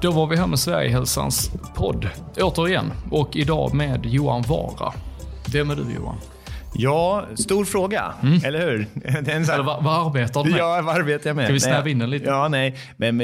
Då 0.00 0.10
var 0.10 0.26
vi 0.26 0.36
här 0.36 0.46
med 0.46 0.58
Sverigehälsans 0.58 1.50
podd 1.74 2.08
återigen 2.40 2.92
och 3.10 3.36
idag 3.36 3.74
med 3.74 4.06
Johan 4.06 4.42
Vara. 4.42 4.92
Vem 5.52 5.70
är 5.70 5.76
du 5.76 5.82
Johan? 5.94 6.16
Ja, 6.74 7.24
stor 7.34 7.64
fråga, 7.64 8.12
mm. 8.22 8.40
eller 8.44 8.60
hur? 8.60 8.86
Eller 9.04 9.62
vad, 9.62 9.84
vad, 9.84 10.06
arbetar 10.06 10.44
du 10.44 10.50
med? 10.50 10.58
Ja, 10.58 10.82
vad 10.84 10.96
arbetar 10.96 11.30
jag 11.30 11.36
med? 11.36 11.44
Ska 11.44 11.52
vi 11.52 11.60
snäva 11.60 11.88
in 11.88 11.98
den 11.98 12.10
lite? 12.10 12.24
Ja, 12.24 12.48
nej. 12.48 12.76
Men 12.96 13.18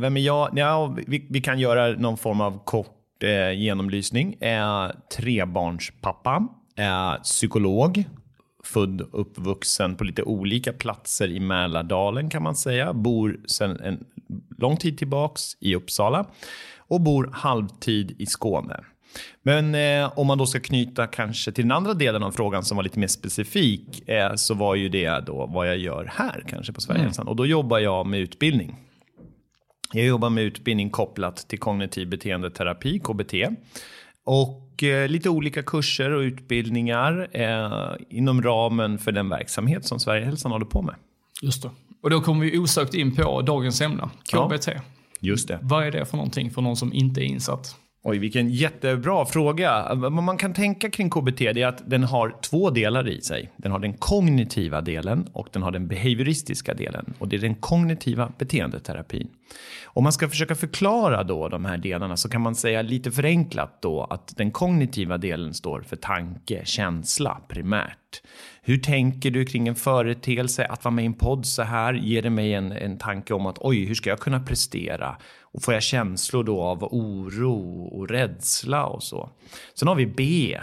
vem 0.00 0.16
är 0.16 0.20
jag? 0.20 0.50
Ja, 0.54 0.96
vi, 1.06 1.26
vi 1.30 1.40
kan 1.40 1.58
göra 1.58 1.88
någon 1.88 2.16
form 2.16 2.40
av 2.40 2.64
kort 2.64 3.22
eh, 3.22 3.52
genomlysning. 3.52 4.34
Eh, 4.34 4.90
trebarnspappa, 5.16 6.48
eh, 6.78 7.22
psykolog, 7.22 8.04
född 8.66 9.00
och 9.00 9.20
uppvuxen 9.20 9.96
på 9.96 10.04
lite 10.04 10.22
olika 10.22 10.72
platser 10.72 11.28
i 11.28 11.40
Mälardalen 11.40 12.30
kan 12.30 12.42
man 12.42 12.56
säga. 12.56 12.92
Bor 12.92 13.40
sedan 13.46 13.80
en 13.80 14.04
lång 14.58 14.76
tid 14.76 14.98
tillbaks 14.98 15.42
i 15.60 15.74
Uppsala 15.74 16.26
och 16.78 17.00
bor 17.00 17.30
halvtid 17.32 18.16
i 18.18 18.26
Skåne. 18.26 18.80
Men 19.42 19.74
eh, 19.74 20.18
om 20.18 20.26
man 20.26 20.38
då 20.38 20.46
ska 20.46 20.60
knyta 20.60 21.06
kanske 21.06 21.52
till 21.52 21.64
den 21.64 21.72
andra 21.72 21.94
delen 21.94 22.22
av 22.22 22.30
frågan 22.30 22.64
som 22.64 22.76
var 22.76 22.84
lite 22.84 22.98
mer 22.98 23.06
specifik 23.06 24.08
eh, 24.08 24.34
så 24.34 24.54
var 24.54 24.74
ju 24.74 24.88
det 24.88 25.26
då 25.26 25.46
vad 25.46 25.68
jag 25.68 25.78
gör 25.78 26.12
här 26.14 26.44
kanske 26.48 26.72
på 26.72 26.80
Sverigehälsan. 26.80 27.22
Mm. 27.22 27.30
Och 27.30 27.36
då 27.36 27.46
jobbar 27.46 27.78
jag 27.78 28.06
med 28.06 28.20
utbildning. 28.20 28.76
Jag 29.92 30.06
jobbar 30.06 30.30
med 30.30 30.44
utbildning 30.44 30.90
kopplat 30.90 31.36
till 31.36 31.58
kognitiv 31.58 32.08
beteendeterapi, 32.08 32.98
KBT. 32.98 33.34
Och 34.26 34.82
eh, 34.82 35.08
lite 35.08 35.30
olika 35.30 35.62
kurser 35.62 36.10
och 36.10 36.20
utbildningar 36.20 37.28
eh, 37.32 38.06
inom 38.16 38.42
ramen 38.42 38.98
för 38.98 39.12
den 39.12 39.28
verksamhet 39.28 39.86
som 39.86 40.00
Sverigehälsan 40.00 40.52
håller 40.52 40.66
på 40.66 40.82
med. 40.82 40.94
Just 41.42 41.62
det. 41.62 41.70
Och 42.02 42.10
då 42.10 42.20
kommer 42.20 42.44
vi 42.44 42.58
osökt 42.58 42.94
in 42.94 43.14
på 43.14 43.42
dagens 43.42 43.80
ämne, 43.80 44.08
KBT. 44.32 44.68
Ja, 44.68 44.80
just 45.20 45.48
det. 45.48 45.58
Vad 45.62 45.86
är 45.86 45.90
det 45.90 46.04
för 46.06 46.16
någonting 46.16 46.50
för 46.50 46.62
någon 46.62 46.76
som 46.76 46.92
inte 46.92 47.20
är 47.20 47.24
insatt? 47.24 47.76
Oj, 48.08 48.18
vilken 48.18 48.48
jättebra 48.48 49.26
fråga. 49.26 49.94
Vad 49.94 50.12
man 50.12 50.38
kan 50.38 50.54
tänka 50.54 50.90
kring 50.90 51.10
KBT 51.10 51.40
är 51.40 51.66
att 51.66 51.90
den 51.90 52.04
har 52.04 52.36
två 52.42 52.70
delar 52.70 53.08
i 53.08 53.20
sig. 53.20 53.52
Den 53.56 53.72
har 53.72 53.78
den 53.78 53.92
kognitiva 53.94 54.80
delen 54.80 55.28
och 55.32 55.48
den 55.52 55.62
har 55.62 55.70
den 55.70 55.88
behavioristiska 55.88 56.74
delen. 56.74 57.14
Och 57.18 57.28
det 57.28 57.36
är 57.36 57.40
den 57.40 57.54
kognitiva 57.54 58.32
beteendeterapin. 58.38 59.28
Om 59.84 60.02
man 60.02 60.12
ska 60.12 60.28
försöka 60.28 60.54
förklara 60.54 61.24
då 61.24 61.48
de 61.48 61.64
här 61.64 61.78
delarna 61.78 62.16
så 62.16 62.28
kan 62.28 62.40
man 62.40 62.54
säga 62.54 62.82
lite 62.82 63.10
förenklat 63.10 63.82
då 63.82 64.04
att 64.04 64.36
den 64.36 64.50
kognitiva 64.50 65.18
delen 65.18 65.54
står 65.54 65.80
för 65.80 65.96
tanke, 65.96 66.64
känsla 66.64 67.40
primärt. 67.48 68.22
Hur 68.62 68.78
tänker 68.78 69.30
du 69.30 69.44
kring 69.44 69.68
en 69.68 69.74
företeelse? 69.74 70.66
Att 70.66 70.84
vara 70.84 70.94
med 70.94 71.02
i 71.02 71.06
en 71.06 71.14
podd 71.14 71.46
så 71.46 71.62
här 71.62 71.94
ger 71.94 72.22
det 72.22 72.30
mig 72.30 72.54
en, 72.54 72.72
en 72.72 72.98
tanke 72.98 73.34
om 73.34 73.46
att 73.46 73.58
oj, 73.60 73.84
hur 73.84 73.94
ska 73.94 74.10
jag 74.10 74.20
kunna 74.20 74.40
prestera? 74.40 75.16
Och 75.56 75.62
får 75.62 75.74
jag 75.74 75.82
känslor 75.82 76.44
då 76.44 76.62
av 76.62 76.84
oro 76.84 77.84
och 77.84 78.08
rädsla 78.08 78.86
och 78.86 79.02
så. 79.02 79.30
Sen 79.74 79.88
har 79.88 79.94
vi 79.94 80.06
B. 80.06 80.58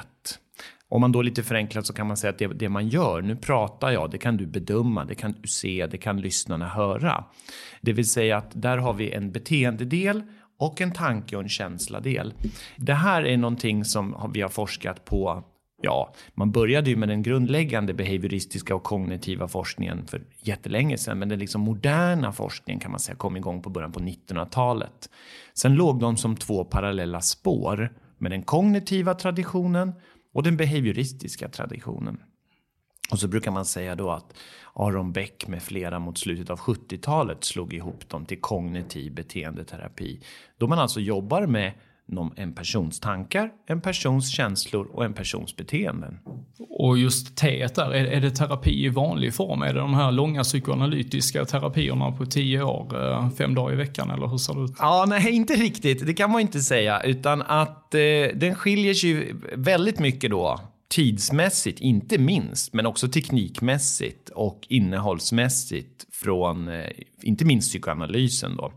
Om 0.90 1.02
man 1.02 1.12
då 1.12 1.22
lite 1.22 1.44
förenklat 1.44 1.86
så 1.86 1.94
kan 1.94 2.08
man 2.08 2.18
säga 2.18 2.32
att 2.32 2.38
det, 2.38 2.48
det, 2.48 2.70
man 2.70 2.88
gör, 2.88 3.22
nu 3.22 3.36
pratar 3.36 3.92
jag, 3.92 4.12
det 4.12 4.18
kan 4.18 4.38
du 4.38 4.46
bedöma, 4.46 5.06
det 5.06 5.16
kan 5.16 5.36
du 5.42 5.48
se, 5.48 5.88
det 5.92 5.98
kan 5.98 6.22
lyssnarna 6.22 6.68
höra. 6.68 7.24
Det 7.82 7.94
vill 7.94 8.10
säga 8.10 8.38
att 8.38 8.52
där 8.54 8.78
har 8.78 8.94
vi 8.94 9.12
en 9.12 9.32
beteendedel 9.32 10.24
och 10.60 10.82
en 10.82 10.94
tanke 10.94 11.36
och 11.36 11.42
en 11.42 11.50
känsladel. 11.50 12.34
Det 12.78 12.94
här 12.94 13.26
är 13.26 13.38
någonting 13.38 13.86
som 13.86 14.32
vi 14.34 14.42
har 14.42 14.50
forskat 14.50 15.06
på 15.06 15.44
Ja, 15.86 16.14
man 16.34 16.52
började 16.52 16.90
ju 16.90 16.96
med 16.96 17.10
den 17.10 17.24
grundläggande 17.24 17.94
behavioristiska 17.94 18.76
och 18.76 18.84
kognitiva 18.84 19.48
forskningen 19.48 20.08
för 20.08 20.22
jättelänge 20.40 20.98
sedan, 20.98 21.20
men 21.20 21.30
den 21.30 21.40
liksom 21.40 21.62
moderna 21.62 22.32
forskningen 22.32 22.80
kan 22.80 22.92
man 22.92 23.00
säga 23.00 23.16
kom 23.16 23.38
igång 23.38 23.62
på 23.62 23.70
början 23.70 23.92
på 23.92 24.00
1900-talet. 24.00 25.10
Sen 25.54 25.76
låg 25.76 26.00
de 26.00 26.18
som 26.18 26.36
två 26.36 26.64
parallella 26.64 27.22
spår 27.22 27.94
med 28.18 28.32
den 28.32 28.44
kognitiva 28.44 29.14
traditionen 29.14 29.94
och 30.34 30.44
den 30.44 30.58
behavioristiska 30.58 31.50
traditionen. 31.50 32.18
Och 33.12 33.20
så 33.20 33.28
brukar 33.28 33.52
man 33.52 33.66
säga 33.66 33.96
då 33.96 34.12
att 34.12 34.34
Aron 34.74 35.12
Beck 35.12 35.48
med 35.48 35.64
flera 35.64 36.00
mot 36.00 36.18
slutet 36.18 36.50
av 36.50 36.60
70-talet 36.60 37.44
slog 37.44 37.74
ihop 37.74 38.10
dem 38.10 38.26
till 38.26 38.42
kognitiv 38.42 39.14
beteendeterapi. 39.14 40.22
Då 40.58 40.68
man 40.68 40.80
alltså 40.80 41.00
jobbar 41.00 41.48
med 41.48 41.74
en 42.36 42.54
persons 42.54 43.00
tankar, 43.00 43.52
en 43.68 43.82
persons 43.82 44.32
känslor 44.32 44.88
och 44.94 45.06
en 45.06 45.14
persons 45.14 45.56
beteenden. 45.56 46.20
Och 46.70 46.98
just 46.98 47.38
T 47.38 47.68
där, 47.76 47.92
är, 47.92 48.06
är 48.06 48.22
det 48.22 48.32
terapi 48.32 48.86
i 48.86 48.90
vanlig 48.90 49.34
form? 49.34 49.62
Är 49.62 49.74
det 49.74 49.80
de 49.80 49.94
här 49.94 50.12
långa 50.12 50.44
psykoanalytiska 50.44 51.46
terapierna 51.46 52.12
på 52.12 52.26
tio 52.26 52.64
år, 52.64 53.12
eh, 53.12 53.30
fem 53.30 53.56
dagar 53.56 53.74
i 53.74 53.76
veckan 53.76 54.10
eller 54.10 54.28
hur 54.28 54.38
ser 54.38 54.54
det 54.54 54.62
ut? 54.62 54.76
Ja, 54.80 55.06
nej, 55.08 55.32
inte 55.32 55.54
riktigt. 55.54 56.06
Det 56.06 56.14
kan 56.14 56.32
man 56.32 56.42
inte 56.42 56.60
säga, 56.60 57.02
utan 57.02 57.42
att 57.42 57.96
eh, 57.96 58.00
den 58.36 58.56
skiljer 58.56 58.94
sig 58.94 59.34
väldigt 59.56 60.00
mycket 60.00 60.32
då 60.32 60.60
tidsmässigt, 60.96 61.80
inte 61.80 62.18
minst, 62.18 62.74
men 62.74 62.86
också 62.86 63.08
teknikmässigt 63.08 64.30
och 64.30 64.66
innehållsmässigt 64.70 66.06
från 66.12 66.68
eh, 66.68 66.90
inte 67.22 67.46
minst 67.46 67.70
psykoanalysen 67.70 68.56
då. 68.56 68.72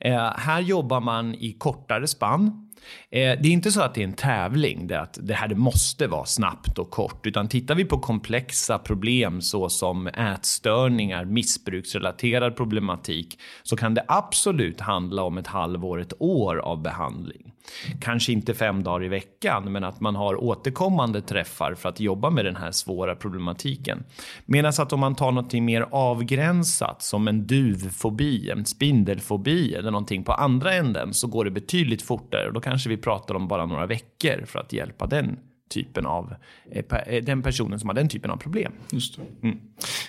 Eh, 0.00 0.32
här 0.36 0.60
jobbar 0.60 1.00
man 1.00 1.34
i 1.34 1.52
kortare 1.52 2.06
spann. 2.06 2.62
Eh, 3.10 3.40
det 3.42 3.48
är 3.48 3.52
inte 3.52 3.72
så 3.72 3.80
att 3.80 3.94
det 3.94 4.00
är 4.00 4.04
en 4.04 4.12
tävling, 4.12 4.86
det 4.86 5.00
att 5.00 5.18
det 5.22 5.34
här 5.34 5.48
det 5.48 5.54
måste 5.54 6.06
vara 6.06 6.24
snabbt 6.24 6.78
och 6.78 6.90
kort, 6.90 7.26
utan 7.26 7.48
tittar 7.48 7.74
vi 7.74 7.84
på 7.84 7.98
komplexa 7.98 8.78
problem 8.78 9.40
såsom 9.40 10.06
ätstörningar, 10.06 11.24
missbruksrelaterad 11.24 12.56
problematik, 12.56 13.38
så 13.62 13.76
kan 13.76 13.94
det 13.94 14.04
absolut 14.08 14.80
handla 14.80 15.22
om 15.22 15.38
ett 15.38 15.46
halvår, 15.46 16.00
ett 16.00 16.12
år 16.18 16.56
av 16.56 16.82
behandling. 16.82 17.52
Kanske 18.00 18.32
inte 18.32 18.54
fem 18.54 18.82
dagar 18.82 19.04
i 19.04 19.08
veckan, 19.08 19.72
men 19.72 19.84
att 19.84 20.00
man 20.00 20.16
har 20.16 20.44
återkommande 20.44 21.22
träffar 21.22 21.74
för 21.74 21.88
att 21.88 22.00
jobba 22.00 22.30
med 22.30 22.44
den 22.44 22.56
här 22.56 22.70
svåra 22.70 23.16
problematiken. 23.16 24.04
Medan 24.46 24.72
att 24.78 24.92
om 24.92 25.00
man 25.00 25.14
tar 25.14 25.32
något 25.32 25.52
mer 25.52 25.86
avgränsat 25.90 27.02
som 27.02 27.28
en 27.28 27.46
duvfobi, 27.46 28.50
en 28.50 28.64
spindelfobi 28.64 29.74
eller 29.74 29.90
någonting 29.90 30.24
på 30.24 30.32
andra 30.32 30.74
änden 30.74 31.14
så 31.14 31.26
går 31.26 31.44
det 31.44 31.50
betydligt 31.50 32.02
fortare 32.02 32.46
och 32.46 32.52
då 32.52 32.60
kanske 32.60 32.88
vi 32.88 32.96
pratar 32.96 33.34
om 33.34 33.48
bara 33.48 33.66
några 33.66 33.86
veckor 33.86 34.44
för 34.46 34.58
att 34.58 34.72
hjälpa 34.72 35.06
den 35.06 35.38
typen 35.68 36.06
av, 36.06 36.34
eh, 36.70 36.84
eh, 37.06 37.24
den 37.24 37.42
personen 37.42 37.80
som 37.80 37.88
har 37.88 37.94
den 37.94 38.08
typen 38.08 38.30
av 38.30 38.36
problem. 38.36 38.72
Just 38.90 39.18
mm. 39.42 39.60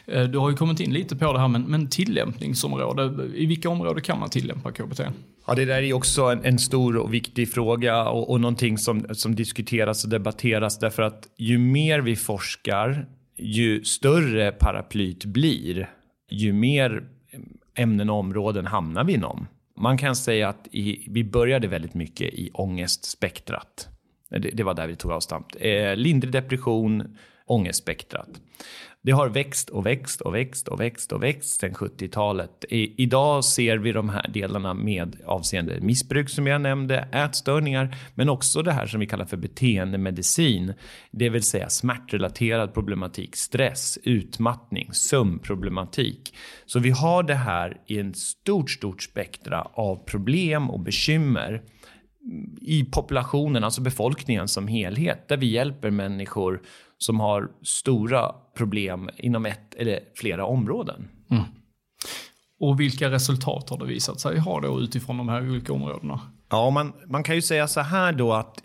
Eh, 0.06 0.24
du 0.24 0.38
har 0.38 0.50
ju 0.50 0.56
kommit 0.56 0.80
in 0.80 0.94
lite 0.94 1.16
på 1.16 1.34
det 1.34 1.40
här, 1.40 1.48
men, 1.48 1.62
men 1.62 1.90
tillämpningsområde, 1.90 3.26
i 3.36 3.46
vilka 3.46 3.70
områden 3.70 4.04
kan 4.04 4.20
man 4.20 4.30
tillämpa 4.30 4.72
KBT? 4.72 5.02
Ja, 5.48 5.56
det 5.56 5.66
där 5.66 5.84
är 5.84 5.94
också 5.94 6.24
en, 6.24 6.46
en 6.46 6.60
stor 6.60 6.98
och 6.98 7.14
viktig 7.14 7.52
fråga 7.52 8.10
och, 8.10 8.30
och 8.30 8.42
någonting 8.42 8.78
som, 8.78 9.06
som 9.12 9.36
diskuteras 9.36 10.04
och 10.04 10.10
debatteras 10.10 10.80
därför 10.80 11.04
att 11.04 11.28
ju 11.38 11.58
mer 11.58 12.00
vi 12.00 12.16
forskar, 12.16 13.06
ju 13.38 13.84
större 13.84 14.52
paraplyt 14.52 15.26
blir, 15.26 15.90
ju 16.30 16.54
mer 16.54 17.04
ämnen 17.76 18.10
och 18.10 18.16
områden 18.16 18.66
hamnar 18.66 19.04
vi 19.04 19.14
inom. 19.14 19.48
Man 19.78 19.98
kan 19.98 20.16
säga 20.16 20.50
att 20.50 20.68
i, 20.72 21.08
vi 21.10 21.24
började 21.24 21.68
väldigt 21.68 21.94
mycket 21.94 22.34
i 22.34 22.50
ångestspektrat. 22.54 23.90
Det, 24.30 24.38
det 24.40 24.64
var 24.64 24.74
där 24.74 24.88
vi 24.88 24.96
tog 24.96 25.12
avstamp. 25.12 25.46
Eh, 25.60 25.96
lindrig 25.96 26.34
depression, 26.34 27.18
ångestspektrat. 27.46 28.30
Det 29.02 29.12
har 29.12 29.30
växt 29.30 29.70
och 29.70 29.86
växt 29.86 30.22
och 30.22 30.36
växt 30.36 30.68
och 30.68 30.82
växt 30.82 31.12
och 31.12 31.24
växt 31.24 31.60
sedan 31.60 31.74
70-talet. 31.74 32.66
idag 32.70 33.46
ser 33.46 33.78
vi 33.78 33.92
de 33.92 34.10
här 34.10 34.28
delarna 34.28 34.74
med 34.74 35.16
avseende 35.26 35.82
missbruk 35.82 36.30
som 36.30 36.48
jag 36.48 36.62
nämnde, 36.62 36.98
ätstörningar, 36.98 37.98
men 38.16 38.30
också 38.30 38.62
det 38.62 38.72
här 38.72 38.86
som 38.86 39.00
vi 39.00 39.06
kallar 39.06 39.26
för 39.26 39.38
beteendemedicin, 39.38 40.74
det 41.12 41.30
vill 41.30 41.44
säga 41.44 41.70
smärtrelaterad 41.70 42.74
problematik, 42.74 43.36
stress, 43.36 44.00
utmattning, 44.04 44.90
sömnproblematik. 44.94 46.34
Så 46.66 46.80
vi 46.80 46.90
har 46.90 47.24
det 47.24 47.36
här 47.36 47.82
i 47.88 48.00
en 48.00 48.14
stort, 48.14 48.70
stort 48.70 49.04
spektra 49.04 49.62
av 49.62 49.96
problem 49.96 50.70
och 50.70 50.80
bekymmer 50.80 51.62
i 52.62 52.86
populationen, 52.86 53.64
alltså 53.64 53.82
befolkningen 53.82 54.48
som 54.48 54.68
helhet, 54.68 55.28
där 55.28 55.38
vi 55.38 55.46
hjälper 55.46 55.90
människor 55.90 56.62
som 56.98 57.20
har 57.20 57.50
stora 57.64 58.32
problem 58.58 59.10
inom 59.18 59.46
ett 59.46 59.76
eller 59.76 60.00
flera 60.16 60.46
områden. 60.46 61.08
Mm. 61.32 61.44
Och 62.60 62.80
vilka 62.80 63.12
resultat 63.12 63.70
har 63.70 63.78
det 63.78 63.86
visat 63.86 64.20
sig 64.20 64.40
ha 64.40 64.62
då 64.62 64.82
utifrån 64.82 65.18
de 65.18 65.30
här 65.30 65.50
olika 65.50 65.74
områdena? 65.74 66.22
Ja, 66.50 66.70
man, 66.70 66.94
man 67.08 67.24
kan 67.24 67.36
ju 67.36 67.42
säga 67.42 67.68
så 67.68 67.82
här 67.82 68.14
då 68.14 68.34
att 68.34 68.62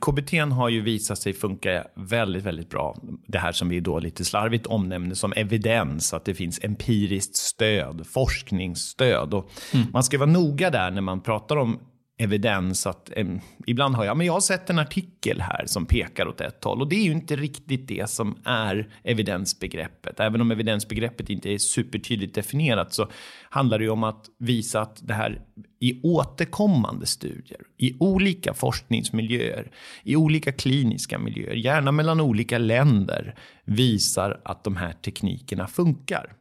KBT 0.00 0.32
har 0.52 0.68
ju 0.68 0.80
visat 0.80 1.18
sig 1.18 1.32
funka 1.32 1.84
väldigt, 1.96 2.42
väldigt 2.42 2.70
bra. 2.70 2.96
Det 3.26 3.38
här 3.38 3.52
som 3.52 3.68
vi 3.68 3.80
då 3.80 3.98
lite 3.98 4.24
slarvigt 4.24 4.66
omnämner 4.66 5.14
som 5.14 5.32
evidens, 5.36 6.14
att 6.14 6.24
det 6.24 6.34
finns 6.34 6.64
empiriskt 6.64 7.36
stöd, 7.36 8.06
forskningsstöd. 8.06 9.34
Och 9.34 9.50
mm. 9.74 9.86
Man 9.92 10.04
ska 10.04 10.18
vara 10.18 10.30
noga 10.30 10.70
där 10.70 10.90
när 10.90 11.00
man 11.00 11.20
pratar 11.20 11.56
om 11.56 11.78
evidens. 12.18 12.86
Att, 12.86 13.10
eh, 13.16 13.26
ibland 13.66 13.94
har 13.94 14.04
jag, 14.04 14.16
men 14.16 14.26
jag 14.26 14.32
har 14.32 14.40
sett 14.40 14.70
en 14.70 14.78
artikel 14.78 15.40
här 15.40 15.66
som 15.66 15.86
pekar 15.86 16.28
åt 16.28 16.40
ett 16.40 16.64
håll 16.64 16.80
och 16.80 16.88
det 16.88 16.96
är 16.96 17.04
ju 17.04 17.12
inte 17.12 17.36
riktigt 17.36 17.88
det 17.88 18.10
som 18.10 18.38
är 18.44 18.88
evidensbegreppet. 19.02 20.20
Även 20.20 20.40
om 20.40 20.50
evidensbegreppet 20.50 21.30
inte 21.30 21.50
är 21.50 21.58
supertydligt 21.58 22.34
definierat 22.34 22.92
så 22.92 23.08
handlar 23.50 23.78
det 23.78 23.84
ju 23.84 23.90
om 23.90 24.04
att 24.04 24.26
visa 24.38 24.80
att 24.80 25.06
det 25.06 25.14
här 25.14 25.42
i 25.80 26.00
återkommande 26.02 27.06
studier, 27.06 27.60
i 27.76 27.96
olika 28.00 28.54
forskningsmiljöer, 28.54 29.70
i 30.02 30.16
olika 30.16 30.52
kliniska 30.52 31.18
miljöer, 31.18 31.54
gärna 31.54 31.92
mellan 31.92 32.20
olika 32.20 32.58
länder, 32.58 33.34
visar 33.64 34.40
att 34.44 34.64
de 34.64 34.76
här 34.76 34.92
teknikerna 34.92 35.66
funkar. 35.66 36.32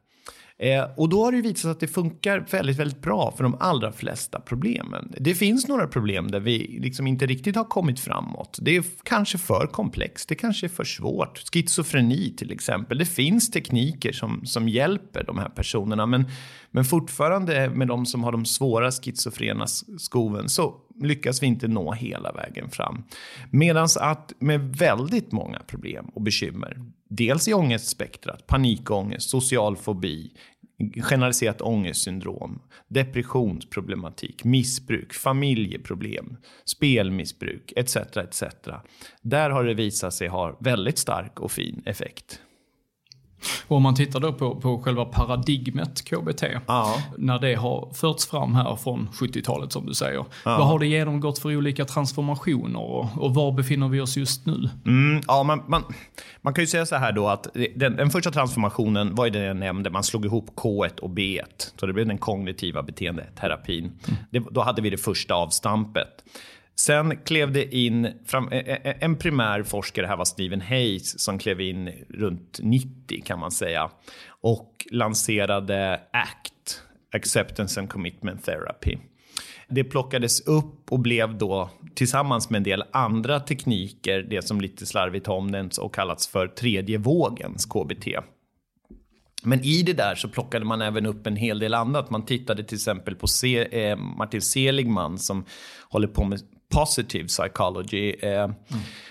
Eh, 0.59 0.85
och 0.97 1.09
då 1.09 1.25
har 1.25 1.31
det 1.31 1.41
visat 1.41 1.57
sig 1.57 1.71
att 1.71 1.79
det 1.79 1.87
funkar 1.87 2.45
väldigt, 2.51 2.77
väldigt 2.77 3.01
bra 3.01 3.33
för 3.37 3.43
de 3.43 3.57
allra 3.59 3.91
flesta 3.91 4.39
problemen. 4.39 5.13
Det 5.19 5.35
finns 5.35 5.67
några 5.67 5.87
problem 5.87 6.31
där 6.31 6.39
vi 6.39 6.79
liksom 6.81 7.07
inte 7.07 7.25
riktigt 7.25 7.55
har 7.55 7.63
kommit 7.63 7.99
framåt. 7.99 8.57
Det 8.61 8.75
är 8.75 8.83
kanske 9.03 9.37
för 9.37 9.67
komplext, 9.67 10.29
det 10.29 10.35
kanske 10.35 10.65
är 10.65 10.69
för 10.69 10.83
svårt. 10.83 11.43
Schizofreni 11.53 12.33
till 12.37 12.51
exempel. 12.51 12.97
Det 12.97 13.05
finns 13.05 13.51
tekniker 13.51 14.11
som, 14.11 14.45
som 14.45 14.69
hjälper 14.69 15.23
de 15.23 15.37
här 15.37 15.49
personerna, 15.49 16.05
men, 16.05 16.25
men 16.71 16.85
fortfarande 16.85 17.69
med 17.69 17.87
de 17.87 18.05
som 18.05 18.23
har 18.23 18.31
de 18.31 18.45
svåra 18.45 18.91
schizofrena 18.91 19.67
skoven 19.97 20.49
så 20.49 20.75
lyckas 21.01 21.43
vi 21.43 21.47
inte 21.47 21.67
nå 21.67 21.91
hela 21.91 22.31
vägen 22.31 22.69
fram. 22.69 23.03
Medan 23.51 23.87
att 23.99 24.33
med 24.39 24.75
väldigt 24.77 25.31
många 25.31 25.59
problem 25.59 26.05
och 26.05 26.21
bekymmer, 26.21 26.77
dels 27.09 27.47
i 27.47 27.53
ångestspektrat, 27.53 28.47
panikångest, 28.47 29.29
social 29.29 29.77
fobi, 29.77 30.31
generaliserat 31.09 31.61
ångestsyndrom, 31.61 32.61
depressionsproblematik, 32.87 34.43
missbruk, 34.43 35.13
familjeproblem, 35.13 36.37
spelmissbruk 36.65 37.73
etc. 37.75 37.95
etc. 37.95 38.43
Där 39.21 39.49
har 39.49 39.63
det 39.63 39.73
visat 39.73 40.13
sig 40.13 40.27
ha 40.27 40.57
väldigt 40.59 40.97
stark 40.97 41.39
och 41.39 41.51
fin 41.51 41.83
effekt. 41.85 42.41
Och 43.67 43.77
om 43.77 43.83
man 43.83 43.95
tittar 43.95 44.19
då 44.19 44.33
på, 44.33 44.55
på 44.55 44.81
själva 44.81 45.05
paradigmet 45.05 46.05
KBT, 46.05 46.43
ja. 46.67 47.03
när 47.17 47.39
det 47.39 47.55
har 47.55 47.89
förts 47.93 48.27
fram 48.27 48.55
här 48.55 48.75
från 48.75 49.09
70-talet 49.13 49.71
som 49.71 49.85
du 49.85 49.93
säger. 49.93 50.25
Ja. 50.45 50.57
Vad 50.57 50.67
har 50.67 50.79
det 50.79 50.87
genomgått 50.87 51.39
för 51.39 51.55
olika 51.55 51.85
transformationer 51.85 52.79
och, 52.79 53.07
och 53.17 53.35
var 53.35 53.51
befinner 53.51 53.87
vi 53.87 54.01
oss 54.01 54.17
just 54.17 54.45
nu? 54.45 54.69
Mm, 54.85 55.21
ja, 55.27 55.43
man, 55.43 55.63
man, 55.67 55.83
man, 56.41 56.53
kan 56.53 56.63
ju 56.63 56.67
säga 56.67 56.85
så 56.85 56.95
här 56.95 57.11
då 57.11 57.27
att 57.27 57.47
den, 57.75 57.95
den 57.95 58.09
första 58.09 58.31
transformationen 58.31 59.15
var 59.15 59.25
ju 59.25 59.31
den 59.31 59.43
jag 59.43 59.57
nämnde, 59.57 59.89
man 59.89 60.03
slog 60.03 60.25
ihop 60.25 60.49
K1 60.55 60.99
och 60.99 61.09
B1. 61.09 61.41
Så 61.79 61.85
det 61.85 61.93
blev 61.93 62.07
den 62.07 62.17
kognitiva 62.17 62.83
beteendeterapin. 62.83 63.83
Mm. 63.83 64.19
Det, 64.31 64.43
då 64.51 64.61
hade 64.61 64.81
vi 64.81 64.89
det 64.89 64.97
första 64.97 65.33
avstampet. 65.33 66.23
Sen 66.79 67.17
klev 67.17 67.51
det 67.51 67.75
in, 67.75 68.07
fram, 68.25 68.49
en 68.99 69.15
primär 69.15 69.63
forskare 69.63 70.05
här 70.05 70.17
var 70.17 70.25
Stephen 70.25 70.61
Hayes 70.61 71.19
som 71.19 71.39
klev 71.39 71.61
in 71.61 71.89
runt 72.09 72.59
90 72.61 73.23
kan 73.25 73.39
man 73.39 73.51
säga 73.51 73.89
och 74.41 74.87
lanserade 74.91 76.01
ACT, 76.13 76.81
Acceptance 77.13 77.79
and 77.79 77.89
Commitment 77.89 78.45
Therapy. 78.45 78.97
Det 79.69 79.83
plockades 79.83 80.41
upp 80.47 80.91
och 80.91 80.99
blev 80.99 81.37
då 81.37 81.69
tillsammans 81.95 82.49
med 82.49 82.57
en 82.57 82.63
del 82.63 82.83
andra 82.91 83.39
tekniker 83.39 84.21
det 84.29 84.41
som 84.41 84.61
lite 84.61 84.85
slarvigt 84.85 85.27
har 85.27 85.35
omnämnts 85.35 85.77
och 85.77 85.93
kallats 85.93 86.27
för 86.27 86.47
tredje 86.47 86.97
vågens 86.97 87.65
KBT. 87.65 88.07
Men 89.43 89.63
i 89.63 89.83
det 89.83 89.93
där 89.93 90.15
så 90.15 90.29
plockade 90.29 90.65
man 90.65 90.81
även 90.81 91.05
upp 91.05 91.27
en 91.27 91.35
hel 91.35 91.59
del 91.59 91.73
annat. 91.73 92.09
Man 92.09 92.25
tittade 92.25 92.63
till 92.63 92.75
exempel 92.75 93.15
på 93.15 93.27
C, 93.27 93.67
eh, 93.71 93.97
Martin 93.97 94.41
Seligman 94.41 95.17
som 95.17 95.45
håller 95.89 96.07
på 96.07 96.23
med 96.23 96.39
positive 96.73 97.27
psychology. 97.27 98.15
Mm. 98.21 98.53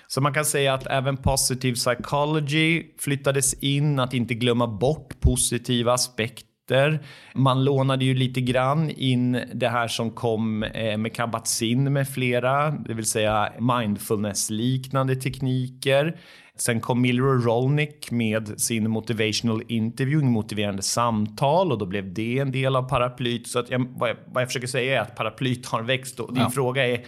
Så 0.06 0.20
man 0.20 0.34
kan 0.34 0.44
säga 0.44 0.74
att 0.74 0.86
även 0.86 1.16
positive 1.16 1.74
psychology 1.74 2.84
flyttades 2.98 3.54
in, 3.54 3.98
att 3.98 4.14
inte 4.14 4.34
glömma 4.34 4.66
bort 4.66 5.20
positiva 5.20 5.92
aspekter. 5.92 7.00
Man 7.34 7.64
lånade 7.64 8.04
ju 8.04 8.14
lite 8.14 8.40
grann 8.40 8.90
in 8.90 9.40
det 9.54 9.68
här 9.68 9.88
som 9.88 10.10
kom 10.10 10.62
eh, 10.62 10.98
med 10.98 11.12
Kabat-Zinn 11.12 11.90
med 11.90 12.08
flera, 12.08 12.70
det 12.70 12.94
vill 12.94 13.04
säga 13.04 13.52
mindfulness-liknande 13.58 15.16
tekniker. 15.16 16.16
Sen 16.58 16.80
kom 16.80 17.00
Miller 17.00 17.26
och 17.26 17.44
Rolnick 17.44 18.10
med 18.10 18.60
sin 18.60 18.90
motivational 18.90 19.62
interviewing, 19.68 20.30
motiverande 20.30 20.82
samtal 20.82 21.72
och 21.72 21.78
då 21.78 21.86
blev 21.86 22.14
det 22.14 22.38
en 22.38 22.52
del 22.52 22.76
av 22.76 22.82
paraplyt. 22.82 23.46
Så 23.46 23.58
att 23.58 23.70
jag, 23.70 23.86
vad, 23.96 24.10
jag, 24.10 24.16
vad 24.26 24.42
jag 24.42 24.48
försöker 24.48 24.66
säga 24.66 24.96
är 24.96 25.00
att 25.00 25.16
paraplyt 25.16 25.66
har 25.66 25.82
växt 25.82 26.20
och 26.20 26.34
din 26.34 26.42
ja. 26.42 26.50
fråga 26.50 26.86
är 26.86 27.04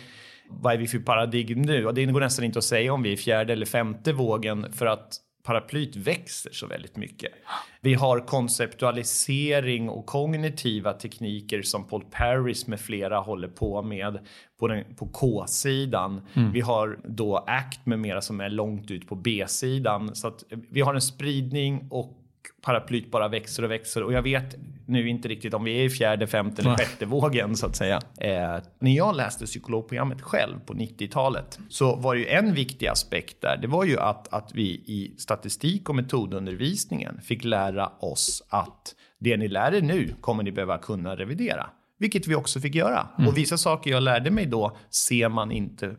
vad 0.48 0.74
är 0.74 0.78
vi 0.78 0.86
för 0.86 0.98
paradigm 0.98 1.62
nu? 1.62 1.86
Och 1.86 1.94
det 1.94 2.04
går 2.04 2.20
nästan 2.20 2.44
inte 2.44 2.58
att 2.58 2.64
säga 2.64 2.92
om 2.92 3.02
vi 3.02 3.12
är 3.12 3.16
fjärde 3.16 3.52
eller 3.52 3.66
femte 3.66 4.12
vågen 4.12 4.72
för 4.72 4.86
att 4.86 5.20
paraplyt 5.48 5.96
växer 5.96 6.50
så 6.52 6.66
väldigt 6.66 6.96
mycket. 6.96 7.32
Vi 7.80 7.94
har 7.94 8.20
konceptualisering 8.20 9.88
och 9.88 10.06
kognitiva 10.06 10.92
tekniker 10.92 11.62
som 11.62 11.88
Paul 11.88 12.04
Paris 12.10 12.66
med 12.66 12.80
flera 12.80 13.18
håller 13.18 13.48
på 13.48 13.82
med 13.82 14.18
på, 14.60 14.68
den, 14.68 14.84
på 14.96 15.06
K-sidan. 15.06 16.20
Mm. 16.34 16.52
Vi 16.52 16.60
har 16.60 16.98
då 17.04 17.36
ACT 17.36 17.86
med 17.86 17.98
mera 17.98 18.20
som 18.20 18.40
är 18.40 18.50
långt 18.50 18.90
ut 18.90 19.08
på 19.08 19.14
B-sidan. 19.14 20.14
Så 20.14 20.28
att 20.28 20.44
vi 20.70 20.80
har 20.80 20.94
en 20.94 21.00
spridning 21.00 21.88
och 21.90 22.18
paraplyt 22.62 23.10
bara 23.10 23.28
växer 23.28 23.62
och 23.62 23.70
växer. 23.70 24.02
Och 24.02 24.12
jag 24.12 24.22
vet 24.22 24.56
nu 24.86 25.08
inte 25.08 25.28
riktigt 25.28 25.54
om 25.54 25.64
vi 25.64 25.80
är 25.80 25.84
i 25.84 25.90
fjärde, 25.90 26.26
femte 26.26 26.62
eller 26.62 26.76
sjätte 26.76 27.06
vågen 27.06 27.56
så 27.56 27.66
att 27.66 27.76
säga. 27.76 28.00
Eh, 28.20 28.62
när 28.78 28.90
jag 28.90 29.16
läste 29.16 29.46
psykologprogrammet 29.46 30.22
själv 30.22 30.60
på 30.66 30.74
90-talet 30.74 31.58
så 31.68 31.96
var 31.96 32.14
det 32.14 32.20
ju 32.20 32.26
en 32.26 32.54
viktig 32.54 32.86
aspekt 32.86 33.36
där. 33.40 33.56
Det 33.56 33.68
var 33.68 33.84
ju 33.84 33.98
att, 33.98 34.32
att 34.32 34.50
vi 34.54 34.62
i 34.70 35.14
statistik 35.18 35.88
och 35.88 35.94
metodundervisningen 35.94 37.20
fick 37.20 37.44
lära 37.44 37.88
oss 37.88 38.42
att 38.48 38.94
det 39.20 39.36
ni 39.36 39.48
lär 39.48 39.74
er 39.74 39.82
nu 39.82 40.14
kommer 40.20 40.42
ni 40.42 40.52
behöva 40.52 40.78
kunna 40.78 41.16
revidera. 41.16 41.66
Vilket 41.98 42.26
vi 42.26 42.34
också 42.34 42.60
fick 42.60 42.74
göra. 42.74 43.08
Mm. 43.18 43.28
Och 43.28 43.38
vissa 43.38 43.58
saker 43.58 43.90
jag 43.90 44.02
lärde 44.02 44.30
mig 44.30 44.46
då 44.46 44.76
ser 44.90 45.28
man 45.28 45.52
inte 45.52 45.96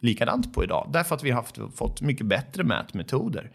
likadant 0.00 0.54
på 0.54 0.64
idag. 0.64 0.90
Därför 0.92 1.14
att 1.14 1.24
vi 1.24 1.30
har 1.30 1.36
haft, 1.36 1.58
fått 1.74 2.00
mycket 2.00 2.26
bättre 2.26 2.64
mätmetoder. 2.64 3.50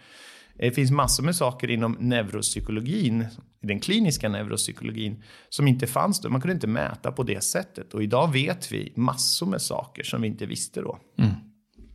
Eh, 0.60 0.70
det 0.70 0.72
finns 0.72 0.92
massor 0.92 1.24
med 1.24 1.36
saker 1.36 1.70
inom 1.70 1.98
neuropsykologin, 2.00 3.26
den 3.62 3.80
kliniska 3.80 4.30
neuropsykologin, 4.30 5.24
som 5.50 5.68
inte 5.68 5.88
fanns 5.88 6.22
då. 6.22 6.30
Man 6.30 6.42
kunde 6.42 6.54
inte 6.54 6.68
mäta 6.68 7.12
på 7.12 7.24
det 7.24 7.44
sättet. 7.44 7.94
Och 7.94 8.04
idag 8.04 8.32
vet 8.32 8.72
vi 8.72 8.94
massor 8.96 9.46
med 9.46 9.62
saker 9.62 10.04
som 10.04 10.22
vi 10.22 10.28
inte 10.28 10.46
visste 10.46 10.82
då. 10.82 11.00
Mm. 11.18 11.32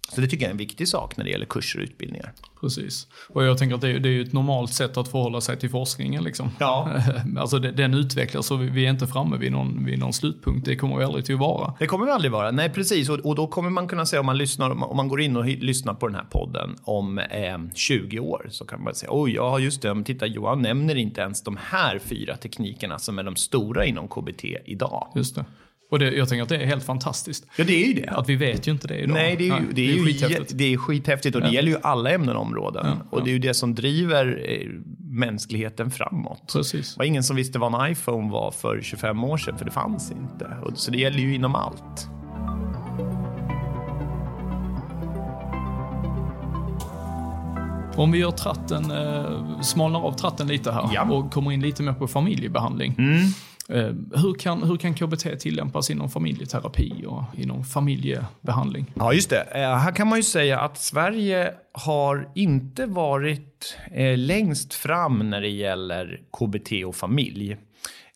Så 0.09 0.21
det 0.21 0.27
tycker 0.27 0.45
jag 0.45 0.49
är 0.49 0.53
en 0.53 0.59
viktig 0.59 0.89
sak 0.89 1.17
när 1.17 1.25
det 1.25 1.31
gäller 1.31 1.47
kurser 1.47 1.79
och 1.79 1.83
utbildningar. 1.83 2.33
Precis. 2.61 3.07
Och 3.29 3.45
jag 3.45 3.59
tänker 3.59 3.75
att 3.75 3.81
det 3.81 3.89
är, 3.89 3.99
det 3.99 4.09
är 4.09 4.21
ett 4.21 4.33
normalt 4.33 4.73
sätt 4.73 4.97
att 4.97 5.09
förhålla 5.09 5.41
sig 5.41 5.59
till 5.59 5.71
forskningen. 5.71 6.25
Liksom. 6.25 6.51
Ja. 6.59 6.93
alltså 7.39 7.59
den 7.59 7.95
utvecklas 7.95 8.51
och 8.51 8.63
vi 8.63 8.87
är 8.87 8.91
inte 8.91 9.07
framme 9.07 9.37
vid 9.37 9.53
någon, 9.53 9.85
vid 9.85 9.99
någon 9.99 10.13
slutpunkt. 10.13 10.67
Det 10.67 10.77
kommer 10.77 10.97
vi 10.97 11.05
aldrig 11.05 11.25
till 11.25 11.35
att 11.35 11.41
vara. 11.41 11.75
Det 11.79 11.87
kommer 11.87 12.05
vi 12.05 12.11
aldrig 12.11 12.33
vara. 12.33 12.51
Nej, 12.51 12.71
precis. 12.71 13.09
Och, 13.09 13.19
och 13.19 13.35
då 13.35 13.47
kommer 13.47 13.71
man 13.71 13.89
kunna 13.89 14.07
säga 14.07 14.21
om 14.21 14.27
man 14.27 14.39
lyssnar, 14.39 14.71
om 14.71 14.97
man 14.97 15.09
går 15.09 15.21
in 15.21 15.37
och 15.37 15.47
lyssnar 15.47 15.95
på 15.95 16.07
den 16.07 16.15
här 16.15 16.27
podden 16.31 16.77
om 16.83 17.19
eh, 17.19 17.59
20 17.75 18.19
år 18.19 18.47
så 18.51 18.65
kan 18.65 18.83
man 18.83 18.95
säga 18.95 19.11
oj, 19.13 19.33
ja 19.33 19.59
just 19.59 19.83
det, 19.83 19.95
men 19.95 20.05
titta 20.05 20.27
Johan 20.27 20.63
nämner 20.63 20.95
inte 20.95 21.21
ens 21.21 21.43
de 21.43 21.59
här 21.63 21.99
fyra 21.99 22.37
teknikerna 22.37 22.99
som 22.99 23.19
är 23.19 23.23
de 23.23 23.37
stora 23.37 23.85
inom 23.85 24.09
KBT 24.09 24.45
idag. 24.65 25.09
Just 25.15 25.35
det. 25.35 25.45
Och 25.91 25.99
det, 25.99 26.11
jag 26.11 26.29
tänker 26.29 26.43
att 26.43 26.49
det 26.49 26.57
är 26.57 26.67
helt 26.67 26.85
fantastiskt. 26.85 27.47
Ja, 27.57 27.65
det 27.65 27.83
är 27.83 27.87
ju 27.87 27.93
det. 27.93 28.11
Att 28.11 28.29
vi 28.29 28.37
vet 28.37 28.69
ju 28.69 28.73
inte 28.73 28.89
det 28.89 28.99
idag. 28.99 29.15
Nej, 29.15 29.37
det 29.37 29.49
är 29.49 29.61
ju, 29.61 29.67
det 29.67 29.71
är, 29.71 29.75
det 29.75 29.93
är 29.93 29.95
ju 29.95 30.05
skithäftigt. 30.05 30.53
Det 30.55 30.73
är 30.73 30.77
skithäftigt 30.77 31.37
och 31.37 31.43
det 31.43 31.51
gäller 31.51 31.71
ju 31.71 31.79
alla 31.83 32.11
ämnen 32.11 32.37
och 32.37 32.43
områden. 32.43 32.87
Ja, 32.87 33.07
och 33.11 33.25
det 33.25 33.31
är 33.31 33.33
ju 33.33 33.39
det 33.39 33.55
som 33.55 33.75
driver 33.75 34.45
eh, 34.49 34.69
mänskligheten 34.99 35.91
framåt. 35.91 36.53
Precis. 36.53 36.95
Det 36.95 36.99
var 36.99 37.05
ingen 37.05 37.23
som 37.23 37.37
visste 37.37 37.59
vad 37.59 37.75
en 37.75 37.93
iPhone 37.93 38.33
var 38.33 38.51
för 38.51 38.81
25 38.83 39.25
år 39.25 39.37
sedan, 39.37 39.59
för 39.59 39.65
det 39.65 39.71
fanns 39.71 40.11
inte. 40.11 40.57
Så 40.75 40.91
det 40.91 40.99
gäller 40.99 41.19
ju 41.19 41.35
inom 41.35 41.55
allt. 41.55 42.09
Om 47.97 48.13
vi 48.13 48.19
gör 48.19 48.31
tratten, 48.31 48.91
eh, 48.91 49.61
smalnar 49.61 50.01
av 50.01 50.13
tratten 50.13 50.49
lite 50.49 50.73
här 50.73 50.91
ja. 50.95 51.03
och 51.03 51.33
kommer 51.33 51.53
in 51.53 51.61
lite 51.61 51.83
mer 51.83 51.93
på 51.93 52.09
familjebehandling. 52.09 52.95
Mm. 52.99 53.21
Eh, 53.73 53.93
hur 54.23 54.39
kan, 54.39 54.63
hur 54.63 54.77
kan 54.77 54.95
KBT 54.95 55.41
tillämpas 55.41 55.91
inom 55.91 56.11
familjeterapi 56.11 57.05
och 57.07 57.23
inom 57.37 57.65
familjebehandling? 57.65 58.93
Ja, 58.95 59.13
just 59.13 59.31
det. 59.31 59.41
Eh, 59.41 59.77
här 59.77 59.93
kan 59.93 60.09
man 60.09 60.19
ju 60.19 60.23
säga 60.23 60.61
att 60.61 60.79
Sverige 60.79 61.55
har 61.73 62.29
inte 62.35 62.87
varit 62.87 63.77
eh, 63.93 64.19
längst 64.19 64.75
fram 64.75 65.31
när 65.31 65.41
det 65.41 65.49
gäller 65.49 66.21
KBT 66.39 66.85
och 66.87 66.97
familj. 66.97 67.57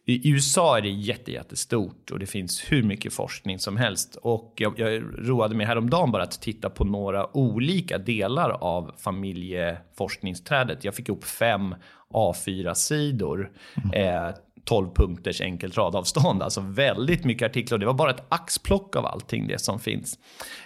I 0.05 0.31
USA 0.31 0.79
är 0.79 0.83
det 0.83 0.91
jättestort 0.91 2.11
och 2.11 2.19
det 2.19 2.27
finns 2.27 2.73
hur 2.73 2.83
mycket 2.83 3.13
forskning 3.13 3.59
som 3.59 3.77
helst. 3.77 4.17
Och 4.23 4.55
jag, 4.57 4.79
jag 4.79 5.03
roade 5.19 5.55
mig 5.55 5.67
häromdagen 5.67 6.13
bara 6.13 6.23
att 6.23 6.43
titta 6.43 6.71
på 6.71 6.85
några 6.85 7.37
olika 7.37 7.99
delar 7.99 8.51
av 8.51 8.95
familjeforskningsträdet. 8.99 10.85
Jag 10.85 10.95
fick 10.95 11.09
upp 11.09 11.25
fem 11.25 11.75
A4-sidor. 12.11 13.51
Mm. 13.85 14.27
Eh, 14.29 14.35
12 14.65 14.95
punkters 14.95 15.41
enkelt 15.41 15.79
radavstånd. 15.79 16.43
Alltså 16.43 16.61
väldigt 16.61 17.25
mycket 17.25 17.51
artiklar. 17.51 17.79
Det 17.79 17.87
var 17.87 17.95
bara 17.95 18.11
ett 18.11 18.25
axplock 18.29 18.97
av 18.97 19.07
allting 19.07 19.47
det 19.47 19.59
som 19.59 19.81
finns. 19.81 20.19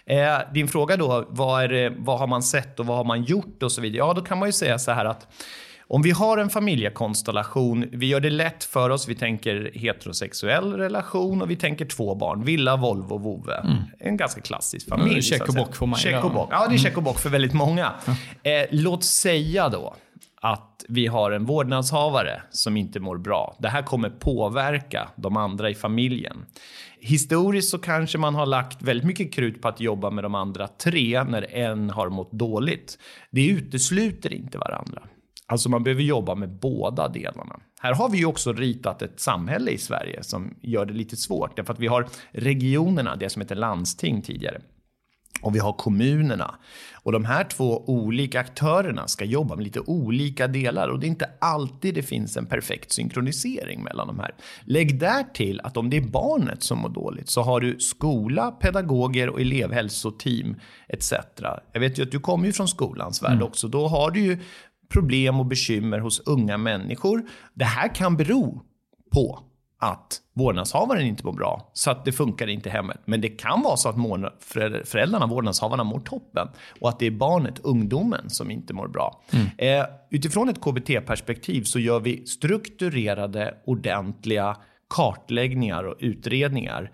Eh, 0.06 0.38
din 0.54 0.68
fråga 0.68 0.96
då, 0.96 1.26
vad, 1.28 1.70
det, 1.70 1.92
vad 1.98 2.18
har 2.18 2.26
man 2.26 2.42
sett 2.42 2.80
och 2.80 2.86
vad 2.86 2.96
har 2.96 3.04
man 3.04 3.22
gjort 3.22 3.62
och 3.62 3.72
så 3.72 3.80
vidare? 3.80 3.98
Ja, 3.98 4.12
då 4.14 4.20
kan 4.20 4.38
man 4.38 4.48
ju 4.48 4.52
säga 4.52 4.78
så 4.78 4.92
här 4.92 5.04
att 5.04 5.28
om 5.88 6.02
vi 6.02 6.10
har 6.10 6.38
en 6.38 6.50
familjekonstellation, 6.50 7.88
vi 7.92 8.06
gör 8.06 8.20
det 8.20 8.30
lätt 8.30 8.64
för 8.64 8.90
oss, 8.90 9.08
vi 9.08 9.14
tänker 9.14 9.70
heterosexuell 9.74 10.72
relation 10.72 11.42
och 11.42 11.50
vi 11.50 11.56
tänker 11.56 11.84
två 11.84 12.14
barn, 12.14 12.44
villa, 12.44 12.76
Volvo, 12.76 13.18
vovve. 13.18 13.54
Mm. 13.54 13.76
En 13.98 14.16
ganska 14.16 14.40
klassisk 14.40 14.88
familj. 14.88 15.22
Check 15.22 15.48
och 15.48 15.54
bock 15.54 15.76
för 15.76 15.86
mig. 15.86 15.98
Check 15.98 16.24
och 16.24 16.30
bock. 16.30 16.48
Ja, 16.52 16.58
det 16.58 16.64
är 16.64 16.66
mm. 16.66 16.78
check 16.78 16.96
och 16.96 17.02
bock 17.02 17.18
för 17.18 17.30
väldigt 17.30 17.52
många. 17.52 17.92
Eh, 18.42 18.66
låt 18.70 19.04
säga 19.04 19.68
då 19.68 19.94
att 20.52 20.84
vi 20.88 21.06
har 21.06 21.30
en 21.30 21.44
vårdnadshavare 21.44 22.42
som 22.50 22.76
inte 22.76 23.00
mår 23.00 23.18
bra. 23.18 23.56
Det 23.58 23.68
här 23.68 23.82
kommer 23.82 24.10
påverka 24.10 25.08
de 25.16 25.36
andra 25.36 25.70
i 25.70 25.74
familjen. 25.74 26.44
Historiskt 27.00 27.70
så 27.70 27.78
kanske 27.78 28.18
man 28.18 28.34
har 28.34 28.46
lagt 28.46 28.82
väldigt 28.82 29.06
mycket 29.06 29.34
krut 29.34 29.62
på 29.62 29.68
att 29.68 29.80
jobba 29.80 30.10
med 30.10 30.24
de 30.24 30.34
andra 30.34 30.68
tre 30.68 31.24
när 31.24 31.54
en 31.54 31.90
har 31.90 32.08
mått 32.08 32.32
dåligt. 32.32 32.98
Det 33.30 33.46
utesluter 33.46 34.32
inte 34.32 34.58
varandra. 34.58 35.02
Alltså 35.46 35.68
man 35.68 35.82
behöver 35.84 36.02
jobba 36.02 36.34
med 36.34 36.50
båda 36.50 37.08
delarna. 37.08 37.60
Här 37.80 37.94
har 37.94 38.08
vi 38.08 38.18
ju 38.18 38.26
också 38.26 38.52
ritat 38.52 39.02
ett 39.02 39.20
samhälle 39.20 39.70
i 39.70 39.78
Sverige 39.78 40.22
som 40.22 40.54
gör 40.62 40.86
det 40.86 40.94
lite 40.94 41.16
svårt. 41.16 41.56
Därför 41.56 41.72
att 41.72 41.80
vi 41.80 41.86
har 41.86 42.08
regionerna, 42.32 43.16
det 43.16 43.30
som 43.30 43.42
heter 43.42 43.54
landsting 43.54 44.22
tidigare. 44.22 44.60
Och 45.40 45.54
vi 45.54 45.58
har 45.58 45.72
kommunerna. 45.72 46.54
Och 46.94 47.12
de 47.12 47.24
här 47.24 47.44
två 47.44 47.84
olika 47.86 48.40
aktörerna 48.40 49.08
ska 49.08 49.24
jobba 49.24 49.56
med 49.56 49.64
lite 49.64 49.80
olika 49.80 50.46
delar 50.46 50.88
och 50.88 51.00
det 51.00 51.06
är 51.06 51.08
inte 51.08 51.30
alltid 51.40 51.94
det 51.94 52.02
finns 52.02 52.36
en 52.36 52.46
perfekt 52.46 52.92
synkronisering 52.92 53.82
mellan 53.82 54.06
de 54.06 54.18
här. 54.18 54.34
Lägg 54.64 55.00
där 55.00 55.22
till 55.34 55.60
att 55.60 55.76
om 55.76 55.90
det 55.90 55.96
är 55.96 56.00
barnet 56.00 56.62
som 56.62 56.78
mår 56.78 56.88
dåligt 56.88 57.28
så 57.28 57.42
har 57.42 57.60
du 57.60 57.78
skola, 57.78 58.50
pedagoger 58.50 59.28
och 59.28 59.40
elevhälsoteam 59.40 60.56
etc. 60.88 61.12
Jag 61.72 61.80
vet 61.80 61.98
ju 61.98 62.02
att 62.02 62.10
du 62.10 62.20
kommer 62.20 62.46
ju 62.46 62.52
från 62.52 62.68
skolans 62.68 63.22
värld 63.22 63.32
mm. 63.32 63.44
också. 63.44 63.68
Då 63.68 63.88
har 63.88 64.10
du 64.10 64.20
ju 64.20 64.38
problem 64.92 65.40
och 65.40 65.46
bekymmer 65.46 65.98
hos 65.98 66.20
unga 66.20 66.58
människor. 66.58 67.22
Det 67.54 67.64
här 67.64 67.94
kan 67.94 68.16
bero 68.16 68.62
på 69.12 69.42
att 69.78 70.20
vårdnadshavaren 70.34 71.06
inte 71.06 71.24
mår 71.26 71.32
bra, 71.32 71.70
så 71.72 71.90
att 71.90 72.04
det 72.04 72.12
funkar 72.12 72.46
inte 72.46 72.68
i 72.68 72.72
hemmet. 72.72 73.00
Men 73.04 73.20
det 73.20 73.28
kan 73.28 73.62
vara 73.62 73.76
så 73.76 73.88
att 73.88 73.96
föräldrarna, 74.84 75.26
vårdnadshavarna, 75.26 75.84
mår 75.84 76.00
toppen 76.00 76.48
och 76.80 76.88
att 76.88 76.98
det 76.98 77.06
är 77.06 77.10
barnet, 77.10 77.60
ungdomen, 77.62 78.30
som 78.30 78.50
inte 78.50 78.74
mår 78.74 78.88
bra. 78.88 79.22
Mm. 79.32 79.46
Eh, 79.58 79.86
utifrån 80.10 80.48
ett 80.48 80.60
KBT-perspektiv 80.60 81.62
så 81.62 81.78
gör 81.78 82.00
vi 82.00 82.26
strukturerade, 82.26 83.54
ordentliga 83.64 84.56
kartläggningar 84.88 85.84
och 85.84 85.96
utredningar 85.98 86.90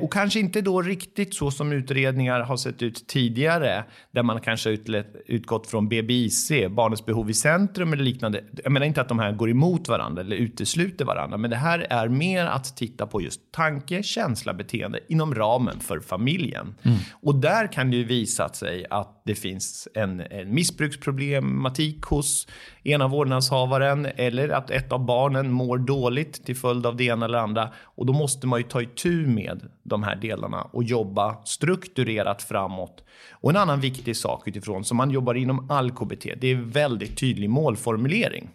och 0.00 0.12
kanske 0.12 0.40
inte 0.40 0.60
då 0.60 0.82
riktigt 0.82 1.34
så 1.34 1.50
som 1.50 1.72
utredningar 1.72 2.40
har 2.40 2.56
sett 2.56 2.82
ut 2.82 3.06
tidigare, 3.06 3.84
där 4.10 4.22
man 4.22 4.40
kanske 4.40 4.70
har 4.70 5.04
utgått 5.26 5.66
från 5.66 5.88
BBIC, 5.88 6.52
barnets 6.70 7.06
behov 7.06 7.30
i 7.30 7.34
centrum 7.34 7.92
eller 7.92 8.04
liknande. 8.04 8.44
Jag 8.64 8.72
menar 8.72 8.86
inte 8.86 9.00
att 9.00 9.08
de 9.08 9.18
här 9.18 9.32
går 9.32 9.50
emot 9.50 9.88
varandra 9.88 10.22
eller 10.22 10.36
utesluter 10.36 11.04
varandra, 11.04 11.36
men 11.36 11.50
det 11.50 11.56
här 11.56 11.86
är 11.90 12.08
mer 12.08 12.46
att 12.46 12.76
titta 12.76 13.06
på 13.06 13.20
just 13.20 13.40
tanke, 13.52 14.02
känsla, 14.02 14.54
beteende 14.54 15.00
inom 15.08 15.34
ramen 15.34 15.80
för 15.80 16.00
familjen. 16.00 16.74
Mm. 16.82 16.98
Och 17.22 17.34
där 17.34 17.72
kan 17.72 17.90
det 17.90 17.96
ju 17.96 18.04
visa 18.04 18.48
sig 18.48 18.86
att 18.90 19.22
det 19.24 19.34
finns 19.34 19.88
en, 19.94 20.20
en 20.20 20.54
missbruksproblematik 20.54 22.02
hos 22.02 22.48
ena 22.84 23.08
vårdnadshavaren 23.08 24.08
eller 24.16 24.48
att 24.48 24.70
ett 24.70 24.92
av 24.92 25.06
barnen 25.06 25.50
mår 25.52 25.78
dåligt 25.78 26.46
till 26.46 26.56
följd 26.56 26.86
av 26.86 26.96
det 26.96 27.04
ena 27.04 27.24
eller 27.24 27.38
andra. 27.38 27.68
Och 27.82 28.06
då 28.06 28.12
måste 28.12 28.46
man 28.46 28.60
ju 28.60 28.64
ta 28.64 28.82
itu 28.82 29.26
med 29.26 29.61
de 29.82 30.02
här 30.02 30.16
delarna 30.16 30.62
och 30.62 30.84
jobba 30.84 31.44
strukturerat 31.44 32.42
framåt. 32.42 33.04
Och 33.30 33.50
en 33.50 33.56
annan 33.56 33.80
viktig 33.80 34.16
sak 34.16 34.48
utifrån 34.48 34.84
som 34.84 34.96
man 34.96 35.10
jobbar 35.10 35.34
inom 35.34 35.70
all 35.70 35.90
KBT, 35.90 36.26
det 36.40 36.46
är 36.46 36.54
väldigt 36.56 37.18
tydlig 37.18 37.50
målformulering. 37.50 38.50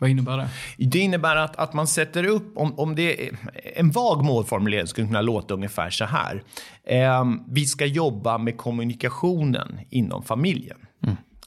Vad 0.00 0.10
innebär 0.10 0.36
det? 0.36 0.48
Det 0.78 0.98
innebär 0.98 1.36
att, 1.36 1.56
att 1.56 1.72
man 1.72 1.86
sätter 1.86 2.26
upp, 2.26 2.56
om, 2.56 2.78
om 2.78 2.94
det 2.94 3.26
är 3.26 3.36
en 3.74 3.90
vag 3.90 4.24
målformulering 4.24 4.86
skulle 4.86 5.06
kunna 5.06 5.20
låta 5.20 5.54
ungefär 5.54 5.90
så 5.90 6.04
här. 6.04 6.42
Eh, 6.84 7.24
vi 7.48 7.64
ska 7.64 7.86
jobba 7.86 8.38
med 8.38 8.56
kommunikationen 8.56 9.80
inom 9.90 10.22
familjen. 10.22 10.78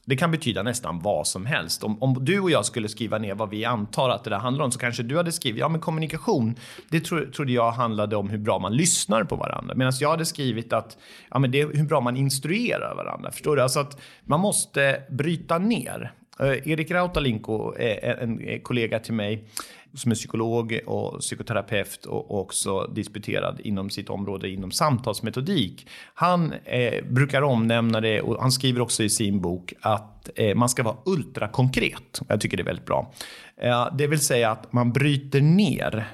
Det 0.06 0.16
kan 0.16 0.32
betyda 0.32 0.64
nästan 0.64 1.00
vad 1.00 1.28
som 1.28 1.46
helst. 1.46 1.84
Om, 1.84 2.04
om, 2.04 2.26
du 2.26 2.40
och 2.40 2.52
jag 2.52 2.66
skulle 2.66 2.90
skriva 2.90 3.18
ner 3.18 3.36
vad 3.36 3.50
vi 3.50 3.66
antar 3.66 4.10
att 4.10 4.24
det 4.24 4.30
där 4.30 4.38
handlar 4.38 4.66
om 4.66 4.72
så 4.72 4.80
kanske 4.80 5.04
du 5.04 5.18
hade 5.18 5.32
skrivit, 5.32 5.60
ja 5.60 5.70
men 5.70 5.82
kommunikation, 5.82 6.56
det 6.90 7.00
tro, 7.00 7.32
trodde 7.32 7.52
jag 7.52 7.72
handlade 7.72 8.16
om 8.16 8.30
hur 8.30 8.38
bra 8.38 8.60
man 8.60 8.76
lyssnar 8.76 9.24
på 9.24 9.36
varandra. 9.36 9.76
Medan 9.76 9.94
jag 10.00 10.10
hade 10.10 10.26
skrivit 10.26 10.74
att 10.74 10.98
ja, 11.32 11.40
men 11.40 11.52
det 11.52 11.62
är 11.62 11.78
hur 11.78 11.84
bra 11.84 12.02
man 12.02 12.18
instruerar 12.18 12.96
varandra. 12.96 13.32
Förstår 13.32 13.56
du? 13.56 13.62
Alltså 13.62 13.80
att 13.80 14.02
man 14.24 14.40
måste 14.40 15.04
bryta 15.10 15.58
ner. 15.58 16.14
Eh, 16.40 16.68
Erik 16.72 16.92
Rautalinko, 16.92 17.76
eh, 17.76 18.24
en 18.24 18.60
kollega 18.62 19.00
till 19.00 19.14
mig, 19.14 19.48
som 19.94 20.12
är 20.12 20.16
psykolog 20.16 20.80
och 20.86 21.20
psykoterapeut 21.20 22.06
och 22.06 22.40
också 22.40 22.88
disputerad 22.96 23.60
inom 23.64 23.90
sitt 23.90 24.10
område 24.10 24.50
inom 24.50 24.72
samtalsmetodik. 24.72 25.88
Han 26.14 26.54
eh, 26.54 27.06
brukar 27.06 27.42
omnämna 27.42 28.02
det 28.02 28.22
och 28.22 28.42
han 28.42 28.52
skriver 28.52 28.82
också 28.82 29.04
i 29.04 29.10
sin 29.10 29.42
bok 29.42 29.74
att 29.82 30.30
eh, 30.36 30.56
man 30.56 30.70
ska 30.70 30.84
vara 30.84 30.98
ultrakonkret. 31.06 32.22
Jag 32.28 32.42
tycker 32.42 32.58
det 32.58 32.64
är 32.64 32.66
väldigt 32.66 32.86
bra. 32.86 33.14
Eh, 33.58 33.96
det 33.98 34.08
vill 34.08 34.20
säga 34.20 34.52
att 34.52 34.74
man 34.74 34.92
bryter 34.92 35.42
ner 35.42 36.08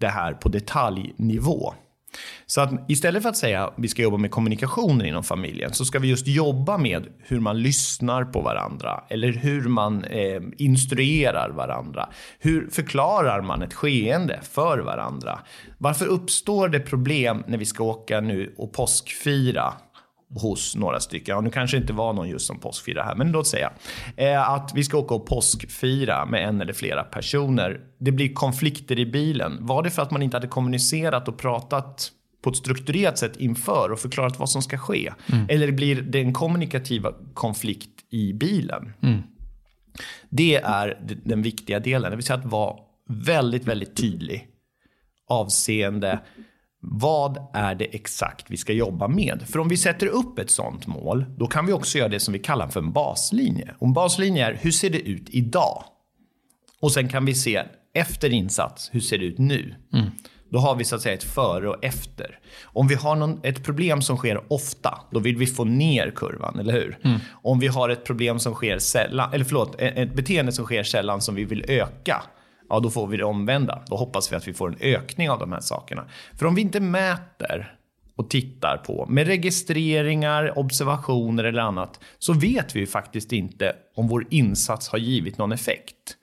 det 0.00 0.08
här 0.08 0.32
på 0.32 0.48
detaljnivå. 0.48 1.74
Så 2.46 2.60
att 2.60 2.70
istället 2.88 3.22
för 3.22 3.30
att 3.30 3.36
säga 3.36 3.66
att 3.66 3.74
vi 3.76 3.88
ska 3.88 4.02
jobba 4.02 4.16
med 4.16 4.30
kommunikationen 4.30 5.06
inom 5.06 5.24
familjen 5.24 5.72
så 5.72 5.84
ska 5.84 5.98
vi 5.98 6.08
just 6.08 6.26
jobba 6.26 6.78
med 6.78 7.06
hur 7.18 7.40
man 7.40 7.62
lyssnar 7.62 8.24
på 8.24 8.40
varandra 8.40 9.04
eller 9.08 9.32
hur 9.32 9.62
man 9.62 10.04
eh, 10.04 10.42
instruerar 10.56 11.50
varandra. 11.50 12.08
Hur 12.38 12.70
förklarar 12.70 13.42
man 13.42 13.62
ett 13.62 13.74
skeende 13.74 14.40
för 14.42 14.78
varandra? 14.78 15.38
Varför 15.78 16.06
uppstår 16.06 16.68
det 16.68 16.80
problem 16.80 17.44
när 17.46 17.58
vi 17.58 17.64
ska 17.64 17.84
åka 17.84 18.20
nu 18.20 18.54
och 18.58 18.72
påskfira 18.72 19.72
hos 20.34 20.76
några 20.76 21.00
stycken. 21.00 21.34
Ja, 21.34 21.40
nu 21.40 21.50
kanske 21.50 21.76
inte 21.76 21.92
var 21.92 22.12
någon 22.12 22.28
just 22.28 22.46
som 22.46 22.60
påskfira 22.60 23.02
här, 23.02 23.14
men 23.14 23.32
låt 23.32 23.46
säga 23.46 23.72
eh, 24.16 24.50
att 24.50 24.72
vi 24.74 24.84
ska 24.84 24.98
åka 24.98 25.14
och 25.14 25.26
påskfira 25.26 26.26
med 26.26 26.48
en 26.48 26.60
eller 26.60 26.72
flera 26.72 27.04
personer. 27.04 27.80
Det 27.98 28.12
blir 28.12 28.34
konflikter 28.34 28.98
i 28.98 29.06
bilen. 29.06 29.58
Var 29.60 29.82
det 29.82 29.90
för 29.90 30.02
att 30.02 30.10
man 30.10 30.22
inte 30.22 30.36
hade 30.36 30.48
kommunicerat 30.48 31.28
och 31.28 31.38
pratat 31.38 32.10
på 32.42 32.50
ett 32.50 32.56
strukturerat 32.56 33.18
sätt 33.18 33.36
inför 33.36 33.92
och 33.92 33.98
förklarat 33.98 34.38
vad 34.38 34.50
som 34.50 34.62
ska 34.62 34.78
ske? 34.78 35.12
Mm. 35.32 35.46
Eller 35.48 35.72
blir 35.72 36.02
det 36.02 36.20
en 36.20 36.32
kommunikativ 36.32 37.02
konflikt 37.34 37.90
i 38.10 38.32
bilen? 38.32 38.92
Mm. 39.02 39.22
Det 40.28 40.56
är 40.56 40.98
den 41.24 41.42
viktiga 41.42 41.80
delen, 41.80 42.10
det 42.10 42.16
vill 42.16 42.24
säga 42.24 42.38
att 42.38 42.44
vara 42.44 42.76
väldigt, 43.08 43.64
väldigt 43.64 43.96
tydlig 43.96 44.48
avseende 45.28 46.20
vad 46.88 47.46
är 47.52 47.74
det 47.74 47.84
exakt 47.84 48.50
vi 48.50 48.56
ska 48.56 48.72
jobba 48.72 49.08
med? 49.08 49.42
För 49.46 49.58
om 49.58 49.68
vi 49.68 49.76
sätter 49.76 50.06
upp 50.06 50.38
ett 50.38 50.50
sånt 50.50 50.86
mål, 50.86 51.24
då 51.36 51.46
kan 51.46 51.66
vi 51.66 51.72
också 51.72 51.98
göra 51.98 52.08
det 52.08 52.20
som 52.20 52.32
vi 52.32 52.38
kallar 52.38 52.68
för 52.68 52.80
en 52.80 52.92
baslinje. 52.92 53.74
Och 53.78 53.86
en 53.86 53.92
baslinje 53.92 54.46
är, 54.46 54.58
hur 54.60 54.70
ser 54.70 54.90
det 54.90 55.08
ut 55.08 55.26
idag? 55.30 55.84
Och 56.80 56.92
sen 56.92 57.08
kan 57.08 57.24
vi 57.24 57.34
se 57.34 57.62
efter 57.94 58.32
insats, 58.32 58.90
hur 58.92 59.00
ser 59.00 59.18
det 59.18 59.24
ut 59.24 59.38
nu? 59.38 59.74
Mm. 59.92 60.06
Då 60.50 60.58
har 60.58 60.74
vi 60.74 60.84
så 60.84 60.96
att 60.96 61.02
säga 61.02 61.14
ett 61.14 61.24
före 61.24 61.68
och 61.68 61.84
efter. 61.84 62.38
Om 62.64 62.88
vi 62.88 62.94
har 62.94 63.16
någon, 63.16 63.40
ett 63.42 63.64
problem 63.64 64.02
som 64.02 64.16
sker 64.16 64.52
ofta, 64.52 64.98
då 65.10 65.20
vill 65.20 65.36
vi 65.36 65.46
få 65.46 65.64
ner 65.64 66.12
kurvan, 66.16 66.58
eller 66.58 66.72
hur? 66.72 66.98
Mm. 67.02 67.18
Om 67.32 67.60
vi 67.60 67.66
har 67.66 67.88
ett 67.88 68.04
problem 68.04 68.38
som 68.38 68.54
sker 68.54 68.78
sällan, 68.78 69.32
eller 69.32 69.44
förlåt, 69.44 69.74
ett 69.78 70.14
beteende 70.14 70.52
som 70.52 70.64
sker 70.64 70.82
sällan 70.82 71.20
som 71.20 71.34
vi 71.34 71.44
vill 71.44 71.64
öka, 71.68 72.22
ja 72.68 72.80
då 72.80 72.90
får 72.90 73.06
vi 73.06 73.16
det 73.16 73.24
omvända. 73.24 73.82
Då 73.86 73.96
hoppas 73.96 74.32
vi 74.32 74.36
att 74.36 74.48
vi 74.48 74.54
får 74.54 74.68
en 74.68 74.76
ökning 74.80 75.30
av 75.30 75.38
de 75.38 75.52
här 75.52 75.60
sakerna. 75.60 76.04
För 76.38 76.46
om 76.46 76.54
vi 76.54 76.62
inte 76.62 76.80
mäter 76.80 77.76
och 78.16 78.30
tittar 78.30 78.76
på 78.76 79.06
med 79.08 79.26
registreringar, 79.26 80.58
observationer 80.58 81.44
eller 81.44 81.62
annat 81.62 82.00
så 82.18 82.32
vet 82.32 82.76
vi 82.76 82.80
ju 82.80 82.86
faktiskt 82.86 83.32
inte 83.32 83.72
om 83.94 84.08
vår 84.08 84.26
insats 84.30 84.88
har 84.88 84.98
givit 84.98 85.38
någon 85.38 85.52
effekt. 85.52 86.16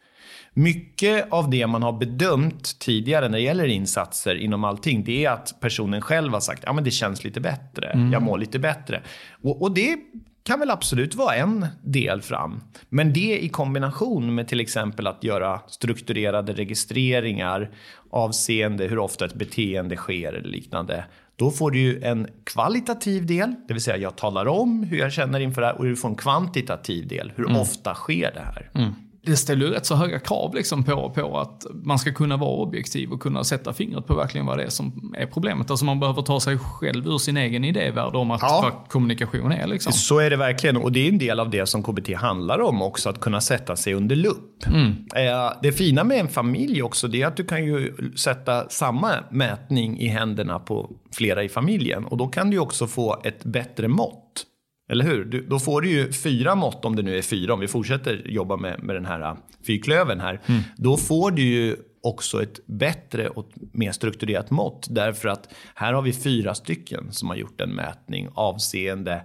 Mycket 0.53 1.31
av 1.31 1.49
det 1.49 1.67
man 1.67 1.83
har 1.83 1.93
bedömt 1.93 2.79
tidigare 2.79 3.29
när 3.29 3.37
det 3.37 3.43
gäller 3.43 3.65
insatser 3.65 4.35
inom 4.35 4.63
allting, 4.63 5.03
det 5.03 5.25
är 5.25 5.31
att 5.31 5.55
personen 5.59 6.01
själv 6.01 6.33
har 6.33 6.39
sagt 6.39 6.63
ja 6.65 6.73
men 6.73 6.83
det 6.83 6.91
känns 6.91 7.23
lite 7.23 7.41
bättre, 7.41 7.87
mm. 7.87 8.13
jag 8.13 8.21
mår 8.21 8.37
lite 8.37 8.59
bättre. 8.59 9.01
Och, 9.43 9.61
och 9.61 9.71
det 9.71 9.97
kan 10.43 10.59
väl 10.59 10.69
absolut 10.69 11.15
vara 11.15 11.35
en 11.35 11.67
del 11.81 12.21
fram. 12.21 12.61
Men 12.89 13.13
det 13.13 13.43
i 13.43 13.49
kombination 13.49 14.35
med 14.35 14.47
till 14.47 14.59
exempel 14.59 15.07
att 15.07 15.23
göra 15.23 15.61
strukturerade 15.67 16.53
registreringar 16.53 17.71
avseende 18.09 18.87
hur 18.87 18.99
ofta 18.99 19.25
ett 19.25 19.33
beteende 19.33 19.95
sker 19.95 20.33
eller 20.33 20.49
liknande. 20.49 21.05
Då 21.35 21.51
får 21.51 21.71
du 21.71 21.79
ju 21.79 22.03
en 22.03 22.27
kvalitativ 22.43 23.25
del, 23.25 23.55
det 23.67 23.73
vill 23.73 23.83
säga 23.83 23.97
jag 23.97 24.15
talar 24.15 24.47
om 24.47 24.83
hur 24.83 24.97
jag 24.97 25.13
känner 25.13 25.39
inför 25.39 25.61
det 25.61 25.67
här 25.67 25.77
och 25.77 25.85
du 25.85 25.95
får 25.95 26.09
en 26.09 26.15
kvantitativ 26.15 27.07
del, 27.07 27.31
hur 27.35 27.45
mm. 27.45 27.61
ofta 27.61 27.93
sker 27.93 28.31
det 28.33 28.39
här? 28.39 28.69
Mm. 28.73 28.93
Det 29.25 29.37
ställer 29.37 29.65
ju 29.65 29.71
rätt 29.71 29.85
så 29.85 29.95
höga 29.95 30.19
krav 30.19 30.55
liksom 30.55 30.83
på, 30.83 31.09
på 31.09 31.39
att 31.39 31.65
man 31.73 31.99
ska 31.99 32.13
kunna 32.13 32.37
vara 32.37 32.51
objektiv 32.51 33.11
och 33.11 33.21
kunna 33.21 33.43
sätta 33.43 33.73
fingret 33.73 34.07
på 34.07 34.15
verkligen 34.15 34.45
vad 34.45 34.57
det 34.57 34.63
är 34.63 34.69
som 34.69 35.13
är 35.17 35.25
problemet. 35.25 35.69
Alltså 35.71 35.85
man 35.85 35.99
behöver 35.99 36.21
ta 36.21 36.39
sig 36.39 36.57
själv 36.57 37.07
ur 37.07 37.17
sin 37.17 37.37
egen 37.37 37.63
idévärld 37.63 38.15
om 38.15 38.31
att 38.31 38.41
ja. 38.41 38.59
vad 38.63 38.89
kommunikation 38.89 39.51
är. 39.51 39.67
Liksom. 39.67 39.93
Så 39.93 40.19
är 40.19 40.29
det 40.29 40.35
verkligen 40.35 40.77
och 40.77 40.91
det 40.91 40.99
är 40.99 41.09
en 41.09 41.17
del 41.17 41.39
av 41.39 41.49
det 41.49 41.65
som 41.65 41.83
KBT 41.83 42.13
handlar 42.15 42.61
om 42.61 42.81
också, 42.81 43.09
att 43.09 43.19
kunna 43.19 43.41
sätta 43.41 43.75
sig 43.75 43.93
under 43.93 44.15
lupp. 44.15 44.67
Mm. 44.67 44.87
Eh, 45.15 45.53
det 45.61 45.71
fina 45.71 46.03
med 46.03 46.19
en 46.19 46.29
familj 46.29 46.83
också, 46.83 47.07
det 47.07 47.21
är 47.21 47.27
att 47.27 47.37
du 47.37 47.43
kan 47.43 47.65
ju 47.65 47.93
sätta 48.15 48.69
samma 48.69 49.13
mätning 49.31 49.99
i 49.99 50.07
händerna 50.07 50.59
på 50.59 50.89
flera 51.11 51.43
i 51.43 51.49
familjen 51.49 52.05
och 52.05 52.17
då 52.17 52.27
kan 52.27 52.49
du 52.49 52.59
också 52.59 52.87
få 52.87 53.21
ett 53.23 53.43
bättre 53.43 53.87
mått 53.87 54.45
eller 54.89 55.05
hur? 55.05 55.25
Du, 55.25 55.45
då 55.47 55.59
får 55.59 55.81
du 55.81 55.89
ju 55.89 56.11
fyra 56.11 56.55
mått 56.55 56.85
om 56.85 56.95
det 56.95 57.01
nu 57.01 57.17
är 57.17 57.21
fyra, 57.21 57.53
om 57.53 57.59
vi 57.59 57.67
fortsätter 57.67 58.21
jobba 58.25 58.57
med, 58.57 58.83
med 58.83 58.95
den 58.95 59.05
här 59.05 59.21
äh, 59.21 59.35
fyrklöven 59.67 60.19
här. 60.19 60.41
Mm. 60.45 60.61
Då 60.77 60.97
får 60.97 61.31
du 61.31 61.41
ju 61.41 61.75
också 62.03 62.43
ett 62.43 62.65
bättre 62.65 63.29
och 63.29 63.49
mer 63.71 63.91
strukturerat 63.91 64.51
mått. 64.51 64.87
Därför 64.89 65.29
att 65.29 65.53
här 65.75 65.93
har 65.93 66.01
vi 66.01 66.13
fyra 66.13 66.55
stycken 66.55 67.11
som 67.11 67.29
har 67.29 67.35
gjort 67.35 67.61
en 67.61 67.69
mätning 67.69 68.27
avseende 68.33 69.21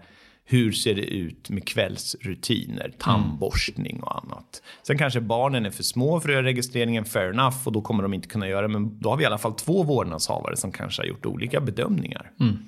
hur 0.50 0.72
ser 0.72 0.94
det 0.94 1.02
ut 1.02 1.50
med 1.50 1.68
kvällsrutiner, 1.68 2.92
tandborstning 2.98 4.02
och 4.02 4.16
annat. 4.16 4.62
Sen 4.82 4.98
kanske 4.98 5.20
barnen 5.20 5.66
är 5.66 5.70
för 5.70 5.82
små 5.82 6.20
för 6.20 6.28
att 6.28 6.34
göra 6.34 6.46
registreringen, 6.46 7.04
fair 7.04 7.30
enough, 7.30 7.56
och 7.66 7.72
då 7.72 7.82
kommer 7.82 8.02
de 8.02 8.14
inte 8.14 8.28
kunna 8.28 8.48
göra 8.48 8.62
det. 8.62 8.68
Men 8.68 9.00
då 9.00 9.10
har 9.10 9.16
vi 9.16 9.22
i 9.22 9.26
alla 9.26 9.38
fall 9.38 9.54
två 9.54 9.82
vårdnadshavare 9.82 10.56
som 10.56 10.72
kanske 10.72 11.02
har 11.02 11.06
gjort 11.06 11.26
olika 11.26 11.60
bedömningar. 11.60 12.30
Mm. 12.40 12.58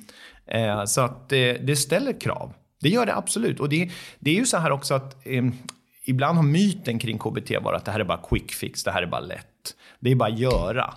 Eh, 0.46 0.84
så 0.84 1.00
att 1.00 1.28
det, 1.28 1.52
det 1.52 1.76
ställer 1.76 2.20
krav. 2.20 2.52
Det 2.80 2.88
gör 2.88 3.06
det 3.06 3.14
absolut. 3.14 3.60
Och 3.60 3.68
det, 3.68 3.90
det 4.18 4.30
är 4.30 4.34
ju 4.34 4.46
så 4.46 4.56
här 4.56 4.70
också 4.70 4.94
att 4.94 5.26
eh, 5.26 5.44
ibland 6.04 6.36
har 6.36 6.44
myten 6.44 6.98
kring 6.98 7.18
KBT 7.18 7.50
varit 7.62 7.76
att 7.76 7.84
det 7.84 7.92
här 7.92 8.00
är 8.00 8.04
bara 8.04 8.22
quick 8.28 8.52
fix, 8.52 8.84
det 8.84 8.90
här 8.90 9.02
är 9.02 9.06
bara 9.06 9.20
lätt. 9.20 9.76
Det 10.00 10.10
är 10.10 10.14
bara 10.14 10.32
att 10.32 10.38
göra. 10.38 10.94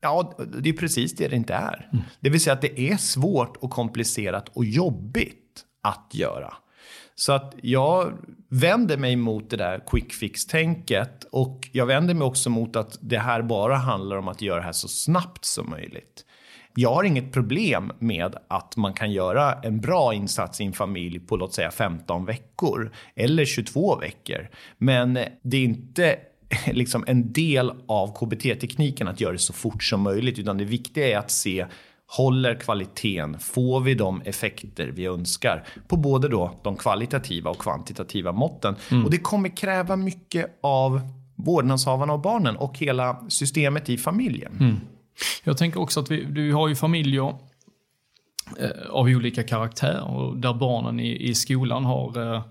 Ja, 0.00 0.38
det 0.62 0.68
är 0.68 0.72
precis 0.72 1.16
det 1.16 1.28
det 1.28 1.36
inte 1.36 1.54
är. 1.54 1.88
Mm. 1.92 2.04
Det 2.20 2.30
vill 2.30 2.40
säga 2.40 2.54
att 2.54 2.60
det 2.60 2.80
är 2.80 2.96
svårt 2.96 3.56
och 3.56 3.70
komplicerat 3.70 4.48
och 4.48 4.64
jobbigt 4.64 5.64
att 5.82 6.10
göra. 6.12 6.54
Så 7.14 7.32
att 7.32 7.54
jag 7.62 8.12
vänder 8.48 8.96
mig 8.96 9.16
mot 9.16 9.50
det 9.50 9.56
där 9.56 9.82
quick 9.86 10.12
fix-tänket 10.12 11.24
och 11.32 11.68
jag 11.72 11.86
vänder 11.86 12.14
mig 12.14 12.26
också 12.26 12.50
mot 12.50 12.76
att 12.76 12.98
det 13.00 13.18
här 13.18 13.42
bara 13.42 13.76
handlar 13.76 14.16
om 14.16 14.28
att 14.28 14.42
göra 14.42 14.58
det 14.58 14.64
här 14.64 14.72
så 14.72 14.88
snabbt 14.88 15.44
som 15.44 15.70
möjligt. 15.70 16.24
Jag 16.74 16.94
har 16.94 17.04
inget 17.04 17.32
problem 17.32 17.92
med 17.98 18.36
att 18.48 18.76
man 18.76 18.92
kan 18.92 19.12
göra 19.12 19.52
en 19.52 19.80
bra 19.80 20.14
insats 20.14 20.60
i 20.60 20.64
en 20.64 20.72
familj 20.72 21.20
på 21.20 21.36
låt 21.36 21.54
säga 21.54 21.70
15 21.70 22.24
veckor 22.24 22.92
eller 23.16 23.44
22 23.44 23.96
veckor. 23.96 24.48
Men 24.78 25.14
det 25.42 25.56
är 25.56 25.64
inte 25.64 26.16
liksom 26.72 27.04
en 27.06 27.32
del 27.32 27.72
av 27.88 28.18
KBT-tekniken 28.18 29.08
att 29.08 29.20
göra 29.20 29.32
det 29.32 29.38
så 29.38 29.52
fort 29.52 29.82
som 29.82 30.00
möjligt, 30.00 30.38
utan 30.38 30.58
det 30.58 30.64
viktiga 30.64 31.08
är 31.08 31.18
att 31.18 31.30
se 31.30 31.66
Håller 32.16 32.54
kvaliteten? 32.54 33.38
Får 33.38 33.80
vi 33.80 33.94
de 33.94 34.22
effekter 34.24 34.86
vi 34.86 35.06
önskar 35.06 35.64
på 35.88 35.96
både 35.96 36.28
då 36.28 36.60
de 36.62 36.76
kvalitativa 36.76 37.50
och 37.50 37.58
kvantitativa 37.58 38.32
måtten? 38.32 38.76
Mm. 38.90 39.04
Och 39.04 39.10
det 39.10 39.18
kommer 39.18 39.56
kräva 39.56 39.96
mycket 39.96 40.58
av 40.62 41.00
vårdnadshavarna 41.36 42.12
och 42.12 42.20
barnen 42.20 42.56
och 42.56 42.78
hela 42.78 43.24
systemet 43.28 43.88
i 43.88 43.98
familjen. 43.98 44.52
Mm. 44.60 44.76
Jag 45.44 45.58
tänker 45.58 45.80
också 45.80 46.00
att 46.00 46.10
vi, 46.10 46.24
vi 46.28 46.50
har 46.50 46.68
ju 46.68 46.76
familjer 46.76 47.34
eh, 48.58 48.90
av 48.90 49.06
olika 49.06 49.42
karaktär 49.42 50.02
och 50.02 50.36
där 50.36 50.54
barnen 50.54 51.00
i, 51.00 51.28
i 51.28 51.34
skolan 51.34 51.84
har 51.84 52.34
eh, 52.34 52.42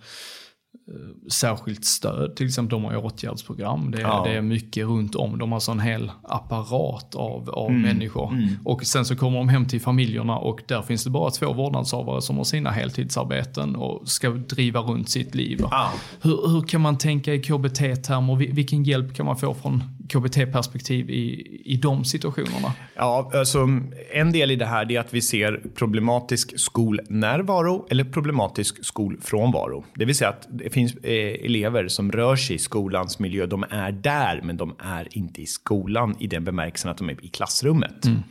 Eh, 0.90 1.30
särskilt 1.32 1.86
stöd. 1.86 2.36
Till 2.36 2.46
exempel 2.46 2.70
de 2.70 2.84
har 2.84 3.06
åtgärdsprogram. 3.06 3.92
Det 3.92 3.98
är, 3.98 4.02
ja. 4.02 4.24
det 4.26 4.38
är 4.38 4.42
mycket 4.42 4.86
runt 4.86 5.16
om. 5.16 5.38
De 5.38 5.52
har 5.52 5.72
en 5.72 5.80
hel 5.80 6.12
apparat 6.24 7.16
av, 7.16 7.50
av 7.50 7.70
mm. 7.70 7.82
människor. 7.82 8.34
Mm. 8.34 8.48
Och 8.66 8.84
sen 8.86 9.06
så 9.06 9.16
kommer 9.16 9.38
de 9.38 9.50
hem 9.50 9.66
till 9.66 9.82
familjerna 9.82 10.38
och 10.38 10.62
där 10.68 10.82
finns 10.82 11.04
det 11.04 11.10
bara 11.10 11.32
två 11.32 11.54
vårdnadshavare 11.54 12.22
som 12.22 12.38
har 12.38 12.44
sina 12.44 12.72
heltidsarbeten 12.72 13.76
och 13.76 14.10
ska 14.10 14.30
driva 14.30 14.80
runt 14.80 15.10
sitt 15.10 15.36
liv. 15.36 15.60
Ja. 15.62 15.92
Hur, 16.22 16.48
hur 16.48 16.62
kan 16.62 16.82
man 16.82 16.98
tänka 16.98 17.34
i 17.34 17.40
KBT-termer? 17.40 18.36
Vilken 18.36 18.84
hjälp 18.84 19.16
kan 19.16 19.26
man 19.26 19.38
få 19.38 19.54
från 19.54 19.84
KBT-perspektiv 20.10 21.10
i, 21.10 21.62
i 21.66 21.78
de 21.78 22.06
situationerna? 22.06 22.74
Ja, 22.96 23.32
alltså, 23.34 23.68
en 24.12 24.32
del 24.32 24.52
i 24.52 24.56
det 24.56 24.66
här 24.66 24.92
är 24.92 25.00
att 25.00 25.14
vi 25.14 25.22
ser 25.22 25.62
problematisk 25.76 26.60
skolnärvaro 26.60 27.88
eller 27.90 28.04
problematisk 28.04 28.86
skolfrånvaro. 28.86 29.86
Det 29.96 30.06
vill 30.06 30.16
säga 30.16 30.30
att 30.30 30.48
det 30.50 30.70
finns 30.70 30.96
eh, 30.96 31.46
elever 31.46 31.88
som 31.88 32.12
rör 32.12 32.36
sig 32.36 32.56
i 32.56 32.60
skolans 32.60 33.20
miljö. 33.20 33.46
De 33.46 33.66
är 33.70 33.92
där, 33.92 34.42
men 34.44 34.58
de 34.58 34.76
är 34.80 35.18
inte 35.18 35.42
i 35.42 35.46
skolan 35.46 36.16
i 36.20 36.28
den 36.28 36.44
bemärkelsen 36.44 36.92
att 36.92 36.98
de 36.98 37.10
är 37.10 37.26
i 37.26 37.28
klassrummet. 37.28 38.06
Mm. 38.06 38.24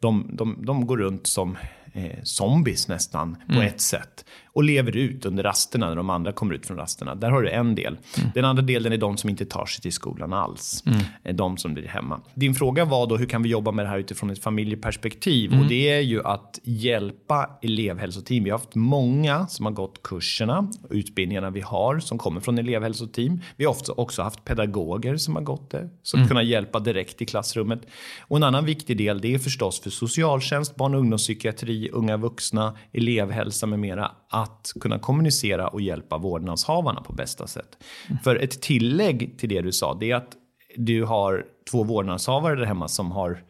De, 0.00 0.30
de, 0.32 0.58
de 0.66 0.86
går 0.86 0.96
runt 0.96 1.26
som 1.26 1.56
eh, 1.92 2.22
zombies 2.22 2.88
nästan 2.88 3.36
på 3.46 3.54
mm. 3.54 3.66
ett 3.66 3.80
sätt 3.80 4.24
och 4.54 4.64
lever 4.64 4.96
ut 4.96 5.26
under 5.26 5.42
rasterna 5.42 5.88
när 5.88 5.96
de 5.96 6.10
andra 6.10 6.32
kommer 6.32 6.54
ut 6.54 6.66
från 6.66 6.76
rasterna. 6.76 7.14
Där 7.14 7.30
har 7.30 7.42
du 7.42 7.50
en 7.50 7.74
del. 7.74 7.98
Mm. 8.18 8.30
Den 8.34 8.44
andra 8.44 8.62
delen 8.62 8.92
är 8.92 8.96
de 8.96 9.16
som 9.16 9.30
inte 9.30 9.46
tar 9.46 9.66
sig 9.66 9.82
till 9.82 9.92
skolan 9.92 10.32
alls. 10.32 10.84
Mm. 10.86 11.36
De 11.36 11.56
som 11.56 11.74
blir 11.74 11.86
hemma. 11.88 12.20
Din 12.34 12.54
fråga 12.54 12.84
var 12.84 13.06
då 13.06 13.16
hur 13.16 13.26
kan 13.26 13.42
vi 13.42 13.48
jobba 13.48 13.72
med 13.72 13.84
det 13.84 13.88
här 13.88 13.98
utifrån 13.98 14.30
ett 14.30 14.42
familjeperspektiv? 14.42 15.52
Mm. 15.52 15.62
Och 15.62 15.68
det 15.68 15.90
är 15.90 16.00
ju 16.00 16.22
att 16.22 16.60
hjälpa 16.62 17.50
elevhälsoteam. 17.62 18.44
Vi 18.44 18.50
har 18.50 18.58
haft 18.58 18.74
många 18.74 19.46
som 19.46 19.66
har 19.66 19.72
gått 19.72 20.02
kurserna, 20.02 20.70
utbildningarna 20.90 21.50
vi 21.50 21.60
har 21.60 21.98
som 21.98 22.18
kommer 22.18 22.40
från 22.40 22.58
elevhälsoteam. 22.58 23.40
Vi 23.56 23.64
har 23.64 24.00
också 24.00 24.22
haft 24.22 24.44
pedagoger 24.44 25.16
som 25.16 25.36
har 25.36 25.42
gått 25.42 25.70
det, 25.70 25.88
som 26.02 26.18
mm. 26.18 26.28
kunna 26.28 26.42
hjälpa 26.42 26.80
direkt 26.80 27.22
i 27.22 27.26
klassrummet. 27.26 27.80
Och 28.20 28.36
en 28.36 28.42
annan 28.42 28.64
viktig 28.64 28.98
del 28.98 29.20
det 29.20 29.34
är 29.34 29.38
förstås 29.38 29.80
för 29.80 29.90
socialtjänst, 29.90 30.76
barn 30.76 30.94
och 30.94 31.00
ungdomspsykiatri, 31.00 31.90
unga 31.92 32.16
vuxna, 32.16 32.76
elevhälsa 32.92 33.66
med 33.66 33.78
mera 33.78 34.10
att 34.34 34.72
kunna 34.80 34.98
kommunicera 34.98 35.68
och 35.68 35.80
hjälpa 35.80 36.18
vårdnadshavarna 36.18 37.00
på 37.00 37.12
bästa 37.12 37.46
sätt. 37.46 37.78
Mm. 38.08 38.22
För 38.22 38.36
ett 38.36 38.62
tillägg 38.62 39.38
till 39.38 39.48
det 39.48 39.60
du 39.60 39.72
sa, 39.72 39.94
det 39.94 40.10
är 40.10 40.16
att 40.16 40.36
du 40.76 41.04
har 41.04 41.44
två 41.70 41.84
vårdnadshavare 41.84 42.56
där 42.56 42.64
hemma 42.64 42.88
som 42.88 43.12
har 43.12 43.42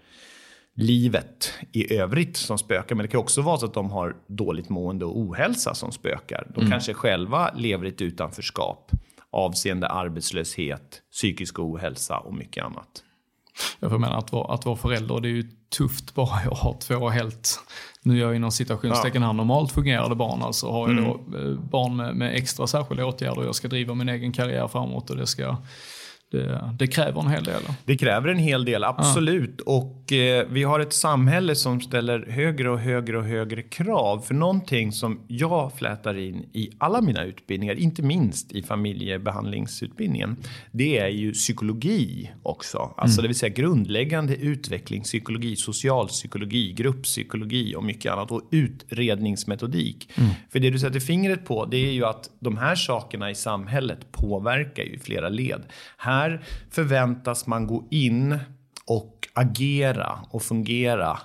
livet 0.76 1.52
i 1.72 1.94
övrigt 1.94 2.36
som 2.36 2.58
spökar. 2.58 2.94
Men 2.94 3.02
det 3.04 3.08
kan 3.08 3.20
också 3.20 3.42
vara 3.42 3.58
så 3.58 3.66
att 3.66 3.74
de 3.74 3.90
har 3.90 4.16
dåligt 4.26 4.68
mående 4.68 5.04
och 5.04 5.18
ohälsa 5.18 5.74
som 5.74 5.92
spökar. 5.92 6.46
De 6.54 6.60
mm. 6.60 6.70
kanske 6.70 6.94
själva 6.94 7.50
lever 7.54 7.86
i 7.86 7.88
ett 7.88 8.02
utanförskap 8.02 8.90
avseende 9.34 9.88
arbetslöshet, 9.88 11.02
psykisk 11.12 11.58
ohälsa 11.58 12.18
och 12.18 12.34
mycket 12.34 12.64
annat. 12.64 13.04
Jag 13.80 14.00
menar 14.00 14.18
att 14.18 14.32
vara, 14.32 14.54
att 14.54 14.66
vara 14.66 14.76
förälder, 14.76 15.20
det 15.20 15.28
är 15.28 15.30
ju 15.30 15.44
tufft 15.78 16.14
bara 16.14 16.36
att 16.36 16.58
ha 16.58 16.78
två 16.80 17.08
helt, 17.08 17.60
nu 18.02 18.18
gör 18.18 18.26
jag 18.26 18.36
inom 18.36 18.50
citationstecken 18.50 19.22
här, 19.22 19.32
normalt 19.32 19.72
fungerande 19.72 20.16
barn. 20.16 20.42
Alltså 20.42 20.70
har 20.70 20.88
jag 20.88 20.96
då 20.96 21.20
mm. 21.36 21.52
eh, 21.52 21.58
barn 21.58 21.96
med, 21.96 22.16
med 22.16 22.34
extra 22.34 22.66
särskilda 22.66 23.06
åtgärder 23.06 23.38
och 23.38 23.46
jag 23.46 23.54
ska 23.54 23.68
driva 23.68 23.94
min 23.94 24.08
egen 24.08 24.32
karriär 24.32 24.68
framåt 24.68 25.10
och 25.10 25.16
det 25.16 25.26
ska 25.26 25.56
det, 26.34 26.74
det, 26.78 26.86
kräver 26.86 27.20
en 27.20 27.30
hel 27.30 27.44
del. 27.44 27.62
Det 27.84 27.96
kräver 27.96 28.28
en 28.28 28.38
hel 28.38 28.64
del, 28.64 28.84
absolut. 28.84 29.60
Ja. 29.66 29.72
Och 29.72 30.12
eh, 30.12 30.46
vi 30.50 30.62
har 30.62 30.80
ett 30.80 30.92
samhälle 30.92 31.54
som 31.54 31.80
ställer 31.80 32.26
högre 32.30 32.70
och 32.70 32.78
högre 32.78 33.18
och 33.18 33.24
högre 33.24 33.62
krav. 33.62 34.20
För 34.20 34.34
någonting 34.34 34.92
som 34.92 35.20
jag 35.28 35.72
flätar 35.78 36.18
in 36.18 36.46
i 36.52 36.70
alla 36.78 37.00
mina 37.00 37.24
utbildningar, 37.24 37.74
inte 37.74 38.02
minst 38.02 38.52
i 38.52 38.62
familjebehandlingsutbildningen, 38.62 40.36
det 40.72 40.98
är 40.98 41.08
ju 41.08 41.32
psykologi 41.32 42.30
också. 42.42 42.78
Alltså 42.78 43.18
mm. 43.18 43.22
det 43.22 43.28
vill 43.28 43.38
säga 43.38 43.54
grundläggande 43.54 44.36
utvecklingspsykologi, 44.36 45.56
socialpsykologi, 45.56 46.72
grupppsykologi 46.72 47.74
och 47.76 47.84
mycket 47.84 48.12
annat. 48.12 48.30
Och 48.30 48.42
utredningsmetodik. 48.50 50.10
Mm. 50.14 50.30
För 50.50 50.58
det 50.58 50.70
du 50.70 50.78
sätter 50.78 51.00
fingret 51.00 51.46
på, 51.46 51.64
det 51.64 51.76
är 51.76 51.92
ju 51.92 52.04
att 52.04 52.30
de 52.40 52.56
här 52.56 52.74
sakerna 52.74 53.30
i 53.30 53.34
samhället 53.34 54.12
påverkar 54.12 54.82
ju 54.82 54.98
flera 54.98 55.28
led. 55.28 55.62
Här 55.96 56.23
här 56.24 56.44
förväntas 56.70 57.46
man 57.46 57.66
gå 57.66 57.88
in 57.90 58.38
och 58.86 59.28
agera 59.32 60.18
och 60.30 60.42
fungera 60.42 61.18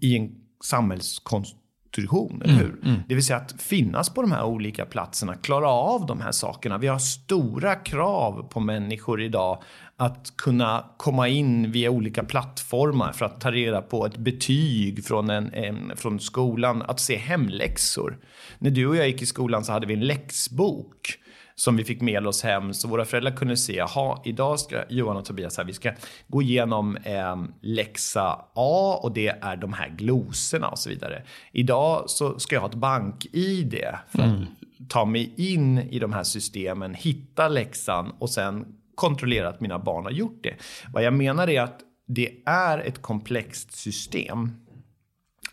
i 0.00 0.16
en 0.16 0.30
samhällskonstitution, 0.64 2.42
eller 2.42 2.54
mm, 2.54 2.66
hur? 2.66 2.78
Mm, 2.82 2.88
mm. 2.88 3.00
Det 3.08 3.14
vill 3.14 3.24
säga 3.24 3.38
att 3.38 3.62
finnas 3.62 4.14
på 4.14 4.22
de 4.22 4.32
här 4.32 4.44
olika 4.44 4.86
platserna, 4.86 5.34
klara 5.34 5.68
av 5.68 6.06
de 6.06 6.20
här 6.20 6.32
sakerna. 6.32 6.78
Vi 6.78 6.86
har 6.86 6.98
stora 6.98 7.74
krav 7.74 8.48
på 8.50 8.60
människor 8.60 9.22
idag 9.22 9.62
att 9.96 10.36
kunna 10.36 10.84
komma 10.96 11.28
in 11.28 11.70
via 11.70 11.90
olika 11.90 12.24
plattformar 12.24 13.12
för 13.12 13.24
att 13.24 13.40
ta 13.40 13.50
reda 13.50 13.82
på 13.82 14.06
ett 14.06 14.16
betyg 14.16 15.04
från, 15.04 15.30
en, 15.30 15.54
en, 15.54 15.92
från 15.96 16.20
skolan, 16.20 16.82
att 16.82 17.00
se 17.00 17.16
hemläxor. 17.16 18.18
När 18.58 18.70
du 18.70 18.86
och 18.86 18.96
jag 18.96 19.06
gick 19.06 19.22
i 19.22 19.26
skolan 19.26 19.64
så 19.64 19.72
hade 19.72 19.86
vi 19.86 19.94
en 19.94 20.06
läxbok 20.06 21.18
som 21.56 21.76
vi 21.76 21.84
fick 21.84 22.00
med 22.00 22.26
oss 22.26 22.42
hem 22.42 22.74
så 22.74 22.88
våra 22.88 23.04
föräldrar 23.04 23.36
kunde 23.36 23.56
se, 23.56 23.76
jaha, 23.76 24.20
idag 24.24 24.60
ska 24.60 24.84
Johan 24.88 25.16
och 25.16 25.24
Tobias 25.24 25.56
här, 25.56 25.64
vi 25.64 25.72
ska 25.72 25.92
gå 26.28 26.42
igenom 26.42 26.96
eh, 26.96 27.36
läxa 27.60 28.44
A 28.54 29.00
och 29.02 29.12
det 29.12 29.28
är 29.28 29.56
de 29.56 29.72
här 29.72 29.88
glosorna 29.88 30.68
och 30.68 30.78
så 30.78 30.88
vidare. 30.88 31.22
Idag 31.52 32.04
så 32.06 32.38
ska 32.38 32.56
jag 32.56 32.60
ha 32.60 32.68
ett 32.68 32.74
bank-id 32.74 33.84
för 34.08 34.18
att 34.18 34.24
mm. 34.24 34.46
ta 34.88 35.04
mig 35.04 35.34
in 35.36 35.78
i 35.78 35.98
de 35.98 36.12
här 36.12 36.24
systemen, 36.24 36.94
hitta 36.94 37.48
läxan 37.48 38.12
och 38.18 38.30
sen 38.30 38.66
kontrollera 38.94 39.48
att 39.48 39.60
mina 39.60 39.78
barn 39.78 40.04
har 40.04 40.12
gjort 40.12 40.40
det. 40.42 40.54
Vad 40.92 41.02
jag 41.02 41.14
menar 41.14 41.50
är 41.50 41.60
att 41.60 41.80
det 42.06 42.30
är 42.46 42.78
ett 42.78 43.02
komplext 43.02 43.72
system 43.72 44.50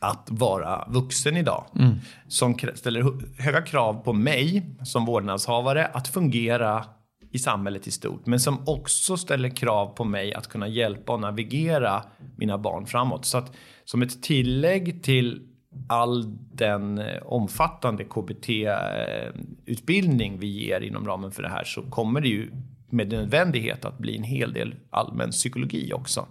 att 0.01 0.27
vara 0.31 0.87
vuxen 0.89 1.37
idag. 1.37 1.65
Mm. 1.79 1.95
Som 2.27 2.57
ställer 2.75 3.05
höga 3.41 3.61
krav 3.61 3.93
på 3.93 4.13
mig 4.13 4.65
som 4.83 5.05
vårdnadshavare 5.05 5.85
att 5.85 6.07
fungera 6.07 6.85
i 7.31 7.39
samhället 7.39 7.87
i 7.87 7.91
stort. 7.91 8.25
Men 8.25 8.39
som 8.39 8.57
också 8.65 9.17
ställer 9.17 9.49
krav 9.49 9.87
på 9.87 10.03
mig 10.03 10.33
att 10.33 10.47
kunna 10.47 10.67
hjälpa 10.67 11.13
och 11.13 11.19
navigera 11.19 12.03
mina 12.35 12.57
barn 12.57 12.85
framåt. 12.85 13.25
Så 13.25 13.37
att 13.37 13.51
som 13.85 14.01
ett 14.01 14.23
tillägg 14.23 15.03
till 15.03 15.47
all 15.87 16.37
den 16.53 16.97
eh, 16.97 17.21
omfattande 17.23 18.03
KBT-utbildning 18.03 20.39
vi 20.39 20.47
ger 20.47 20.81
inom 20.81 21.07
ramen 21.07 21.31
för 21.31 21.43
det 21.43 21.49
här 21.49 21.63
så 21.63 21.81
kommer 21.81 22.21
det 22.21 22.27
ju 22.27 22.51
med 22.89 23.09
nödvändighet 23.09 23.85
att 23.85 23.97
bli 23.97 24.17
en 24.17 24.23
hel 24.23 24.53
del 24.53 24.75
allmän 24.89 25.31
psykologi 25.31 25.93
också. 25.93 26.27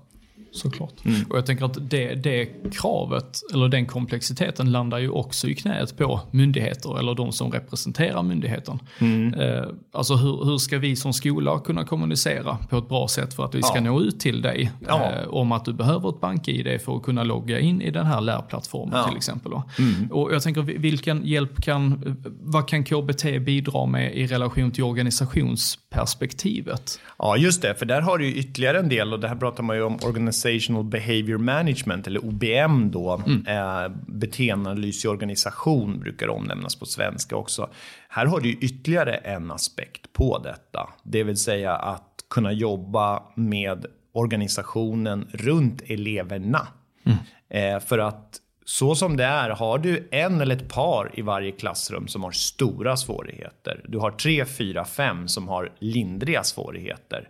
Såklart. 0.53 1.05
Mm. 1.05 1.21
Och 1.31 1.37
jag 1.37 1.47
tänker 1.47 1.65
att 1.65 1.91
det, 1.91 2.15
det 2.15 2.47
kravet, 2.73 3.41
eller 3.55 3.69
den 3.69 3.87
komplexiteten 3.87 4.73
landar 4.73 4.99
ju 4.99 5.09
också 5.09 5.49
i 5.49 5.55
knät 5.55 5.97
på 5.97 6.21
myndigheter 6.31 6.99
eller 6.99 7.15
de 7.15 7.33
som 7.33 7.53
representerar 7.53 8.23
myndigheten. 8.23 8.79
Mm. 8.99 9.35
Eh, 9.35 9.65
alltså 9.93 10.15
hur, 10.15 10.45
hur 10.45 10.59
ska 10.59 10.79
vi 10.79 10.97
som 10.97 11.13
skola 11.13 11.59
kunna 11.59 11.85
kommunicera 11.85 12.59
på 12.71 12.79
ett 12.79 12.89
bra 12.89 13.09
sätt 13.09 13.35
för 13.35 13.45
att 13.45 13.55
vi 13.55 13.63
ska 13.63 13.75
ja. 13.75 13.81
nå 13.81 14.01
ut 14.01 14.21
till 14.21 14.43
dig 14.43 14.73
ja. 14.89 15.13
eh, 15.13 15.29
om 15.29 15.53
att 15.53 15.65
du 15.65 15.73
behöver 15.73 16.09
ett 16.09 16.21
bank-id 16.21 16.81
för 16.85 16.97
att 16.97 17.03
kunna 17.03 17.25
logga 17.25 17.61
in 17.61 17.83
i 17.83 17.91
den 17.91 18.07
här 18.07 18.21
lärplattformen 18.21 18.99
ja. 18.99 19.09
till 19.09 19.17
exempel. 19.17 19.53
Mm. 19.79 20.13
Och 20.13 20.35
jag 20.35 20.43
tänker 20.43 20.63
vilken 20.63 21.27
hjälp 21.27 21.63
kan, 21.63 22.17
vad 22.41 22.69
kan 22.69 22.85
KBT 22.85 23.25
bidra 23.41 23.87
med 23.87 24.17
i 24.17 24.27
relation 24.27 24.71
till 24.71 24.85
organisationsperspektivet? 24.85 27.01
Ja 27.19 27.37
just 27.37 27.63
det, 27.63 27.75
för 27.75 27.87
där 27.87 28.01
har 28.01 28.19
du 28.19 28.27
ju 28.27 28.35
ytterligare 28.35 28.79
en 28.79 28.89
del 28.89 29.13
och 29.13 29.21
det 29.21 29.29
här 29.29 29.37
pratar 29.37 29.63
man 29.63 29.77
ju 29.77 29.83
om 29.83 29.95
organisation 29.95 30.39
Organizational 30.40 30.85
Behavior 30.85 31.38
Management, 31.38 32.07
eller 32.07 32.24
OBM 32.24 32.90
då, 32.90 33.22
mm. 33.26 33.46
eh, 33.46 33.88
beteendeanalys 34.07 35.05
i 35.05 35.09
organisation 35.09 36.00
brukar 36.00 36.29
omnämnas 36.29 36.76
på 36.76 36.87
svenska 36.87 37.37
också. 37.37 37.70
Här 38.09 38.26
har 38.26 38.40
du 38.40 38.50
ytterligare 38.50 39.14
en 39.14 39.50
aspekt 39.50 40.12
på 40.12 40.38
detta, 40.38 40.88
det 41.03 41.22
vill 41.22 41.37
säga 41.37 41.76
att 41.76 42.24
kunna 42.31 42.53
jobba 42.53 43.22
med 43.35 43.87
organisationen 44.12 45.29
runt 45.33 45.83
eleverna. 45.87 46.68
Mm. 47.05 47.18
Eh, 47.48 47.81
för 47.81 47.98
att 47.98 48.40
så 48.64 48.94
som 48.94 49.16
det 49.16 49.24
är, 49.24 49.50
har 49.50 49.79
du 49.79 50.09
en 50.11 50.40
eller 50.40 50.57
ett 50.57 50.68
par 50.68 51.11
i 51.14 51.22
varje 51.22 51.53
klassrum 51.53 52.09
som 52.09 52.24
har 52.24 52.31
stora 52.31 52.96
svårigheter. 52.96 53.85
Du 53.88 53.98
har 53.98 54.11
tre, 54.11 54.44
fyra, 54.44 54.85
fem 54.85 55.29
som 55.29 55.48
har 55.48 55.72
lindriga 55.79 56.42
svårigheter. 56.42 57.29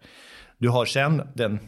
Du 0.59 0.69
har 0.69 0.85
sen 0.85 1.23
den 1.35 1.59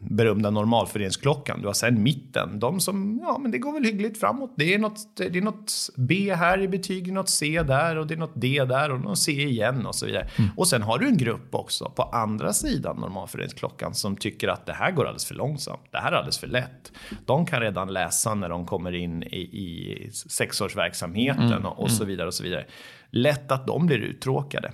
berömda 0.00 0.50
normalföreningsklockan. 0.50 1.60
Du 1.60 1.66
har 1.66 1.74
sen 1.74 2.02
mitten, 2.02 2.58
de 2.58 2.80
som, 2.80 3.20
ja 3.22 3.38
men 3.38 3.50
det 3.50 3.58
går 3.58 3.72
väl 3.72 3.84
hyggligt 3.84 4.20
framåt. 4.20 4.54
Det 4.56 4.74
är 4.74 4.78
något, 4.78 5.16
det 5.16 5.38
är 5.38 5.42
något 5.42 5.72
B 5.96 6.34
här 6.34 6.60
i 6.60 6.68
betyg, 6.68 7.12
något 7.12 7.28
C 7.28 7.62
där 7.62 7.96
och 7.96 8.06
det 8.06 8.14
är 8.14 8.18
något 8.18 8.40
D 8.40 8.64
där 8.64 8.90
och 8.90 9.00
något 9.00 9.18
C 9.18 9.32
igen 9.32 9.86
och 9.86 9.94
så 9.94 10.06
vidare. 10.06 10.28
Mm. 10.38 10.50
Och 10.56 10.68
sen 10.68 10.82
har 10.82 10.98
du 10.98 11.06
en 11.06 11.16
grupp 11.16 11.54
också 11.54 11.92
på 11.96 12.02
andra 12.02 12.52
sidan 12.52 12.96
normalföreningsklockan 12.96 13.94
som 13.94 14.16
tycker 14.16 14.48
att 14.48 14.66
det 14.66 14.72
här 14.72 14.90
går 14.90 15.04
alldeles 15.04 15.26
för 15.26 15.34
långsamt. 15.34 15.82
Det 15.90 15.98
här 15.98 16.12
är 16.12 16.16
alldeles 16.16 16.38
för 16.38 16.46
lätt. 16.46 16.92
De 17.26 17.46
kan 17.46 17.60
redan 17.60 17.92
läsa 17.92 18.34
när 18.34 18.48
de 18.48 18.66
kommer 18.66 18.94
in 18.94 19.22
i, 19.22 19.40
i 19.40 20.10
sexårsverksamheten 20.12 21.52
mm. 21.52 21.66
och, 21.66 21.82
och 21.82 21.90
så 21.90 22.02
mm. 22.02 22.08
vidare 22.08 22.26
och 22.26 22.34
så 22.34 22.42
vidare. 22.42 22.66
Lätt 23.10 23.52
att 23.52 23.66
de 23.66 23.86
blir 23.86 23.98
uttråkade. 23.98 24.72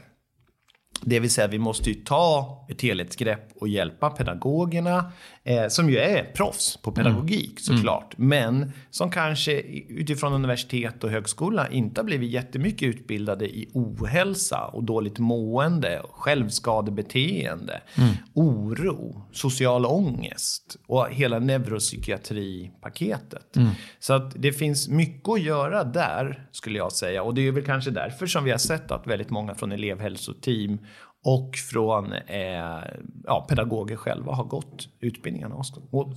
Det 1.07 1.21
vill 1.21 1.31
säga 1.31 1.47
vi 1.47 1.59
måste 1.59 1.91
ju 1.91 1.95
ta 1.95 2.67
ett 2.69 2.83
helhetsgrepp 2.83 3.53
och 3.61 3.69
hjälpa 3.69 4.11
pedagogerna 4.11 5.13
eh, 5.45 5.69
som 5.69 5.91
ju 5.91 5.99
är 5.99 6.25
proffs 6.25 6.77
på 6.77 6.93
pedagogik 6.93 7.69
mm. 7.69 7.79
såklart. 7.79 8.19
Mm. 8.19 8.29
Men 8.29 8.73
som 8.91 9.11
kanske 9.11 9.61
utifrån 9.89 10.33
universitet 10.33 11.05
och 11.05 11.11
högskola 11.11 11.69
inte 11.69 12.01
har 12.01 12.05
blivit 12.05 12.31
jättemycket 12.31 12.89
utbildade 12.89 13.45
i 13.45 13.69
ohälsa 13.73 14.65
och 14.65 14.85
dåligt 14.85 15.19
mående, 15.19 16.03
självskadebeteende, 16.13 17.81
mm. 17.95 18.15
oro, 18.35 19.23
social 19.33 19.87
ångest 19.87 20.77
och 20.87 21.09
hela 21.11 21.39
neuropsykiatripaketet. 21.39 23.57
Mm. 23.57 23.71
Så 23.99 24.13
att 24.13 24.43
det 24.43 24.53
finns 24.53 24.89
mycket 24.89 25.29
att 25.29 25.43
göra 25.43 25.85
där 25.85 26.49
skulle 26.53 26.79
jag 26.79 26.93
säga 26.93 27.23
och 27.23 27.35
det 27.35 27.47
är 27.47 27.53
väl 27.53 27.65
kanske 27.65 27.91
därför 27.91 28.27
som 28.27 28.45
vi 28.45 28.51
har 28.51 28.59
sett 28.59 28.91
att 28.91 29.07
väldigt 29.07 29.31
många 29.31 29.55
från 29.55 29.73
elevhälsoteam 29.73 30.79
och 31.25 31.57
från 31.57 32.13
eh, 32.13 32.83
ja, 33.25 33.47
pedagoger 33.49 33.97
själva 33.97 34.33
har 34.33 34.45
gått 34.45 34.89
utbildningarna 35.01 35.55
hos, 35.55 35.73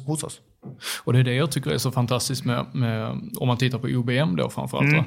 hos 0.06 0.24
oss. 0.24 0.42
Och 1.04 1.14
det 1.14 1.20
är 1.20 1.24
det 1.24 1.34
jag 1.34 1.52
tycker 1.52 1.72
är 1.72 1.78
så 1.78 1.92
fantastiskt 1.92 2.46
med, 2.46 2.66
med 2.74 3.10
om 3.40 3.48
man 3.48 3.58
tittar 3.58 3.80
på 3.80 3.88
OBM 3.88 4.36
då 4.36 4.50
framförallt. 4.50 4.94
Mm 4.94 5.06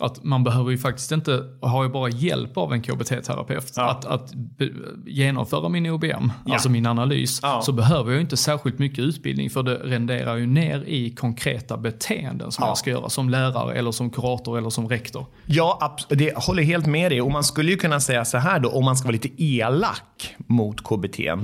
att 0.00 0.24
man 0.24 0.44
behöver 0.44 0.70
ju 0.70 0.78
faktiskt 0.78 1.12
inte, 1.12 1.44
ha 1.60 1.84
ju 1.84 1.90
bara 1.90 2.08
hjälp 2.08 2.56
av 2.56 2.72
en 2.72 2.82
KBT-terapeut 2.82 3.72
ja. 3.76 3.90
att, 3.90 4.04
att 4.04 4.32
genomföra 5.06 5.68
min 5.68 5.90
OBM, 5.90 6.08
ja. 6.46 6.52
alltså 6.52 6.68
min 6.68 6.86
analys, 6.86 7.40
ja. 7.42 7.62
så 7.62 7.72
behöver 7.72 8.12
jag 8.12 8.20
inte 8.20 8.36
särskilt 8.36 8.78
mycket 8.78 8.98
utbildning 8.98 9.50
för 9.50 9.62
det 9.62 9.74
renderar 9.74 10.36
ju 10.36 10.46
ner 10.46 10.84
i 10.86 11.10
konkreta 11.10 11.76
beteenden 11.76 12.52
som 12.52 12.64
jag 12.66 12.78
ska 12.78 12.90
göra 12.90 13.08
som 13.08 13.30
lärare 13.30 13.74
eller 13.74 13.92
som 13.92 14.10
kurator 14.10 14.58
eller 14.58 14.70
som 14.70 14.88
rektor. 14.88 15.26
Ja, 15.46 15.96
det 16.08 16.36
håller 16.36 16.62
helt 16.62 16.86
med 16.86 17.12
dig 17.12 17.22
och 17.22 17.30
man 17.30 17.44
skulle 17.44 17.70
ju 17.70 17.76
kunna 17.76 18.00
säga 18.00 18.24
så 18.24 18.38
här 18.38 18.60
då, 18.60 18.68
om 18.68 18.84
man 18.84 18.96
ska 18.96 19.06
vara 19.06 19.12
lite 19.12 19.42
elak 19.42 20.34
mot 20.36 20.80
KBT, 20.84 21.18
mm. 21.18 21.42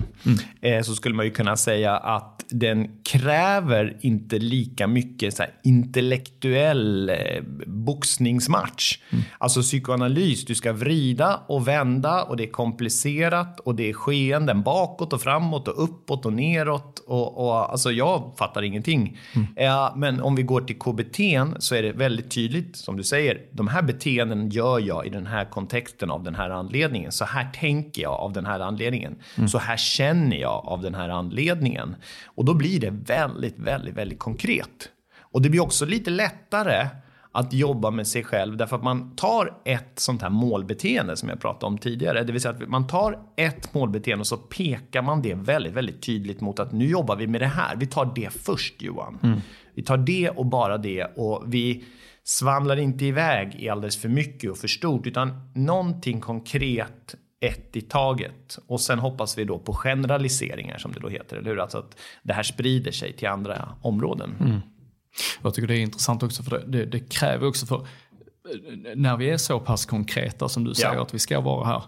eh, 0.61 0.83
så 0.83 0.95
skulle 0.95 1.15
man 1.15 1.25
ju 1.25 1.31
kunna 1.31 1.57
säga 1.57 1.97
att 1.97 2.45
den 2.49 2.89
kräver 3.03 3.97
inte 4.01 4.39
lika 4.39 4.87
mycket 4.87 5.35
så 5.35 5.43
intellektuell 5.65 7.09
eh, 7.09 7.17
boxning 7.67 8.41
träningsmatch. 8.43 8.99
Mm. 9.11 9.25
Alltså 9.39 9.63
psykoanalys, 9.63 10.45
du 10.45 10.55
ska 10.55 10.73
vrida 10.73 11.41
och 11.47 11.69
vända 11.69 12.23
och 12.23 12.37
det 12.37 12.45
är 12.45 12.51
komplicerat 12.51 13.61
och 13.61 13.75
det 13.75 13.91
är 13.91 13.93
skeenden 13.93 14.63
bakåt 14.63 15.13
och 15.13 15.23
framåt 15.23 15.69
och 15.69 15.85
uppåt 15.85 16.27
och 16.27 16.33
neråt. 16.33 17.05
Och, 17.07 17.45
och, 17.45 17.73
alltså 17.73 17.91
jag 17.91 18.33
fattar 18.39 18.63
ingenting. 18.63 19.19
Mm. 19.35 19.47
Ja, 19.57 19.95
men 19.97 20.21
om 20.21 20.35
vi 20.35 20.43
går 20.43 20.61
till 20.61 20.79
KBT 20.79 21.19
så 21.63 21.75
är 21.75 21.83
det 21.83 21.93
väldigt 21.93 22.31
tydligt, 22.31 22.77
som 22.77 22.97
du 22.97 23.03
säger, 23.03 23.39
de 23.53 23.69
här 23.69 23.83
beteenden 23.83 24.51
gör 24.51 24.81
jag 24.81 25.07
i 25.07 25.11
den 25.11 25.27
här 25.27 25.45
kontexten 25.45 26.11
av 26.11 26.23
den 26.23 26.35
här 26.35 26.51
anledningen. 26.51 27.13
Så 27.13 27.25
här 27.25 27.51
tänker 27.53 28.03
jag 28.03 28.13
av 28.13 28.33
den 28.33 28.47
här 28.47 28.61
anledningen. 28.61 29.17
Mm. 29.37 29.49
Så 29.49 29.59
här 29.59 29.77
känner 29.77 30.37
jag 30.37 30.65
av 30.67 30.83
den 30.83 30.95
här 30.95 31.09
anledningen. 31.09 31.97
Och 32.35 32.45
då 32.45 32.55
blir 32.55 32.81
det 32.81 32.91
väldigt, 32.91 33.59
väldigt, 33.59 33.95
väldigt 33.95 34.19
konkret. 34.19 34.89
Och 35.33 35.43
det 35.43 35.51
blir 35.51 35.63
också 35.63 35.87
lite 35.87 36.11
lättare 36.11 36.89
att 37.33 37.53
jobba 37.53 37.91
med 37.91 38.07
sig 38.07 38.25
själv 38.25 38.57
därför 38.57 38.77
att 38.77 38.83
man 38.83 39.17
tar 39.17 39.61
ett 39.65 39.93
sånt 39.99 40.23
här 40.23 40.31
målbeteende 40.31 41.17
som 41.17 41.29
jag 41.29 41.41
pratade 41.41 41.67
om 41.67 41.79
tidigare. 41.79 42.25
Det 42.25 42.33
vill 42.33 42.41
säga 42.41 42.55
att 42.55 42.69
man 42.69 42.87
tar 42.87 43.19
ett 43.37 43.75
målbeteende 43.75 44.21
och 44.21 44.27
så 44.27 44.37
pekar 44.37 45.03
man 45.03 45.23
det 45.23 45.35
väldigt, 45.35 45.73
väldigt 45.73 46.03
tydligt 46.03 46.41
mot 46.41 46.61
att 46.61 46.73
nu 46.73 46.87
jobbar 46.87 47.17
vi 47.17 47.27
med 47.27 47.41
det 47.41 47.47
här. 47.47 47.77
Vi 47.77 47.87
tar 47.87 48.13
det 48.15 48.33
först 48.33 48.83
Johan. 48.83 49.19
Mm. 49.23 49.41
Vi 49.75 49.83
tar 49.83 49.97
det 49.97 50.31
och 50.31 50.47
bara 50.47 50.79
det 50.79 51.05
och 51.05 51.45
vi 51.47 51.85
svamlar 52.25 52.77
inte 52.77 53.05
iväg 53.05 53.55
i 53.59 53.69
alldeles 53.69 53.97
för 53.97 54.09
mycket 54.09 54.51
och 54.51 54.59
för 54.59 54.69
stort 54.69 55.07
utan 55.07 55.53
någonting 55.55 56.21
konkret 56.21 57.15
ett 57.41 57.77
i 57.77 57.81
taget. 57.81 58.59
Och 58.67 58.81
sen 58.81 58.99
hoppas 58.99 59.39
vi 59.39 59.45
då 59.45 59.59
på 59.59 59.73
generaliseringar 59.73 60.79
som 60.79 60.93
det 60.93 61.01
då 61.01 61.09
heter, 61.09 61.37
eller 61.37 61.51
hur? 61.51 61.61
Alltså 61.61 61.79
att 61.79 61.99
det 62.23 62.33
här 62.33 62.43
sprider 62.43 62.93
sig 62.93 63.13
till 63.13 63.29
andra 63.29 63.69
områden. 63.83 64.35
Mm. 64.41 64.61
Jag 65.43 65.55
tycker 65.55 65.69
det 65.69 65.75
är 65.75 65.81
intressant 65.81 66.23
också 66.23 66.43
för 66.43 66.51
det, 66.51 66.65
det, 66.67 66.85
det 66.85 67.01
kräver 67.01 67.47
också 67.47 67.67
för 67.67 67.87
när 68.95 69.17
vi 69.17 69.31
är 69.31 69.37
så 69.37 69.61
pass 69.61 69.87
konkreta 69.87 70.49
som 70.49 70.65
du 70.65 70.75
säger 70.75 70.95
ja. 70.95 71.03
att 71.03 71.15
vi 71.15 71.19
ska 71.19 71.41
vara 71.41 71.67
här 71.67 71.83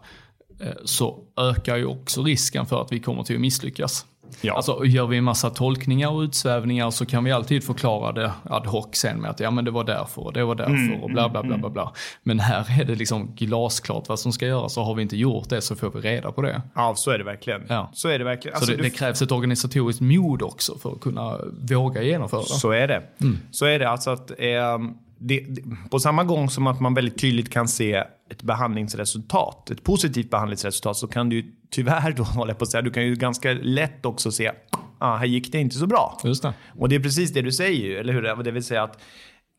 eh, 0.60 0.74
så 0.84 1.24
ökar 1.36 1.76
ju 1.76 1.86
också 1.86 2.22
risken 2.22 2.66
för 2.66 2.82
att 2.82 2.92
vi 2.92 3.00
kommer 3.00 3.22
till 3.22 3.34
att 3.34 3.40
misslyckas. 3.40 4.06
Ja. 4.40 4.56
Alltså, 4.56 4.84
gör 4.84 5.06
vi 5.06 5.16
en 5.16 5.24
massa 5.24 5.50
tolkningar 5.50 6.08
och 6.08 6.20
utsvävningar 6.20 6.90
så 6.90 7.06
kan 7.06 7.24
vi 7.24 7.32
alltid 7.32 7.64
förklara 7.64 8.12
det 8.12 8.32
ad 8.44 8.68
hoc 8.68 8.86
sen 8.92 9.20
med 9.20 9.30
att 9.30 9.40
ja 9.40 9.50
men 9.50 9.64
det 9.64 9.70
var 9.70 9.84
därför 9.84 10.22
och 10.22 10.32
det 10.32 10.44
var 10.44 10.54
därför 10.54 10.72
mm, 10.72 11.00
och 11.00 11.10
bla 11.10 11.28
bla 11.28 11.42
bla 11.42 11.54
mm. 11.54 11.60
bla 11.60 11.70
bla. 11.70 11.92
Men 12.22 12.40
här 12.40 12.80
är 12.80 12.84
det 12.84 12.94
liksom 12.94 13.34
glasklart 13.34 14.08
vad 14.08 14.20
som 14.20 14.32
ska 14.32 14.46
göras 14.46 14.74
så 14.74 14.82
har 14.82 14.94
vi 14.94 15.02
inte 15.02 15.16
gjort 15.16 15.48
det 15.48 15.60
så 15.62 15.76
får 15.76 15.90
vi 15.90 16.00
reda 16.00 16.32
på 16.32 16.42
det. 16.42 16.62
Ja 16.74 16.94
så 16.96 17.10
är 17.10 17.18
det 17.18 17.24
verkligen. 17.24 17.62
Ja. 17.68 17.90
Så 17.94 18.08
är 18.08 18.18
det 18.18 18.24
verkligen. 18.24 18.54
Alltså, 18.54 18.70
så 18.70 18.76
det, 18.76 18.82
det, 18.82 18.90
krävs 18.90 19.22
ett 19.22 19.32
organisatoriskt 19.32 20.00
mod 20.00 20.42
också 20.42 20.78
för 20.78 20.92
att 20.92 21.00
kunna 21.00 21.38
våga 21.70 22.02
genomföra. 22.02 22.42
Så 22.42 22.70
är 22.70 22.88
det. 22.88 23.02
Mm. 23.20 23.38
Så 23.50 23.66
är 23.66 23.78
det 23.78 23.88
alltså 23.88 24.10
att 24.10 24.30
eh, 24.30 24.78
det, 25.18 25.40
det, 25.48 25.62
på 25.90 25.98
samma 25.98 26.24
gång 26.24 26.50
som 26.50 26.66
att 26.66 26.80
man 26.80 26.94
väldigt 26.94 27.18
tydligt 27.18 27.52
kan 27.52 27.68
se 27.68 28.04
ett 28.34 28.42
behandlingsresultat, 28.42 29.70
ett 29.70 29.84
positivt 29.84 30.30
behandlingsresultat, 30.30 30.96
så 30.96 31.06
kan 31.06 31.28
du 31.28 31.54
tyvärr 31.70 32.12
då, 32.12 32.22
håller 32.22 32.54
på 32.54 32.62
att 32.62 32.70
säga, 32.70 32.82
du 32.82 32.90
kan 32.90 33.06
ju 33.06 33.14
ganska 33.14 33.52
lätt 33.52 34.06
också 34.06 34.32
se, 34.32 34.52
ah, 34.98 35.16
här 35.16 35.26
gick 35.26 35.52
det 35.52 35.60
inte 35.60 35.76
så 35.76 35.86
bra. 35.86 36.20
Just 36.24 36.42
det. 36.42 36.54
Och 36.78 36.88
det 36.88 36.94
är 36.94 37.00
precis 37.00 37.32
det 37.32 37.42
du 37.42 37.52
säger 37.52 38.00
eller 38.00 38.12
hur? 38.12 38.42
Det 38.42 38.50
vill 38.50 38.64
säga 38.64 38.82
att 38.82 39.00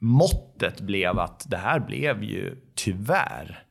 måttet 0.01 0.81
blev 0.81 1.19
att 1.19 1.45
det 1.49 1.57
här 1.57 1.79
blev 1.79 2.23
ju 2.23 2.55
tyvärr 2.75 3.63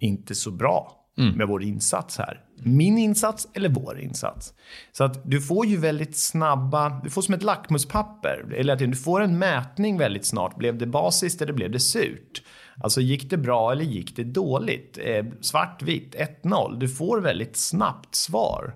inte 0.00 0.34
så 0.34 0.50
bra. 0.50 0.94
mm. 1.18 1.36
med 1.36 1.48
vår 1.48 1.62
insats 1.62 2.18
här. 2.18 2.40
Min 2.62 2.98
insats 2.98 3.48
eller 3.54 3.68
vår 3.68 4.00
insats. 4.00 4.54
Så 4.92 5.04
att 5.04 5.30
du 5.30 5.40
får 5.40 5.66
ju 5.66 5.76
väldigt 5.76 6.16
snabba, 6.16 7.00
du 7.04 7.10
får 7.10 7.22
som 7.22 7.34
ett 7.34 7.42
lackmuspapper. 7.42 8.54
Eller 8.56 8.72
att 8.72 8.78
du 8.78 8.94
får 8.94 9.20
en 9.20 9.38
mätning 9.38 9.98
väldigt 9.98 10.24
snart. 10.24 10.56
Blev 10.56 10.78
det 10.78 10.86
basiskt 10.86 11.42
eller 11.42 11.52
blev 11.52 11.70
det 11.70 11.80
surt? 11.80 12.42
Alltså 12.80 13.00
gick 13.00 13.30
det 13.30 13.36
bra 13.36 13.72
eller 13.72 13.84
gick 13.84 14.16
det 14.16 14.24
dåligt? 14.24 14.98
Eh, 15.02 15.24
Svartvitt, 15.40 16.14
1-0. 16.42 16.78
Du 16.78 16.88
får 16.88 17.20
väldigt 17.20 17.56
snabbt 17.56 18.14
svar. 18.14 18.74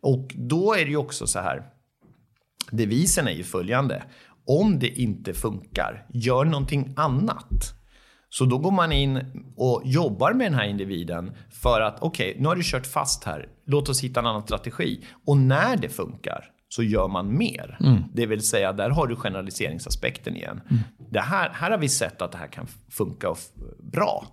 Och 0.00 0.34
då 0.34 0.74
är 0.74 0.84
det 0.84 0.90
ju 0.90 0.96
också 0.96 1.26
så 1.26 1.38
här. 1.38 1.62
Devisen 2.70 3.28
är 3.28 3.32
ju 3.32 3.44
följande. 3.44 4.02
Om 4.46 4.78
det 4.78 4.88
inte 4.88 5.34
funkar, 5.34 6.06
gör 6.12 6.44
någonting 6.44 6.94
annat. 6.96 7.74
Så 8.28 8.44
då 8.44 8.58
går 8.58 8.70
man 8.70 8.92
in 8.92 9.20
och 9.56 9.82
jobbar 9.84 10.32
med 10.32 10.46
den 10.46 10.54
här 10.54 10.66
individen 10.66 11.32
för 11.50 11.80
att 11.80 11.96
okej, 12.00 12.30
okay, 12.30 12.42
nu 12.42 12.48
har 12.48 12.56
du 12.56 12.62
kört 12.64 12.86
fast 12.86 13.24
här. 13.24 13.48
Låt 13.66 13.88
oss 13.88 14.04
hitta 14.04 14.20
en 14.20 14.26
annan 14.26 14.42
strategi. 14.42 15.04
Och 15.26 15.36
när 15.36 15.76
det 15.76 15.88
funkar 15.88 16.51
så 16.72 16.82
gör 16.82 17.08
man 17.08 17.38
mer. 17.38 17.78
Mm. 17.80 18.02
Det 18.12 18.26
vill 18.26 18.40
säga, 18.40 18.72
där 18.72 18.90
har 18.90 19.06
du 19.06 19.16
generaliseringsaspekten 19.16 20.36
igen. 20.36 20.60
Mm. 20.70 20.82
Det 21.10 21.20
här, 21.20 21.50
här 21.54 21.70
har 21.70 21.78
vi 21.78 21.88
sett 21.88 22.22
att 22.22 22.32
det 22.32 22.38
här 22.38 22.46
kan 22.46 22.66
funka 22.90 23.34
bra. 23.92 24.26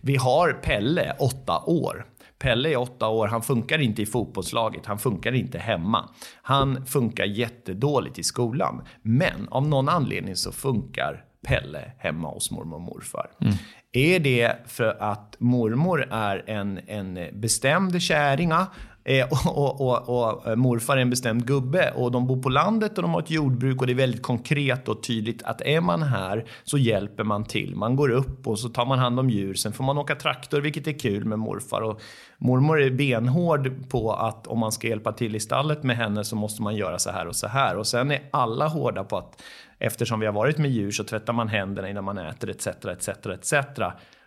Vi 0.00 0.16
har 0.16 0.52
Pelle, 0.52 1.16
åtta 1.18 1.62
år. 1.66 2.06
Pelle 2.38 2.72
är 2.72 2.76
åtta 2.76 3.08
år, 3.08 3.26
han 3.26 3.42
funkar 3.42 3.78
inte 3.78 4.02
i 4.02 4.06
fotbollslaget, 4.06 4.86
han 4.86 4.98
funkar 4.98 5.32
inte 5.32 5.58
hemma. 5.58 6.08
Han 6.42 6.86
funkar 6.86 7.24
jättedåligt 7.24 8.18
i 8.18 8.22
skolan. 8.22 8.82
Men 9.02 9.48
av 9.50 9.68
någon 9.68 9.88
anledning 9.88 10.36
så 10.36 10.52
funkar 10.52 11.24
Pelle 11.46 11.92
hemma 11.98 12.28
hos 12.28 12.50
mormor 12.50 12.76
och 12.76 12.82
morfar. 12.82 13.30
Mm. 13.40 13.54
Är 13.92 14.20
det 14.20 14.56
för 14.66 15.02
att 15.02 15.36
mormor 15.38 16.08
är 16.10 16.50
en, 16.50 16.80
en 16.86 17.40
bestämd 17.40 18.02
käringa 18.02 18.66
Eh, 19.08 19.26
och, 19.48 19.80
och, 19.80 20.08
och, 20.08 20.46
eh, 20.46 20.56
morfar 20.56 20.96
är 20.96 21.00
en 21.00 21.10
bestämd 21.10 21.46
gubbe 21.46 21.90
och 21.90 22.12
de 22.12 22.26
bor 22.26 22.42
på 22.42 22.48
landet 22.48 22.96
och 22.96 23.02
de 23.02 23.14
har 23.14 23.20
ett 23.20 23.30
jordbruk 23.30 23.80
och 23.80 23.86
det 23.86 23.92
är 23.92 23.94
väldigt 23.94 24.22
konkret 24.22 24.88
och 24.88 25.02
tydligt 25.02 25.42
att 25.42 25.60
är 25.60 25.80
man 25.80 26.02
här 26.02 26.44
så 26.64 26.78
hjälper 26.78 27.24
man 27.24 27.44
till. 27.44 27.76
Man 27.76 27.96
går 27.96 28.10
upp 28.10 28.46
och 28.46 28.58
så 28.58 28.68
tar 28.68 28.86
man 28.86 28.98
hand 28.98 29.20
om 29.20 29.30
djur. 29.30 29.54
Sen 29.54 29.72
får 29.72 29.84
man 29.84 29.98
åka 29.98 30.14
traktor, 30.14 30.60
vilket 30.60 30.86
är 30.86 30.98
kul 30.98 31.24
med 31.24 31.38
morfar. 31.38 31.80
Och 31.80 32.00
mormor 32.38 32.82
är 32.82 32.90
benhård 32.90 33.90
på 33.90 34.12
att 34.12 34.46
om 34.46 34.58
man 34.58 34.72
ska 34.72 34.88
hjälpa 34.88 35.12
till 35.12 35.36
i 35.36 35.40
stallet 35.40 35.82
med 35.82 35.96
henne 35.96 36.24
så 36.24 36.36
måste 36.36 36.62
man 36.62 36.76
göra 36.76 36.98
så 36.98 37.10
här 37.10 37.26
och 37.26 37.36
så 37.36 37.46
här. 37.46 37.76
Och 37.76 37.86
sen 37.86 38.10
är 38.10 38.20
alla 38.30 38.68
hårda 38.68 39.04
på 39.04 39.16
att 39.16 39.42
Eftersom 39.78 40.20
vi 40.20 40.26
har 40.26 40.32
varit 40.32 40.58
med 40.58 40.70
djur 40.70 40.90
så 40.90 41.04
tvättar 41.04 41.32
man 41.32 41.48
händerna 41.48 41.88
innan 41.90 42.04
man 42.04 42.18
äter 42.18 42.50
etc. 42.50 42.66
etc, 42.66 43.08
etc. 43.08 43.54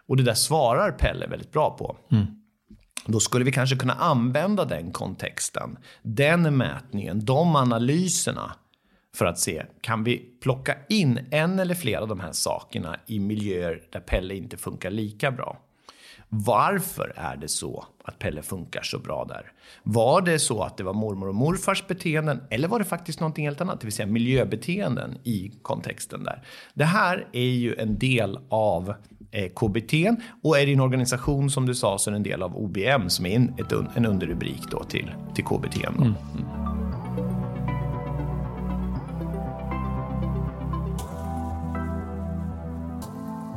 Och 0.08 0.18
det 0.18 0.24
där 0.24 0.34
svarar 0.34 0.92
Pelle 0.92 1.28
väldigt 1.28 1.52
bra 1.52 1.70
på. 1.70 1.98
Mm. 2.12 2.38
Då 3.12 3.19
skulle 3.19 3.45
vi 3.45 3.52
kanske 3.52 3.76
kunna 3.76 3.93
använda 3.93 4.65
den 4.65 4.91
kontexten, 4.91 5.78
den 6.02 6.58
mätningen, 6.58 7.26
de 7.26 7.56
analyserna 7.56 8.56
för 9.15 9.26
att 9.26 9.39
se, 9.39 9.65
kan 9.82 10.04
vi 10.04 10.17
plocka 10.41 10.76
in 10.89 11.19
en 11.32 11.60
eller 11.60 11.76
flera 11.76 12.02
av 12.02 12.08
de 12.08 12.19
här 12.19 12.32
sakerna 12.32 13.00
i 13.06 13.19
miljöer 13.19 13.84
där 13.89 14.00
Pelle 14.00 14.36
inte 14.36 14.58
funkar 14.58 14.91
lika 14.91 15.32
bra? 15.32 15.58
Varför 16.30 17.13
är 17.15 17.38
det 17.38 17.48
så 17.48 17.86
att 18.04 18.19
Pelle 18.19 18.41
funkar 18.41 18.82
så 18.82 19.00
bra 19.00 19.26
där? 19.26 19.52
Var 19.84 20.22
det 20.22 20.39
så 20.39 20.63
att 20.63 20.78
det 20.78 20.84
var 20.84 20.93
mormor 20.93 21.28
och 21.28 21.36
morfars 21.36 21.88
beteenden 21.88 22.41
eller 22.50 22.67
var 22.67 22.80
det 22.80 22.86
faktiskt 22.86 23.19
någonting 23.19 23.45
helt 23.45 23.62
annat, 23.62 23.82
det 23.82 23.88
vill 23.88 23.93
säga 23.93 24.08
miljöbeteenden 24.08 25.17
i 25.24 25.52
kontexten 25.62 26.24
där? 26.24 26.43
Det 26.74 26.86
här 26.86 27.28
är 27.32 27.50
ju 27.50 27.76
en 27.76 28.00
del 28.00 28.39
av 28.50 28.93
KBT 29.32 29.94
och 30.44 30.60
är 30.60 30.65
det 30.65 30.74
en 30.74 30.80
organisation 30.80 31.50
som 31.50 31.65
du 31.65 31.76
sa 31.76 31.98
så 31.98 32.10
är 32.10 32.12
det 32.12 32.18
en 32.18 32.24
del 32.24 32.44
av 32.44 32.58
OBM 32.58 33.10
som 33.10 33.26
är 33.26 33.36
en, 33.36 33.54
ett, 33.58 33.72
en 33.96 34.06
underrubrik 34.06 34.62
då 34.72 34.84
till, 34.84 35.12
till 35.36 35.44
KBT. 35.44 35.78
Då. 35.98 36.04
Mm. 36.04 36.13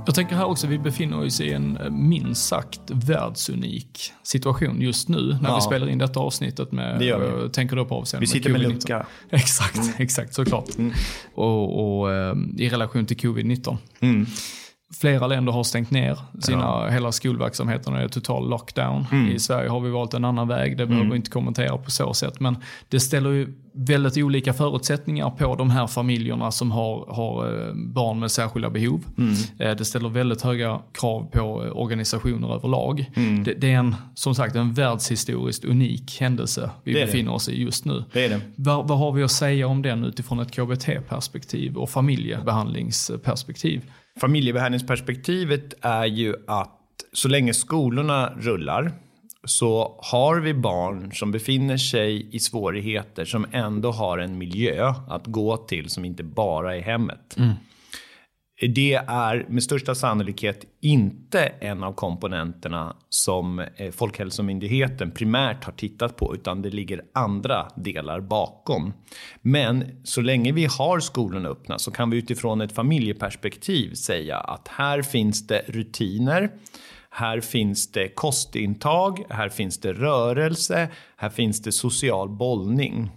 Jag 0.06 0.14
tänker 0.14 0.36
här 0.36 0.44
också, 0.44 0.66
vi 0.66 0.78
befinner 0.78 1.26
oss 1.26 1.40
i 1.40 1.52
en 1.52 1.76
eh, 1.76 1.90
minst 1.90 2.48
sagt 2.48 2.80
världsunik 2.86 4.12
situation 4.22 4.80
just 4.80 5.08
nu 5.08 5.38
när 5.42 5.48
ja. 5.48 5.54
vi 5.54 5.60
spelar 5.60 5.88
in 5.88 5.98
detta 5.98 6.20
avsnittet 6.20 6.72
med, 6.72 6.98
det 6.98 7.18
vi. 7.44 7.48
tänker 7.50 7.76
då 7.76 7.84
på 7.84 7.94
avseende 7.94 8.20
Vi 8.20 8.26
sitter 8.26 8.50
med, 8.50 8.60
med 8.60 8.70
lucka. 8.70 9.06
Exakt, 9.30 9.76
mm. 9.76 9.88
exakt 9.98 10.34
såklart. 10.34 10.78
Mm. 10.78 10.92
Och, 11.34 12.00
och 12.00 12.12
eh, 12.12 12.36
i 12.56 12.68
relation 12.68 13.06
till 13.06 13.16
covid-19. 13.16 13.76
Mm. 14.00 14.26
Flera 15.00 15.26
länder 15.26 15.52
har 15.52 15.64
stängt 15.64 15.90
ner 15.90 16.18
sina, 16.40 16.62
ja. 16.62 16.88
hela 16.88 17.12
skolverksamheten 17.12 17.94
och 17.94 18.00
är 18.00 18.08
total 18.08 18.50
lockdown. 18.50 19.06
Mm. 19.12 19.28
I 19.28 19.38
Sverige 19.38 19.68
har 19.68 19.80
vi 19.80 19.90
valt 19.90 20.14
en 20.14 20.24
annan 20.24 20.48
väg, 20.48 20.76
det 20.76 20.86
behöver 20.86 21.04
mm. 21.04 21.10
vi 21.10 21.16
inte 21.16 21.30
kommentera 21.30 21.78
på 21.78 21.90
så 21.90 22.14
sätt. 22.14 22.40
Men 22.40 22.56
det 22.88 23.00
ställer 23.00 23.30
ju 23.30 23.54
väldigt 23.74 24.16
olika 24.16 24.52
förutsättningar 24.52 25.30
på 25.30 25.54
de 25.54 25.70
här 25.70 25.86
familjerna 25.86 26.50
som 26.50 26.70
har, 26.70 27.06
har 27.08 27.66
eh, 27.68 27.74
barn 27.74 28.20
med 28.20 28.30
särskilda 28.30 28.70
behov. 28.70 29.04
Mm. 29.18 29.34
Eh, 29.58 29.76
det 29.76 29.84
ställer 29.84 30.08
väldigt 30.08 30.42
höga 30.42 30.80
krav 30.92 31.30
på 31.32 31.40
organisationer 31.74 32.54
överlag. 32.54 33.10
Mm. 33.16 33.44
Det, 33.44 33.54
det, 33.54 33.72
är 33.72 33.76
en, 33.76 33.96
som 34.14 34.34
sagt 34.34 34.56
en 34.56 34.74
världshistoriskt 34.74 35.64
unik 35.64 36.20
händelse 36.20 36.70
vi 36.84 36.94
befinner 36.94 37.30
det. 37.30 37.36
oss 37.36 37.48
i 37.48 37.62
just 37.62 37.84
nu. 37.84 38.04
Det 38.12 38.28
det. 38.28 38.40
Vad, 38.56 38.88
vad 38.88 38.98
har 38.98 39.12
vi 39.12 39.22
att 39.22 39.32
säga 39.32 39.66
om 39.66 39.82
den 39.82 40.04
utifrån 40.04 40.40
ett 40.40 40.52
KBT-perspektiv 40.52 41.76
och 41.76 41.90
familjebehandlingsperspektiv? 41.90 43.82
Familjebehandlingsperspektivet 44.20 45.74
är 45.80 46.06
ju 46.06 46.34
att 46.46 46.78
så 47.12 47.28
länge 47.28 47.54
skolorna 47.54 48.32
rullar 48.36 48.92
så 49.44 49.98
har 50.02 50.40
vi 50.40 50.54
barn 50.54 51.12
som 51.12 51.32
befinner 51.32 51.76
sig 51.76 52.36
i 52.36 52.38
svårigheter 52.38 53.24
som 53.24 53.46
ändå 53.52 53.90
har 53.90 54.18
en 54.18 54.38
miljö 54.38 54.94
att 55.08 55.26
gå 55.26 55.56
till 55.56 55.90
som 55.90 56.04
inte 56.04 56.22
bara 56.22 56.76
är 56.76 56.80
hemmet. 56.80 57.36
Mm. 57.38 57.54
Det 58.68 58.94
är 58.94 59.46
med 59.48 59.62
största 59.62 59.94
sannolikhet 59.94 60.64
inte 60.80 61.40
en 61.40 61.82
av 61.82 61.92
komponenterna 61.92 62.96
som 63.08 63.58
eh, 63.58 63.90
Folkhälsomyndigheten 63.90 65.10
primärt 65.10 65.64
har 65.64 65.72
tittat 65.72 66.16
på, 66.16 66.34
utan 66.34 66.62
det 66.62 66.70
ligger 66.70 67.02
andra 67.14 67.68
delar 67.76 68.20
bakom. 68.20 68.92
Men 69.40 70.00
så 70.04 70.20
länge 70.20 70.52
vi 70.52 70.64
har 70.64 71.00
skolorna 71.00 71.48
öppna 71.48 71.78
så 71.78 71.90
kan 71.90 72.10
vi 72.10 72.16
utifrån 72.16 72.60
ett 72.60 72.74
familjeperspektiv 72.74 73.94
säga 73.94 74.36
att 74.36 74.68
här 74.68 75.02
finns 75.02 75.46
det 75.46 75.62
rutiner, 75.68 76.50
här 77.12 77.40
finns 77.40 77.92
det 77.92 78.08
kostintag, 78.08 79.24
här 79.30 79.48
finns 79.48 79.78
det 79.78 79.92
rörelse, 79.92 80.88
här 81.16 81.30
finns 81.30 81.62
det 81.62 81.72
social 81.72 82.28
bollning. 82.28 83.10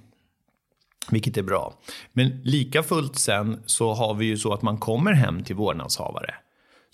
Vilket 1.12 1.38
är 1.38 1.44
bra. 1.44 1.74
Men 2.14 2.42
lika 2.44 2.84
fullt 2.84 3.16
sen 3.16 3.64
så 3.66 3.94
har 3.94 4.14
vi 4.14 4.26
ju 4.26 4.38
så 4.38 4.54
att 4.54 4.62
man 4.62 4.78
kommer 4.78 5.14
hem 5.14 5.44
till 5.44 5.56
vårdnadshavare 5.56 6.36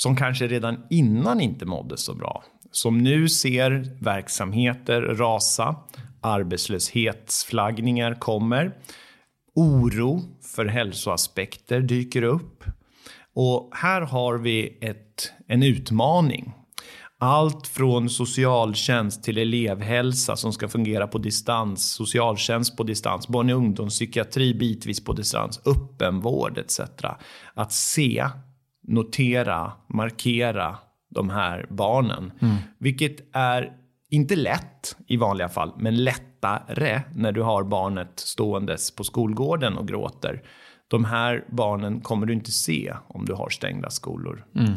som 0.02 0.16
kanske 0.16 0.48
redan 0.48 0.84
innan 0.90 1.42
inte 1.42 1.66
mådde 1.66 1.98
så 1.98 2.14
bra. 2.14 2.44
Som 2.72 2.98
nu 2.98 3.30
ser 3.30 3.98
verksamheter 4.00 5.02
rasa, 5.02 5.76
arbetslöshetsflaggningar 6.22 8.14
kommer, 8.14 8.78
oro 9.56 10.22
för 10.56 10.66
hälsoaspekter 10.66 11.82
dyker 11.82 12.24
upp. 12.24 12.64
Och 13.34 13.70
här 13.74 14.02
har 14.02 14.38
vi 14.38 14.78
ett, 14.82 15.32
en 15.48 15.64
utmaning 15.64 16.54
allt 17.22 17.68
från 17.68 18.10
socialtjänst 18.10 19.24
till 19.24 19.38
elevhälsa 19.38 20.36
som 20.36 20.54
ska 20.54 20.68
fungera 20.68 21.08
på 21.08 21.18
distans, 21.18 21.92
socialtjänst 21.92 22.78
på 22.78 22.84
distans, 22.84 23.28
barn 23.28 23.50
och 23.50 23.58
ungdomspsykiatri 23.58 24.54
bitvis 24.54 25.04
på 25.04 25.14
distans, 25.14 25.62
öppenvård 25.66 26.58
etc. 26.58 26.80
Att 27.54 27.72
se, 27.72 28.28
notera, 28.88 29.72
markera 29.88 30.78
de 31.10 31.30
här 31.30 31.66
barnen. 31.70 32.32
Mm. 32.42 32.56
Vilket 32.78 33.36
är 33.36 33.74
inte 34.10 34.36
lätt 34.36 34.96
i 35.08 35.18
vanliga 35.18 35.50
fall, 35.50 35.74
men 35.78 36.04
lättare 36.04 37.02
när 37.16 37.32
du 37.32 37.42
har 37.42 37.64
barnet 37.64 38.20
ståendes 38.20 38.96
på 38.96 39.04
skolgården 39.04 39.78
och 39.78 39.88
gråter. 39.88 40.44
De 40.88 41.06
här 41.06 41.46
barnen 41.50 42.02
kommer 42.02 42.26
du 42.26 42.34
inte 42.34 42.52
se 42.52 42.94
om 43.08 43.26
du 43.26 43.34
har 43.34 43.50
stängda 43.50 43.90
skolor. 43.90 44.46
Mm 44.56 44.74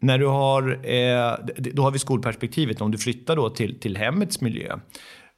när 0.00 0.18
du 0.18 0.26
har, 0.26 0.70
eh, 0.70 1.34
då 1.56 1.82
har 1.82 1.90
vi 1.90 1.98
skolperspektivet, 1.98 2.80
om 2.80 2.90
du 2.90 2.98
flyttar 2.98 3.36
då 3.36 3.50
till, 3.50 3.80
till 3.80 3.96
hemmets 3.96 4.40
miljö 4.40 4.78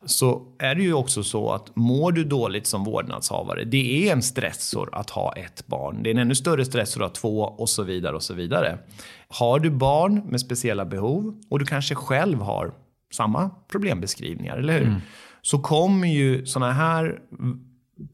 så 0.07 0.43
är 0.59 0.75
det 0.75 0.83
ju 0.83 0.93
också 0.95 1.23
så 1.23 1.53
att 1.53 1.77
mår 1.77 2.13
du 2.13 2.25
dåligt 2.25 2.67
som 2.67 2.85
vårdnadshavare, 2.85 3.65
det 3.65 4.09
är 4.09 4.13
en 4.13 4.23
stressor 4.23 4.89
att 4.93 5.11
ha 5.11 5.33
ett 5.33 5.67
barn. 5.67 6.03
Det 6.03 6.11
är 6.11 6.15
en 6.15 6.19
ännu 6.19 6.35
större 6.35 6.65
stressor 6.65 7.03
att 7.03 7.17
ha 7.17 7.21
två 7.21 7.41
och 7.41 7.69
så 7.69 7.83
vidare 7.83 8.17
och 8.17 8.23
så 8.23 8.35
vidare. 8.35 8.79
Har 9.29 9.59
du 9.59 9.71
barn 9.71 10.23
med 10.29 10.41
speciella 10.41 10.85
behov 10.85 11.41
och 11.51 11.59
du 11.59 11.67
kanske 11.67 11.95
själv 11.95 12.41
har 12.41 12.73
samma 13.13 13.51
problembeskrivningar, 13.69 14.57
eller 14.57 14.73
hur? 14.73 14.87
Mm. 14.87 15.01
Så 15.43 15.59
kommer 15.59 16.09
ju 16.09 16.47
sådana 16.47 16.73
här 16.73 17.19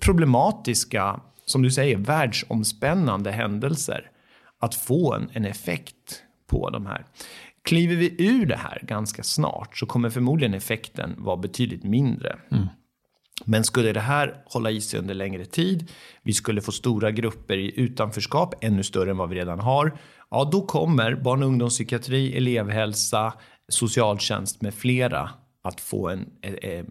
problematiska, 0.01 1.21
som 1.47 1.63
du 1.63 1.71
säger, 1.71 1.97
världsomspännande 1.97 3.31
händelser 3.31 4.11
att 4.61 4.75
få 4.75 5.15
en, 5.15 5.31
en 5.33 5.45
effekt 5.45 6.23
på 6.47 6.71
de 6.71 6.87
här. 6.87 7.07
Kliver 7.65 7.97
vi 7.97 8.15
ur 8.19 8.47
det 8.47 8.57
här 8.57 8.81
ganska 8.83 9.23
snart 9.23 9.77
så 9.77 9.87
kommer 9.87 10.11
förmodligen 10.11 10.55
effekten 10.55 11.15
vara 11.19 11.37
betydligt 11.37 11.85
mindre. 11.85 12.39
Mm. 12.51 12.67
Men 13.45 13.65
skulle 13.65 13.93
det 13.93 14.01
här 14.01 14.43
hålla 14.47 14.71
i 14.71 14.81
sig 14.81 15.01
under 15.01 15.15
längre 15.15 15.45
tid, 15.45 15.91
vi 16.23 16.33
skulle 16.33 16.61
få 16.61 16.73
stora 16.73 17.11
grupper 17.11 17.57
i 17.57 17.81
utanförskap, 17.81 18.55
ännu 18.65 18.83
större 18.83 19.11
än 19.11 19.17
vad 19.17 19.29
vi 19.29 19.37
redan 19.37 19.61
har, 19.61 19.99
ja 20.31 20.49
då 20.53 20.67
kommer 20.67 21.15
barn 21.15 21.43
och 21.43 21.49
ungdomspsykiatri, 21.49 22.37
elevhälsa, 22.37 23.33
socialtjänst 23.69 24.63
med 24.63 24.75
flera 24.75 25.31
att 25.69 25.81
få 25.81 26.09
en, 26.09 26.31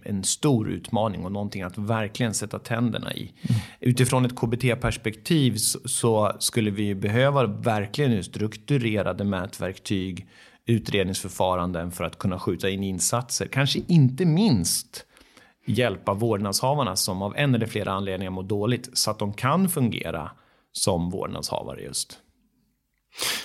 en 0.03 0.23
stor 0.23 0.69
utmaning 0.69 1.25
och 1.25 1.31
någonting 1.31 1.61
att 1.61 1.77
verkligen 1.77 2.33
sätta 2.33 2.59
tänderna 2.59 3.13
i. 3.13 3.21
Mm. 3.21 3.61
Utifrån 3.79 4.25
ett 4.25 4.35
KBT-perspektiv 4.35 5.55
så, 5.55 5.79
så, 5.85 6.35
skulle 6.39 6.71
vi 6.71 6.95
behöva 6.95 7.45
verkligen 7.45 8.23
strukturerade 8.23 9.23
mätverktyg, 9.23 10.27
utredningsförfaranden 10.65 11.91
för 11.91 12.03
att 12.03 12.19
kunna 12.19 12.39
skjuta 12.39 12.69
in 12.69 12.83
insatser. 12.83 13.45
Kanske 13.45 13.81
inte 13.87 14.25
minst 14.25 15.05
hjälpa 15.65 16.13
vårdnadshavarna 16.13 16.95
som 16.95 17.21
av 17.21 17.33
en 17.37 17.55
eller 17.55 17.67
flera 17.67 17.91
anledningar 17.91 18.31
mår 18.31 18.43
dåligt 18.43 18.89
så 18.97 19.11
att 19.11 19.19
de 19.19 19.33
kan 19.33 19.69
fungera 19.69 20.31
som 20.71 21.09
vårdnadshavare 21.09 21.81
just. 21.81 22.19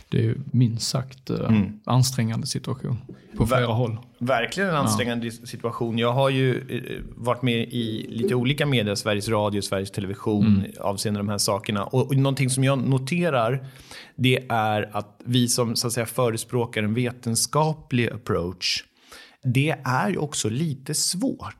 Det 0.08 0.26
är 0.26 0.34
minst 0.52 0.88
sagt 0.88 1.30
eh, 1.30 1.40
mm. 1.40 1.80
ansträngande 1.84 2.46
situation 2.46 2.96
på 3.36 3.46
flera 3.46 3.60
Ver 3.60 3.66
håll. 3.66 3.98
Verkligen 4.18 4.68
en 4.68 4.76
ansträngande 4.76 5.26
ja. 5.26 5.46
situation. 5.46 5.98
Jag 5.98 6.12
har 6.12 6.28
ju 6.28 6.58
eh, 6.58 7.02
varit 7.16 7.42
med 7.42 7.68
i 7.68 8.06
lite 8.08 8.34
olika 8.34 8.66
medier, 8.66 8.94
Sveriges 8.94 9.28
Radio, 9.28 9.60
Sveriges 9.60 9.90
Television, 9.90 10.46
mm. 10.46 10.70
avseende 10.80 11.20
de 11.20 11.28
här 11.28 11.38
sakerna. 11.38 11.84
Och, 11.84 12.06
och 12.06 12.16
någonting 12.16 12.50
som 12.50 12.64
jag 12.64 12.78
noterar, 12.78 13.66
det 14.16 14.46
är 14.48 14.96
att 14.96 15.20
vi 15.24 15.48
som 15.48 15.76
så 15.76 15.86
att 15.86 15.92
säga, 15.92 16.06
förespråkar 16.06 16.82
en 16.82 16.94
vetenskaplig 16.94 18.10
approach, 18.10 18.84
det 19.42 19.76
är 19.84 20.10
ju 20.10 20.16
också 20.16 20.48
lite 20.48 20.94
svårt 20.94 21.56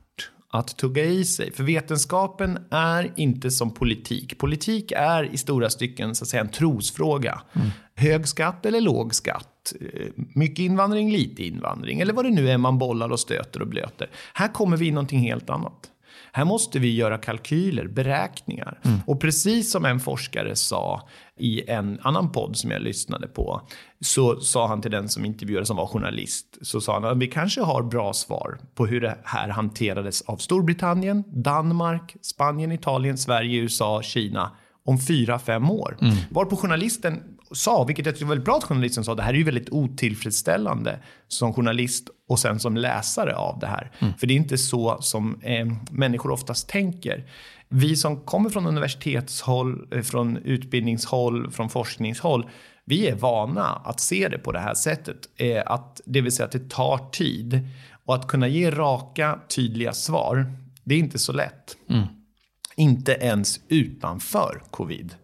att 0.51 0.77
tugga 0.77 1.05
i 1.05 1.25
sig. 1.25 1.51
För 1.51 1.63
vetenskapen 1.63 2.59
är 2.71 3.11
inte 3.15 3.51
som 3.51 3.73
politik. 3.73 4.37
Politik 4.37 4.91
är 4.95 5.33
i 5.33 5.37
stora 5.37 5.69
stycken 5.69 6.15
så 6.15 6.23
att 6.23 6.27
säga, 6.27 6.41
en 6.41 6.49
trosfråga. 6.49 7.41
Mm. 7.53 7.67
Hög 7.95 8.27
skatt 8.27 8.65
eller 8.65 8.81
låg 8.81 9.15
skatt? 9.15 9.73
Eh, 9.81 10.07
mycket 10.15 10.59
invandring, 10.59 11.11
lite 11.11 11.43
invandring. 11.43 11.99
Eller 11.99 12.13
vad 12.13 12.25
det 12.25 12.31
nu 12.31 12.49
är 12.49 12.57
man 12.57 12.77
bollar 12.77 13.09
och 13.09 13.19
stöter 13.19 13.61
och 13.61 13.67
blöter. 13.67 14.09
Här 14.33 14.47
kommer 14.47 14.77
vi 14.77 14.87
in 14.87 14.93
någonting 14.93 15.19
helt 15.19 15.49
annat. 15.49 15.91
Här 16.33 16.45
måste 16.45 16.79
vi 16.79 16.95
göra 16.95 17.17
kalkyler, 17.17 17.87
beräkningar. 17.87 18.79
Mm. 18.83 18.99
Och 19.07 19.21
precis 19.21 19.71
som 19.71 19.85
en 19.85 19.99
forskare 19.99 20.55
sa 20.55 21.07
i 21.37 21.69
en 21.69 21.99
annan 22.01 22.31
podd 22.31 22.57
som 22.57 22.71
jag 22.71 22.81
lyssnade 22.81 23.27
på, 23.27 23.61
så 23.99 24.39
sa 24.39 24.67
han 24.67 24.81
till 24.81 24.91
den 24.91 25.09
som 25.09 25.25
intervjuade 25.25 25.65
som 25.65 25.77
var 25.77 25.87
journalist, 25.87 26.57
så 26.61 26.81
sa 26.81 26.93
han 26.93 27.05
att 27.05 27.17
vi 27.17 27.27
kanske 27.27 27.61
har 27.61 27.83
bra 27.83 28.13
svar 28.13 28.59
på 28.75 28.85
hur 28.85 29.01
det 29.01 29.17
här 29.23 29.49
hanterades 29.49 30.21
av 30.21 30.37
Storbritannien, 30.37 31.23
Danmark, 31.27 32.15
Spanien, 32.21 32.71
Italien, 32.71 33.17
Sverige, 33.17 33.61
USA, 33.61 34.01
Kina 34.01 34.51
om 34.85 34.99
fyra, 34.99 35.39
fem 35.39 35.71
år. 35.71 35.97
Mm. 36.01 36.15
Varpå 36.29 36.55
journalisten 36.55 37.23
sa, 37.53 37.83
vilket 37.83 38.05
jag 38.05 38.15
tycker 38.15 38.25
var 38.25 38.29
väldigt 38.29 38.45
bra 38.45 38.57
att 38.57 38.63
journalisten 38.63 39.03
sa, 39.03 39.15
det 39.15 39.23
här 39.23 39.33
är 39.33 39.37
ju 39.37 39.43
väldigt 39.43 39.69
otillfredsställande 39.69 40.99
som 41.27 41.53
journalist 41.53 42.09
och 42.29 42.39
sen 42.39 42.59
som 42.59 42.77
läsare 42.77 43.35
av 43.35 43.59
det 43.59 43.67
här. 43.67 43.91
Mm. 43.99 44.13
För 44.13 44.27
det 44.27 44.33
är 44.33 44.35
inte 44.35 44.57
så 44.57 44.97
som 45.01 45.41
eh, 45.41 45.67
människor 45.91 46.31
oftast 46.31 46.69
tänker. 46.69 47.25
Vi 47.69 47.95
som 47.95 48.21
kommer 48.21 48.49
från 48.49 48.67
universitetshåll, 48.67 49.87
eh, 49.91 50.01
från 50.01 50.37
utbildningshåll, 50.37 51.51
från 51.51 51.69
forskningshåll, 51.69 52.49
vi 52.85 53.07
är 53.07 53.15
vana 53.15 53.81
att 53.85 53.99
se 53.99 54.27
det 54.27 54.37
på 54.37 54.51
det 54.51 54.59
här 54.59 54.73
sättet. 54.73 55.17
Eh, 55.35 55.63
att, 55.65 56.01
det 56.05 56.21
vill 56.21 56.31
säga 56.31 56.45
att 56.45 56.51
det 56.51 56.69
tar 56.69 57.09
tid. 57.11 57.67
Och 58.05 58.15
att 58.15 58.27
kunna 58.27 58.47
ge 58.47 58.71
raka, 58.71 59.39
tydliga 59.55 59.93
svar, 59.93 60.45
det 60.83 60.95
är 60.95 60.99
inte 60.99 61.19
så 61.19 61.33
lätt. 61.33 61.77
Mm. 61.89 62.07
Inte 62.75 63.11
ens 63.11 63.59
utanför 63.67 64.63
covid. 64.71 65.15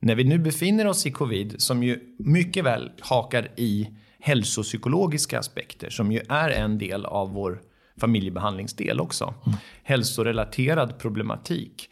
När 0.00 0.14
vi 0.14 0.24
nu 0.24 0.38
befinner 0.38 0.86
oss 0.86 1.06
i 1.06 1.10
covid, 1.10 1.54
som 1.58 1.82
ju 1.82 2.00
mycket 2.18 2.64
väl 2.64 2.90
hakar 3.00 3.48
i 3.56 3.88
hälsopsykologiska 4.20 5.38
aspekter, 5.38 5.90
som 5.90 6.12
ju 6.12 6.20
är 6.28 6.50
en 6.50 6.78
del 6.78 7.04
av 7.04 7.32
vår 7.32 7.60
familjebehandlingsdel 8.00 9.00
också. 9.00 9.34
Mm. 9.46 9.58
Hälsorelaterad 9.82 10.98
problematik. 10.98 11.90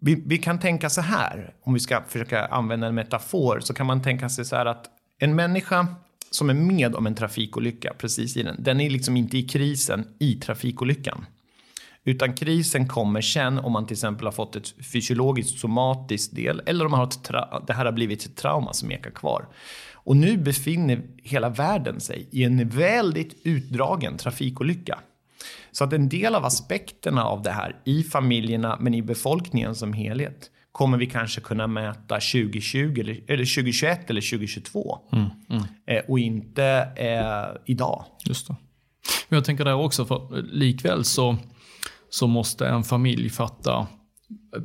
Vi, 0.00 0.22
vi, 0.26 0.38
kan 0.38 0.60
tänka 0.60 0.90
så 0.90 1.00
här, 1.00 1.54
om 1.62 1.74
vi 1.74 1.80
ska 1.80 2.02
försöka 2.08 2.46
använda 2.46 2.86
en 2.86 2.94
metafor, 2.94 3.60
så 3.60 3.74
kan 3.74 3.86
man 3.86 4.02
tänka 4.02 4.28
sig 4.28 4.44
så 4.44 4.56
här 4.56 4.66
att 4.66 4.86
en 5.18 5.34
människa 5.34 5.86
som 6.30 6.50
är 6.50 6.54
med 6.54 6.94
om 6.94 7.06
en 7.06 7.14
trafikolycka 7.14 7.94
precis 7.98 8.36
i 8.36 8.42
den, 8.42 8.56
den 8.58 8.80
är 8.80 8.90
liksom 8.90 9.16
inte 9.16 9.38
i 9.38 9.42
krisen 9.42 10.08
i 10.18 10.34
trafikolyckan. 10.34 11.26
Utan 12.04 12.34
krisen 12.34 12.88
kommer 12.88 13.20
sen 13.20 13.58
om 13.58 13.72
man 13.72 13.86
till 13.86 13.94
exempel 13.94 14.26
har 14.26 14.32
fått 14.32 14.56
ett 14.56 14.74
fysiologiskt 14.92 15.58
somatiskt 15.58 16.36
del 16.36 16.62
eller 16.66 16.84
om 16.84 16.90
man 16.90 17.00
har 17.00 17.06
ett 17.06 17.66
det 17.66 17.72
här 17.72 17.84
har 17.84 17.92
blivit 17.92 18.26
ett 18.26 18.36
trauma 18.36 18.72
som 18.72 18.90
ekar 18.90 19.10
kvar. 19.10 19.48
Och 19.92 20.16
nu 20.16 20.36
befinner 20.36 21.02
hela 21.22 21.48
världen 21.48 22.00
sig 22.00 22.28
i 22.30 22.44
en 22.44 22.68
väldigt 22.68 23.40
utdragen 23.42 24.16
trafikolycka. 24.16 24.98
Så 25.72 25.84
att 25.84 25.92
en 25.92 26.08
del 26.08 26.34
av 26.34 26.44
aspekterna 26.44 27.24
av 27.24 27.42
det 27.42 27.50
här 27.50 27.76
i 27.84 28.02
familjerna 28.02 28.78
men 28.80 28.94
i 28.94 29.02
befolkningen 29.02 29.74
som 29.74 29.92
helhet 29.92 30.50
kommer 30.72 30.98
vi 30.98 31.06
kanske 31.06 31.40
kunna 31.40 31.66
mäta 31.66 32.14
2020 32.14 33.00
eller, 33.00 33.12
eller 33.12 33.54
2021 33.54 34.10
eller 34.10 34.20
2022. 34.20 34.98
Mm, 35.12 35.26
mm. 35.50 35.62
Eh, 35.86 36.02
och 36.08 36.18
inte 36.18 36.64
eh, 36.96 37.60
idag. 37.66 38.04
Just 38.24 38.48
det. 38.48 38.56
Men 39.28 39.36
jag 39.36 39.44
tänker 39.44 39.64
där 39.64 39.74
också, 39.74 40.04
för 40.06 40.42
likväl 40.42 41.04
så 41.04 41.36
så 42.14 42.26
måste 42.26 42.68
en 42.68 42.84
familj 42.84 43.30
fatta 43.30 43.86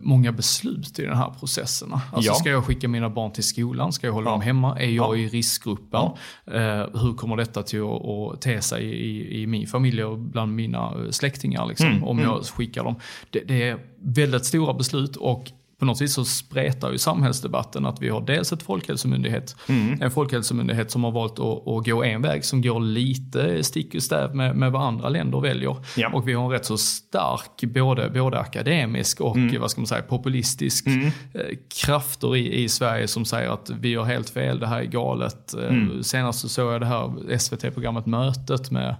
många 0.02 0.32
beslut 0.32 1.00
i 1.00 1.06
den 1.06 1.18
här 1.18 1.30
processerna. 1.40 2.02
Alltså 2.14 2.32
ja. 2.32 2.36
Ska 2.36 2.50
jag 2.50 2.66
skicka 2.66 2.88
mina 2.88 3.10
barn 3.10 3.32
till 3.32 3.44
skolan? 3.44 3.94
Ska 3.94 4.08
jag 4.08 4.14
hålla 4.14 4.30
ja. 4.30 4.32
dem 4.32 4.42
hemma? 4.42 4.80
Är 4.80 4.90
jag 4.90 5.18
ja. 5.18 5.22
i 5.22 5.28
riskgruppen? 5.28 6.02
Eh, 6.46 7.02
hur 7.02 7.14
kommer 7.14 7.38
detta 7.38 7.64
till 7.64 7.82
att, 7.82 8.06
att 8.06 8.42
te 8.42 8.62
sig 8.62 8.84
i, 8.86 9.42
i 9.42 9.48
min 9.48 9.68
familj 9.68 10.04
och 10.04 10.20
bland 10.20 10.56
mina 10.56 11.12
släktingar? 11.12 11.66
Liksom, 11.66 11.88
mm. 11.88 12.04
Om 12.04 12.20
jag 12.20 12.32
mm. 12.32 12.44
skickar 12.44 12.84
dem. 12.84 12.96
Det, 13.30 13.40
det, 13.40 13.70
är 13.70 13.80
väldigt 14.02 14.46
stora 14.46 14.74
beslut 14.74 15.16
och 15.16 15.52
på 15.80 15.86
något 15.86 16.02
vis 16.02 16.14
så 16.14 16.26
spretar 16.26 16.92
ju 16.92 16.98
samhällsdebatten 16.98 17.86
att 17.86 18.02
vi 18.02 18.10
har 18.10 18.22
dels 18.22 18.54
ett 18.54 18.64
folkhälsomyndighet, 18.64 19.56
mm. 19.68 20.02
en 20.02 20.12
folkhälsomyndighet 20.12 20.92
som 20.92 21.04
har 21.04 21.12
valt 21.12 21.40
att, 21.40 21.68
att, 21.68 21.86
gå 21.86 22.04
en 22.04 22.22
väg 22.22 22.46
som 22.46 22.62
går 22.62 22.80
lite 22.80 23.64
stick 23.64 23.96
i 23.96 24.02
stäv 24.02 24.36
med, 24.36 24.56
med 24.56 24.72
vad 24.72 24.82
andra 24.82 25.10
länder 25.10 25.40
väljer. 25.40 25.78
Ja. 25.98 26.10
Och 26.14 26.28
vi 26.28 26.34
har 26.34 26.44
en 26.44 26.52
rätt 26.52 26.66
så 26.66 26.78
stark, 26.78 27.62
både, 27.62 28.10
både 28.10 28.40
akademisk 28.40 29.22
och 29.22 29.36
mm. 29.36 29.62
vad 29.62 29.72
ska 29.72 29.82
man 29.82 29.88
säga, 29.88 30.02
populistisk 30.02 30.86
mm. 30.88 31.12
Eh, 31.34 31.58
krafter 31.86 32.36
i, 32.36 32.64
i 32.64 32.70
Sverige 32.70 33.08
som 33.08 33.26
säger 33.26 33.50
att 33.50 33.70
vi 33.70 33.96
har 33.96 34.06
helt 34.06 34.30
fel, 34.30 34.60
det 34.60 34.68
här 34.68 34.80
är 34.80 34.86
galet. 34.86 35.54
Eh, 35.54 35.64
mm. 35.64 36.04
Senast 36.04 36.40
så 36.40 36.50
såg 36.50 36.74
jag 36.74 36.82
det 36.82 36.88
här 36.88 37.38
SVT-programmet 37.38 38.06
Mötet 38.06 38.72
med 38.72 38.96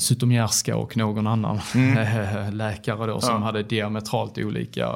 Zytomierska 0.00 0.76
och 0.76 0.96
någon 0.96 1.26
annan 1.26 1.60
mm. 1.74 2.54
läkare 2.56 3.06
då 3.06 3.20
som 3.20 3.34
ja. 3.34 3.40
hade 3.40 3.62
diametralt 3.62 4.38
olika, 4.38 4.88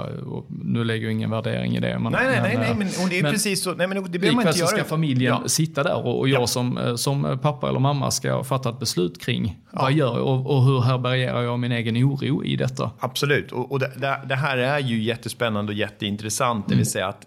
nu 0.49 0.85
lägger 0.85 1.05
jag 1.05 1.13
ingen 1.13 1.31
värdering 1.31 1.77
i 1.77 1.81
det. 1.81 1.99
Men, 1.99 2.13
nej, 2.13 2.27
nej, 2.27 2.41
nej, 2.43 2.57
nej, 2.57 2.75
men 2.79 2.87
och 2.87 3.09
det 3.11 3.19
är 3.19 3.23
men, 3.23 3.33
precis 3.33 3.63
så. 3.63 3.75
Nej, 3.75 3.87
men 3.87 4.13
det 4.13 4.19
behöver 4.19 4.37
man 4.37 4.47
inte 4.47 4.59
göra. 4.59 4.69
ska 4.69 4.85
familjen 4.85 5.37
ja. 5.43 5.49
sitta 5.49 5.83
där 5.83 6.07
och, 6.07 6.19
och 6.19 6.29
jag 6.29 6.43
ja. 6.43 6.47
som, 6.47 6.79
eh, 6.79 6.95
som 6.95 7.39
pappa 7.43 7.69
eller 7.69 7.81
mamma 7.81 8.11
ska 8.11 8.45
fatta 8.45 8.71
ett 8.71 8.79
beslut 8.79 9.21
kring 9.21 9.59
vad 9.71 9.93
gör 9.93 10.19
jag 10.19 10.27
och, 10.27 10.57
och 10.57 10.65
hur 10.65 10.81
härbärgerar 10.81 11.43
jag 11.43 11.59
min 11.59 11.73
egen 11.73 11.97
oro 11.97 12.45
i 12.45 12.57
detta. 12.57 12.91
Absolut, 12.99 13.53
och, 13.53 13.73
och 13.73 13.79
det, 13.79 14.21
det, 14.27 14.35
här 14.35 14.59
är 14.59 14.79
ju 14.79 15.03
jättespännande 15.03 15.73
och 15.73 15.79
jätteintressant, 15.79 16.69
det 16.69 16.71
vill 16.71 16.79
mm. 16.79 16.85
säga 16.85 17.09
att 17.09 17.27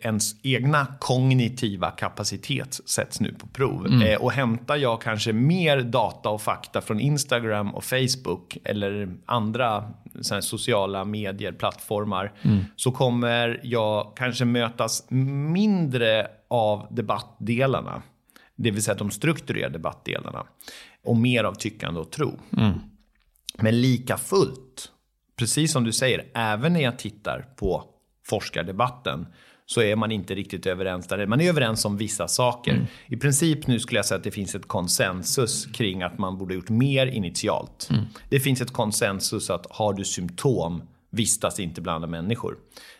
ens 0.00 0.34
egna 0.42 0.86
kognitiva 1.00 1.90
kapacitet 1.90 2.80
sätts 2.86 3.20
nu 3.20 3.34
på 3.38 3.46
prov. 3.46 3.86
Mm. 3.86 4.02
Eh, 4.02 4.16
och 4.16 4.32
hämtar 4.32 4.76
jag 4.76 5.02
kanske 5.02 5.32
mer 5.32 5.80
data 5.80 6.28
och 6.28 6.42
fakta 6.42 6.80
från 6.80 7.00
Instagram 7.14 7.74
och 7.74 7.84
Facebook 7.84 8.58
eller 8.64 9.16
andra 9.26 9.90
sociala 10.40 11.04
medier, 11.04 11.52
plattformar, 11.52 12.32
mm. 12.42 12.64
så 12.76 12.92
kommer 12.92 13.60
jag 13.62 14.12
kanske 14.16 14.44
mötas 14.44 15.06
mindre 15.10 16.26
av 16.48 16.86
debattdelarna. 16.90 18.02
Det 18.56 18.70
vill 18.70 18.82
säga 18.82 18.94
de 18.94 19.10
strukturerade 19.10 19.72
debattdelarna. 19.72 20.46
Och 21.04 21.16
mer 21.16 21.44
av 21.44 21.54
tyckande 21.54 22.00
och 22.00 22.10
tro. 22.10 22.38
Mm. 22.56 22.72
Men 23.58 23.80
lika 23.80 24.16
fullt, 24.16 24.90
precis 25.36 25.72
som 25.72 25.84
du 25.84 25.92
säger, 25.92 26.24
även 26.34 26.72
när 26.72 26.80
jag 26.80 26.98
tittar 26.98 27.46
på 27.56 27.84
forskardebatten 28.26 29.26
så 29.66 29.82
är 29.82 29.96
man 29.96 30.12
inte 30.12 30.34
riktigt 30.34 30.66
överens 30.66 31.06
där. 31.06 31.26
Man 31.26 31.40
är 31.40 31.48
överens 31.48 31.84
om 31.84 31.96
vissa 31.96 32.28
saker. 32.28 32.72
Mm. 32.72 32.86
I 33.06 33.16
princip 33.16 33.66
nu 33.66 33.80
skulle 33.80 33.98
jag 33.98 34.06
säga 34.06 34.18
att 34.18 34.24
det 34.24 34.30
finns 34.30 34.54
ett 34.54 34.68
konsensus 34.68 35.66
kring 35.66 36.02
att 36.02 36.18
man 36.18 36.38
borde 36.38 36.54
gjort 36.54 36.68
mer 36.68 37.06
initialt. 37.06 37.88
Mm. 37.90 38.04
Det 38.28 38.40
finns 38.40 38.60
ett 38.60 38.72
konsensus 38.72 39.50
att 39.50 39.66
har 39.70 39.92
du 39.92 40.04
symptom 40.04 40.82
vistas 41.10 41.60
inte 41.60 41.80
bland 41.80 42.08
människor. 42.08 42.56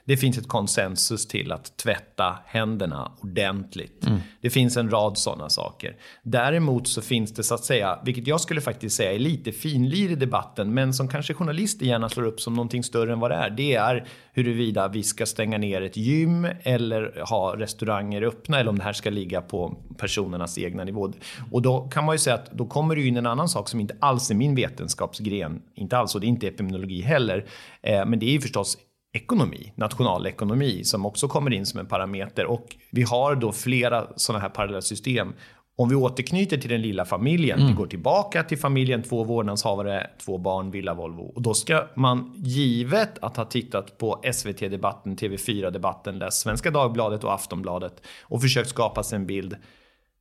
Det 0.07 0.17
finns 0.17 0.39
ett 0.39 0.49
konsensus 0.49 1.27
till 1.27 1.53
att 1.53 1.77
tvätta 1.77 2.39
händerna 2.47 3.13
ordentligt. 3.21 4.07
Mm. 4.07 4.21
Det 4.41 4.51
finns 4.51 4.77
en 4.77 4.91
rad 4.91 5.19
sådana 5.19 5.49
saker. 5.49 5.97
Däremot 6.23 6.89
så 6.89 7.03
finns 7.03 7.35
det 7.35 7.43
så 7.43 7.55
att 7.55 7.65
säga, 7.65 7.99
vilket 8.05 8.27
jag 8.27 8.41
skulle 8.41 8.61
faktiskt 8.61 8.97
säga 8.97 9.13
är 9.13 9.19
lite 9.19 9.53
finlir 9.53 10.11
i 10.11 10.15
debatten, 10.15 10.75
men 10.75 10.95
som 10.95 11.09
kanske 11.09 11.35
journalister 11.35 11.87
gärna 11.87 12.09
slår 12.09 12.25
upp 12.25 12.41
som 12.41 12.55
någonting 12.55 12.85
större 12.85 13.13
än 13.13 13.21
vad 13.21 13.31
det 13.31 13.35
är. 13.35 13.51
Det 13.51 13.75
är 13.75 14.07
huruvida 14.33 14.89
vi 14.89 15.03
ska 15.03 15.27
stänga 15.27 15.59
ner 15.59 15.83
ett 15.83 15.97
gym 15.97 16.49
eller 16.63 17.25
ha 17.29 17.55
restauranger 17.59 18.23
öppna 18.23 18.61
eller 18.61 18.71
om 18.71 18.79
det 18.79 18.85
här 18.85 18.93
ska 18.93 19.11
ligga 19.11 19.41
på 19.41 19.77
personernas 19.99 20.59
egna 20.59 20.85
nivå. 20.85 21.13
Och 21.51 21.63
då 21.63 21.81
kan 21.81 22.05
man 22.05 22.15
ju 22.15 22.19
säga 22.19 22.35
att 22.35 22.53
då 22.53 22.67
kommer 22.67 22.97
det 22.97 23.03
in 23.03 23.17
en 23.17 23.27
annan 23.27 23.49
sak 23.49 23.69
som 23.69 23.81
inte 23.81 23.97
alls 24.01 24.31
är 24.31 24.35
min 24.35 24.55
vetenskapsgren. 24.55 25.63
Inte 25.75 25.99
alls, 25.99 26.15
och 26.15 26.21
det 26.21 26.27
är 26.27 26.29
inte 26.29 26.49
epidemiologi 26.49 27.01
heller. 27.01 27.47
Eh, 27.83 28.07
men 28.07 28.19
det 28.19 28.27
är 28.27 28.33
ju 28.33 28.41
förstås 28.41 28.79
ekonomi, 29.15 29.73
nationalekonomi, 29.77 30.85
som 30.85 31.07
också 31.07 31.29
kommer 31.29 31.53
in 31.53 31.67
som 31.67 31.81
en 31.81 31.87
parameter. 31.87 32.47
Och 32.47 32.77
vi 32.91 33.03
har 33.03 33.35
då 33.35 33.53
flera 33.53 34.07
sådana 34.17 34.43
här 34.43 34.49
parallella 34.49 34.81
system. 34.81 35.33
Om 35.77 35.89
vi 35.89 35.95
återknyter 35.95 36.57
till 36.57 36.71
den 36.71 36.83
lilla 36.83 37.05
familjen, 37.05 37.59
mm. 37.59 37.71
vi 37.71 37.77
går 37.77 37.87
tillbaka 37.87 38.43
till 38.43 38.59
familjen, 38.59 39.03
två 39.03 39.25
vårdnadshavare, 39.25 40.11
två 40.25 40.39
barn, 40.39 40.71
villa, 40.71 40.95
Volvo. 40.95 41.33
Och 41.35 41.43
då 41.43 41.55
ska 41.55 41.87
man, 41.95 42.35
givet 42.37 43.19
att 43.21 43.37
ha 43.37 43.45
tittat 43.45 43.99
på 43.99 44.23
SVT-debatten, 44.33 45.17
TV4-debatten, 45.17 46.19
läst 46.19 46.41
Svenska 46.41 46.71
Dagbladet 46.71 47.25
och 47.25 47.35
Aftonbladet 47.35 48.03
och 48.23 48.43
försökt 48.43 48.69
skapa 48.69 49.03
sig 49.03 49.17
en 49.17 49.27
bild. 49.27 49.57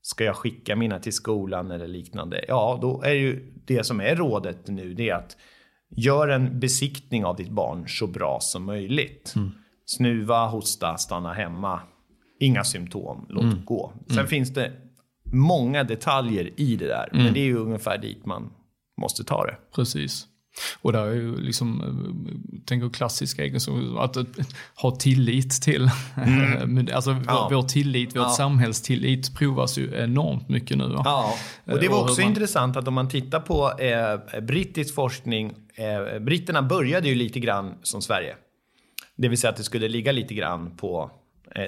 Ska 0.02 0.24
jag 0.24 0.36
skicka 0.36 0.76
mina 0.76 1.00
till 1.00 1.14
skolan 1.14 1.72
eller 1.72 1.88
liknande? 1.88 2.46
Ja, 2.48 2.80
då 2.82 3.02
är 3.02 3.14
ju 3.14 3.54
det 3.66 3.84
som 3.84 4.02
är 4.02 4.16
rådet 4.16 4.68
nu, 4.68 4.94
det 4.94 5.10
är 5.10 5.16
att 5.16 5.38
Gör 5.96 6.28
en 6.28 6.60
besiktning 6.60 7.26
av 7.26 7.36
ditt 7.36 7.50
barn 7.50 7.86
så 7.88 8.08
bra 8.08 8.38
som 8.41 8.66
möjligt. 8.66 9.34
Mm. 9.36 9.52
Snuva, 9.86 10.48
hosta, 10.48 10.98
stanna 10.98 11.34
hemma. 11.34 11.80
Inga 12.39 12.64
symptom, 12.64 13.26
låt 13.30 13.44
mm. 13.44 13.66
gå. 13.66 13.94
Sen 14.08 14.18
mm. 14.18 14.28
finns 14.28 14.54
det 14.54 14.72
många 15.34 15.84
detaljer 15.84 16.60
i 16.60 16.76
det 16.76 16.88
där. 16.88 17.10
Men 17.12 17.22
mm. 17.22 17.34
det 17.34 17.39
är 17.39 17.46
ju 17.46 17.58
ungefär 17.58 17.98
dit 17.98 18.26
man 18.26 18.52
måste 19.02 19.24
ta 19.24 19.46
det. 19.46 19.58
Precis. 19.76 20.28
Och 20.82 20.93
där 20.93 21.06
är 21.06 21.14
ju 21.14 21.38
liksom, 21.38 21.82
eh, 21.82 22.60
tänker 22.66 22.89
klassiska 22.89 23.43
egenskaper, 23.43 24.04
att, 24.04 24.18
att 24.18 24.28
ha 24.76 24.91
tillit 24.91 25.62
till, 25.62 25.89
mm. 26.16 26.88
alltså 26.93 27.12
vår, 27.14 27.24
ja. 27.28 27.47
vår 27.51 27.64
tillit, 27.64 28.10
vårt 28.10 28.24
ja. 28.24 28.30
samhällstillit 28.30 29.36
provas 29.36 29.78
ju 29.78 29.95
enormt 29.95 30.49
mycket 30.49 30.78
nu. 30.78 30.91
Ja, 31.04 31.34
och 31.66 31.80
det 31.80 31.88
var 31.88 32.01
också 32.01 32.22
man... 32.22 32.30
intressant 32.30 32.78
att 32.78 32.88
om 32.88 32.93
man 32.93 33.10
tittar 33.10 33.39
på 33.39 33.80
eh, 33.80 34.41
brittisk 34.41 34.95
forskning, 34.95 35.54
eh, 35.76 36.20
britterna 36.20 36.62
började 36.62 37.10
ju 37.10 37.16
lite 37.16 37.39
grann 37.39 37.74
som 37.84 38.01
Sverige. 38.01 38.36
Det 39.16 39.28
vill 39.28 39.38
säga 39.38 39.51
att 39.51 39.58
det 39.58 39.64
skulle 39.64 39.88
ligga 39.88 40.12
lite 40.12 40.34
grann 40.34 40.78
på 40.78 41.12
eh, 41.56 41.64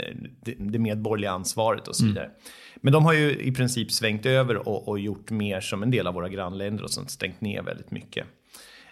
det, 0.45 0.55
det 0.59 0.79
medborgerliga 0.79 1.31
ansvaret 1.31 1.87
och 1.87 1.95
så 1.95 2.03
mm. 2.03 2.13
vidare. 2.13 2.25
Mm. 2.25 2.37
Men 2.75 2.93
de 2.93 3.05
har 3.05 3.13
ju 3.13 3.39
i 3.41 3.51
princip 3.51 3.91
svängt 3.91 4.25
över 4.25 4.67
och, 4.67 4.87
och, 4.87 4.99
gjort 4.99 5.31
mer 5.31 5.61
som 5.61 5.83
en 5.83 5.91
del 5.91 6.07
av 6.07 6.13
våra 6.13 6.29
grannländer 6.29 6.83
och 6.83 6.91
sånt, 6.91 7.11
stängt 7.11 7.41
ner 7.41 7.61
väldigt 7.61 7.91
mycket. 7.91 8.27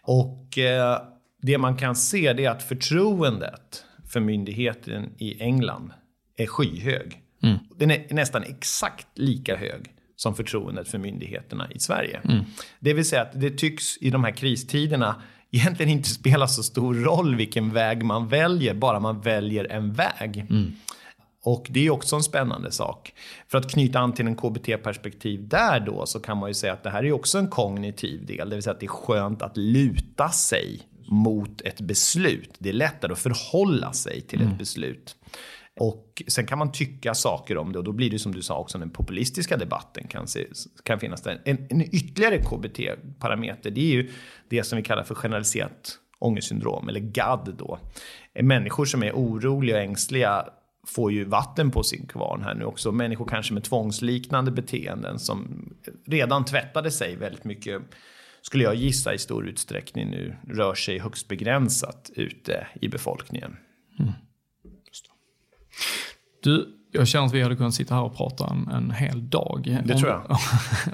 Och 0.03 0.57
eh, 0.57 1.01
det 1.41 1.57
man 1.57 1.77
kan 1.77 1.95
se 1.95 2.27
är 2.27 2.49
att 2.49 2.63
förtroendet 2.63 3.85
för 4.07 4.19
myndigheten 4.19 5.09
i 5.17 5.41
England 5.41 5.91
är 6.37 6.45
skyhög. 6.45 7.21
Mm. 7.43 7.57
Den 7.77 7.91
är 7.91 8.13
nästan 8.13 8.43
exakt 8.43 9.07
lika 9.15 9.55
hög 9.55 9.91
som 10.15 10.35
förtroendet 10.35 10.87
för 10.87 10.97
myndigheterna 10.97 11.67
i 11.71 11.79
Sverige. 11.79 12.19
Mm. 12.23 12.43
Det 12.79 12.93
vill 12.93 13.05
säga 13.05 13.21
att 13.21 13.41
det 13.41 13.49
tycks 13.57 13.97
i 13.97 14.09
de 14.09 14.23
här 14.23 14.31
kristiderna 14.31 15.21
egentligen 15.51 15.91
inte 15.97 16.09
spela 16.09 16.47
så 16.47 16.63
stor 16.63 16.93
roll 16.93 17.35
vilken 17.35 17.73
väg 17.73 18.03
man 18.03 18.27
väljer, 18.27 18.73
bara 18.73 18.99
man 18.99 19.21
väljer 19.21 19.71
en 19.71 19.93
väg. 19.93 20.45
Mm. 20.49 20.75
Och 21.43 21.67
det 21.69 21.85
är 21.85 21.89
också 21.89 22.15
en 22.15 22.23
spännande 22.23 22.71
sak. 22.71 23.13
För 23.47 23.57
att 23.57 23.71
knyta 23.71 23.99
an 23.99 24.13
till 24.13 24.27
en 24.27 24.35
KBT-perspektiv 24.35 25.47
där 25.47 25.79
då 25.79 26.05
så 26.05 26.19
kan 26.19 26.37
man 26.37 26.49
ju 26.49 26.53
säga 26.53 26.73
att 26.73 26.83
det 26.83 26.89
här 26.89 27.05
är 27.05 27.11
också 27.11 27.37
en 27.37 27.47
kognitiv 27.47 28.25
del. 28.25 28.49
Det 28.49 28.55
vill 28.55 28.63
säga 28.63 28.73
att 28.73 28.79
det 28.79 28.85
är 28.85 28.87
skönt 28.87 29.41
att 29.41 29.57
luta 29.57 30.29
sig 30.29 30.81
mot 31.07 31.61
ett 31.61 31.81
beslut. 31.81 32.55
Det 32.59 32.69
är 32.69 32.73
lättare 32.73 33.11
att 33.11 33.19
förhålla 33.19 33.93
sig 33.93 34.21
till 34.21 34.41
mm. 34.41 34.51
ett 34.51 34.59
beslut. 34.59 35.15
Och 35.79 36.23
sen 36.27 36.45
kan 36.45 36.57
man 36.57 36.71
tycka 36.71 37.13
saker 37.13 37.57
om 37.57 37.71
det 37.71 37.77
och 37.77 37.83
då 37.83 37.91
blir 37.91 38.09
det 38.09 38.19
som 38.19 38.31
du 38.31 38.41
sa 38.41 38.57
också 38.57 38.77
den 38.77 38.89
populistiska 38.89 39.57
debatten 39.57 40.07
kan, 40.07 40.27
se, 40.27 40.47
kan 40.83 40.99
finnas 40.99 41.21
där. 41.21 41.41
En, 41.45 41.67
en 41.69 41.81
ytterligare 41.81 42.37
KBT-parameter 42.37 43.71
det 43.71 43.81
är 43.81 43.93
ju 43.93 44.11
det 44.49 44.63
som 44.63 44.77
vi 44.77 44.83
kallar 44.83 45.03
för 45.03 45.15
generaliserat 45.15 45.99
ångestsyndrom 46.19 46.89
eller 46.89 46.99
GAD 46.99 47.55
då. 47.57 47.79
Människor 48.41 48.85
som 48.85 49.03
är 49.03 49.11
oroliga 49.11 49.75
och 49.75 49.81
ängsliga 49.81 50.45
får 50.87 51.11
ju 51.11 51.23
vatten 51.23 51.71
på 51.71 51.83
sin 51.83 52.07
kvarn 52.07 52.43
här 52.43 52.55
nu 52.55 52.65
också. 52.65 52.91
Människor 52.91 53.25
kanske 53.25 53.53
med 53.53 53.63
tvångsliknande 53.63 54.51
beteenden 54.51 55.19
som 55.19 55.69
redan 56.05 56.45
tvättade 56.45 56.91
sig 56.91 57.15
väldigt 57.15 57.43
mycket, 57.43 57.81
skulle 58.41 58.63
jag 58.63 58.75
gissa 58.75 59.13
i 59.13 59.17
stor 59.17 59.47
utsträckning 59.47 60.09
nu, 60.09 60.35
rör 60.47 60.75
sig 60.75 60.99
högst 60.99 61.27
begränsat 61.27 62.11
ute 62.15 62.67
i 62.81 62.87
befolkningen. 62.89 63.57
Mm. 63.99 64.11
Du, 66.43 66.82
jag 66.93 67.07
känner 67.07 67.25
att 67.25 67.33
vi 67.33 67.41
hade 67.41 67.55
kunnat 67.55 67.73
sitta 67.73 67.95
här 67.95 68.03
och 68.03 68.17
prata 68.17 68.47
en, 68.47 68.67
en 68.75 68.91
hel 68.91 69.29
dag. 69.29 69.81
Det 69.85 69.93
om, 69.93 69.99
tror 69.99 70.11
jag. 70.11 70.37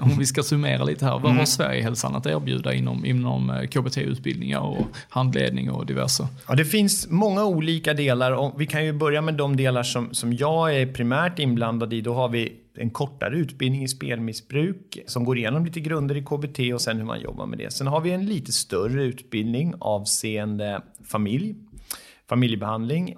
om 0.00 0.18
vi 0.18 0.26
ska 0.26 0.42
summera 0.42 0.84
lite 0.84 1.04
här. 1.04 1.12
Vad 1.12 1.24
mm. 1.24 1.36
har 1.36 1.44
Sverigehälsan 1.44 2.16
att 2.16 2.26
erbjuda 2.26 2.74
inom, 2.74 3.04
inom 3.04 3.50
eh, 3.50 3.66
KBT-utbildningar 3.66 4.60
och 4.60 4.86
handledning 5.08 5.70
och 5.70 5.86
diverse? 5.86 6.28
Ja, 6.48 6.54
det 6.54 6.64
finns 6.64 7.10
många 7.10 7.44
olika 7.44 7.94
delar. 7.94 8.32
Och 8.32 8.60
vi 8.60 8.66
kan 8.66 8.84
ju 8.84 8.92
börja 8.92 9.22
med 9.22 9.34
de 9.34 9.56
delar 9.56 9.82
som, 9.82 10.14
som 10.14 10.32
jag 10.32 10.76
är 10.76 10.86
primärt 10.86 11.38
inblandad 11.38 11.92
i. 11.92 12.00
Då 12.00 12.14
har 12.14 12.28
vi 12.28 12.52
en 12.74 12.90
kortare 12.90 13.36
utbildning 13.36 13.84
i 13.84 13.88
spelmissbruk 13.88 14.98
som 15.06 15.24
går 15.24 15.38
igenom 15.38 15.64
lite 15.64 15.80
grunder 15.80 16.16
i 16.16 16.22
KBT 16.22 16.74
och 16.74 16.80
sen 16.80 16.96
hur 16.96 17.04
man 17.04 17.20
jobbar 17.20 17.46
med 17.46 17.58
det. 17.58 17.72
Sen 17.72 17.86
har 17.86 18.00
vi 18.00 18.10
en 18.10 18.26
lite 18.26 18.52
större 18.52 19.02
utbildning 19.02 19.74
avseende 19.78 20.82
familj, 21.04 21.54
familjebehandling 22.28 23.16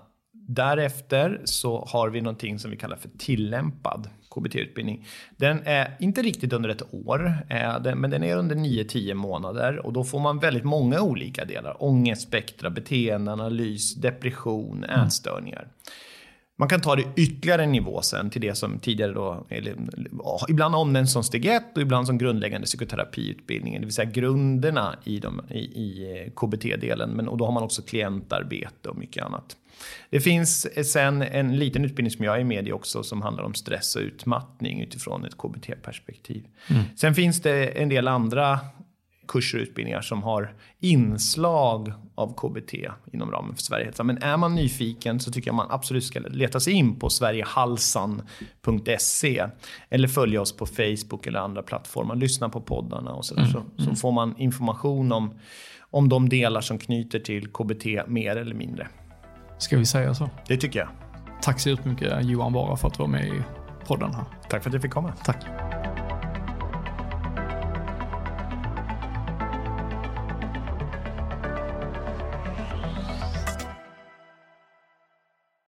Därefter 0.54 1.40
så 1.44 1.84
har 1.88 2.10
vi 2.10 2.20
någonting 2.20 2.58
som 2.58 2.70
vi 2.70 2.76
kallar 2.76 2.96
för 2.96 3.08
tillämpad 3.18 4.08
KBT-utbildning. 4.30 5.06
Den 5.36 5.60
är 5.64 5.96
inte 6.00 6.22
riktigt 6.22 6.52
under 6.52 6.68
ett 6.68 6.94
år, 6.94 7.36
men 7.94 8.10
den 8.10 8.22
är 8.22 8.36
under 8.36 8.56
9-10 8.56 9.14
månader 9.14 9.86
och 9.86 9.92
då 9.92 10.04
får 10.04 10.20
man 10.20 10.38
väldigt 10.38 10.64
många 10.64 11.00
olika 11.00 11.44
delar. 11.44 11.76
Ångestspektra, 11.82 12.70
beteendeanalys, 12.70 13.94
depression, 13.94 14.84
mm. 14.84 15.06
ätstörningar. 15.06 15.68
Man 16.58 16.68
kan 16.68 16.80
ta 16.80 16.96
det 16.96 17.04
ytterligare 17.16 17.62
en 17.62 17.72
nivå 17.72 18.02
sen 18.02 18.30
till 18.30 18.40
det 18.40 18.54
som 18.54 18.78
tidigare 18.78 19.12
då, 19.12 19.46
eller, 19.48 19.76
ibland 20.48 20.74
omnämns 20.74 21.12
som 21.12 21.24
steg 21.24 21.46
1 21.46 21.62
och 21.74 21.82
ibland 21.82 22.06
som 22.06 22.18
grundläggande 22.18 22.66
psykoterapiutbildningen, 22.66 23.80
det 23.80 23.86
vill 23.86 23.94
säga 23.94 24.10
grunderna 24.10 24.96
i, 25.04 25.18
de, 25.18 25.40
i, 25.50 25.58
i 25.58 26.32
KBT-delen. 26.36 27.28
och 27.28 27.38
då 27.38 27.44
har 27.44 27.52
man 27.52 27.62
också 27.62 27.82
klientarbete 27.82 28.88
och 28.88 28.96
mycket 28.96 29.24
annat. 29.24 29.56
Det 30.10 30.20
finns 30.20 30.66
sen 30.92 31.22
en 31.22 31.58
liten 31.58 31.84
utbildning 31.84 32.10
som 32.10 32.24
jag 32.24 32.40
är 32.40 32.44
med 32.44 32.68
i 32.68 32.72
också 32.72 33.02
som 33.02 33.22
handlar 33.22 33.44
om 33.44 33.54
stress 33.54 33.96
och 33.96 34.02
utmattning 34.02 34.80
utifrån 34.80 35.24
ett 35.24 35.38
KBT-perspektiv. 35.38 36.44
Mm. 36.68 36.82
Sen 36.96 37.14
finns 37.14 37.42
det 37.42 37.66
en 37.66 37.88
del 37.88 38.08
andra 38.08 38.60
kurser 39.28 39.58
och 39.58 39.62
utbildningar 39.62 40.00
som 40.00 40.22
har 40.22 40.54
inslag 40.80 41.92
av 42.14 42.34
KBT 42.34 42.74
inom 43.12 43.30
ramen 43.30 43.54
för 43.54 43.62
Sverigehälsan. 43.62 44.06
Men 44.06 44.22
är 44.22 44.36
man 44.36 44.54
nyfiken 44.54 45.20
så 45.20 45.32
tycker 45.32 45.48
jag 45.48 45.54
man 45.54 45.66
absolut 45.70 46.04
ska 46.04 46.20
leta 46.20 46.60
sig 46.60 46.72
in 46.72 46.98
på 46.98 47.10
sverigehalsan.se 47.10 49.46
eller 49.90 50.08
följa 50.08 50.40
oss 50.40 50.56
på 50.56 50.66
Facebook 50.66 51.26
eller 51.26 51.38
andra 51.38 51.62
plattformar. 51.62 52.16
Lyssna 52.16 52.48
på 52.48 52.60
poddarna 52.60 53.12
och 53.12 53.24
sådär. 53.24 53.42
Mm. 53.42 53.52
Så, 53.52 53.62
så 53.84 53.94
får 53.94 54.12
man 54.12 54.34
information 54.38 55.12
om, 55.12 55.34
om 55.80 56.08
de 56.08 56.28
delar 56.28 56.60
som 56.60 56.78
knyter 56.78 57.18
till 57.18 57.48
KBT 57.48 57.86
mer 58.06 58.36
eller 58.36 58.54
mindre. 58.54 58.88
Ska 59.62 59.76
vi 59.76 59.86
säga 59.86 60.14
så? 60.14 60.30
Det 60.48 60.56
tycker 60.56 60.78
jag. 60.78 60.88
Tack 61.42 61.60
så 61.60 61.70
jättemycket 61.70 62.24
Johan 62.24 62.52
Bara 62.52 62.76
för 62.76 62.88
att 62.88 62.94
du 62.94 62.98
var 62.98 63.08
med 63.08 63.26
i 63.26 63.42
podden 63.86 64.14
här. 64.14 64.24
Tack 64.48 64.62
för 64.62 64.70
att 64.70 64.74
jag 64.74 64.82
fick 64.82 64.92
komma. 64.92 65.12
Tack. 65.24 65.44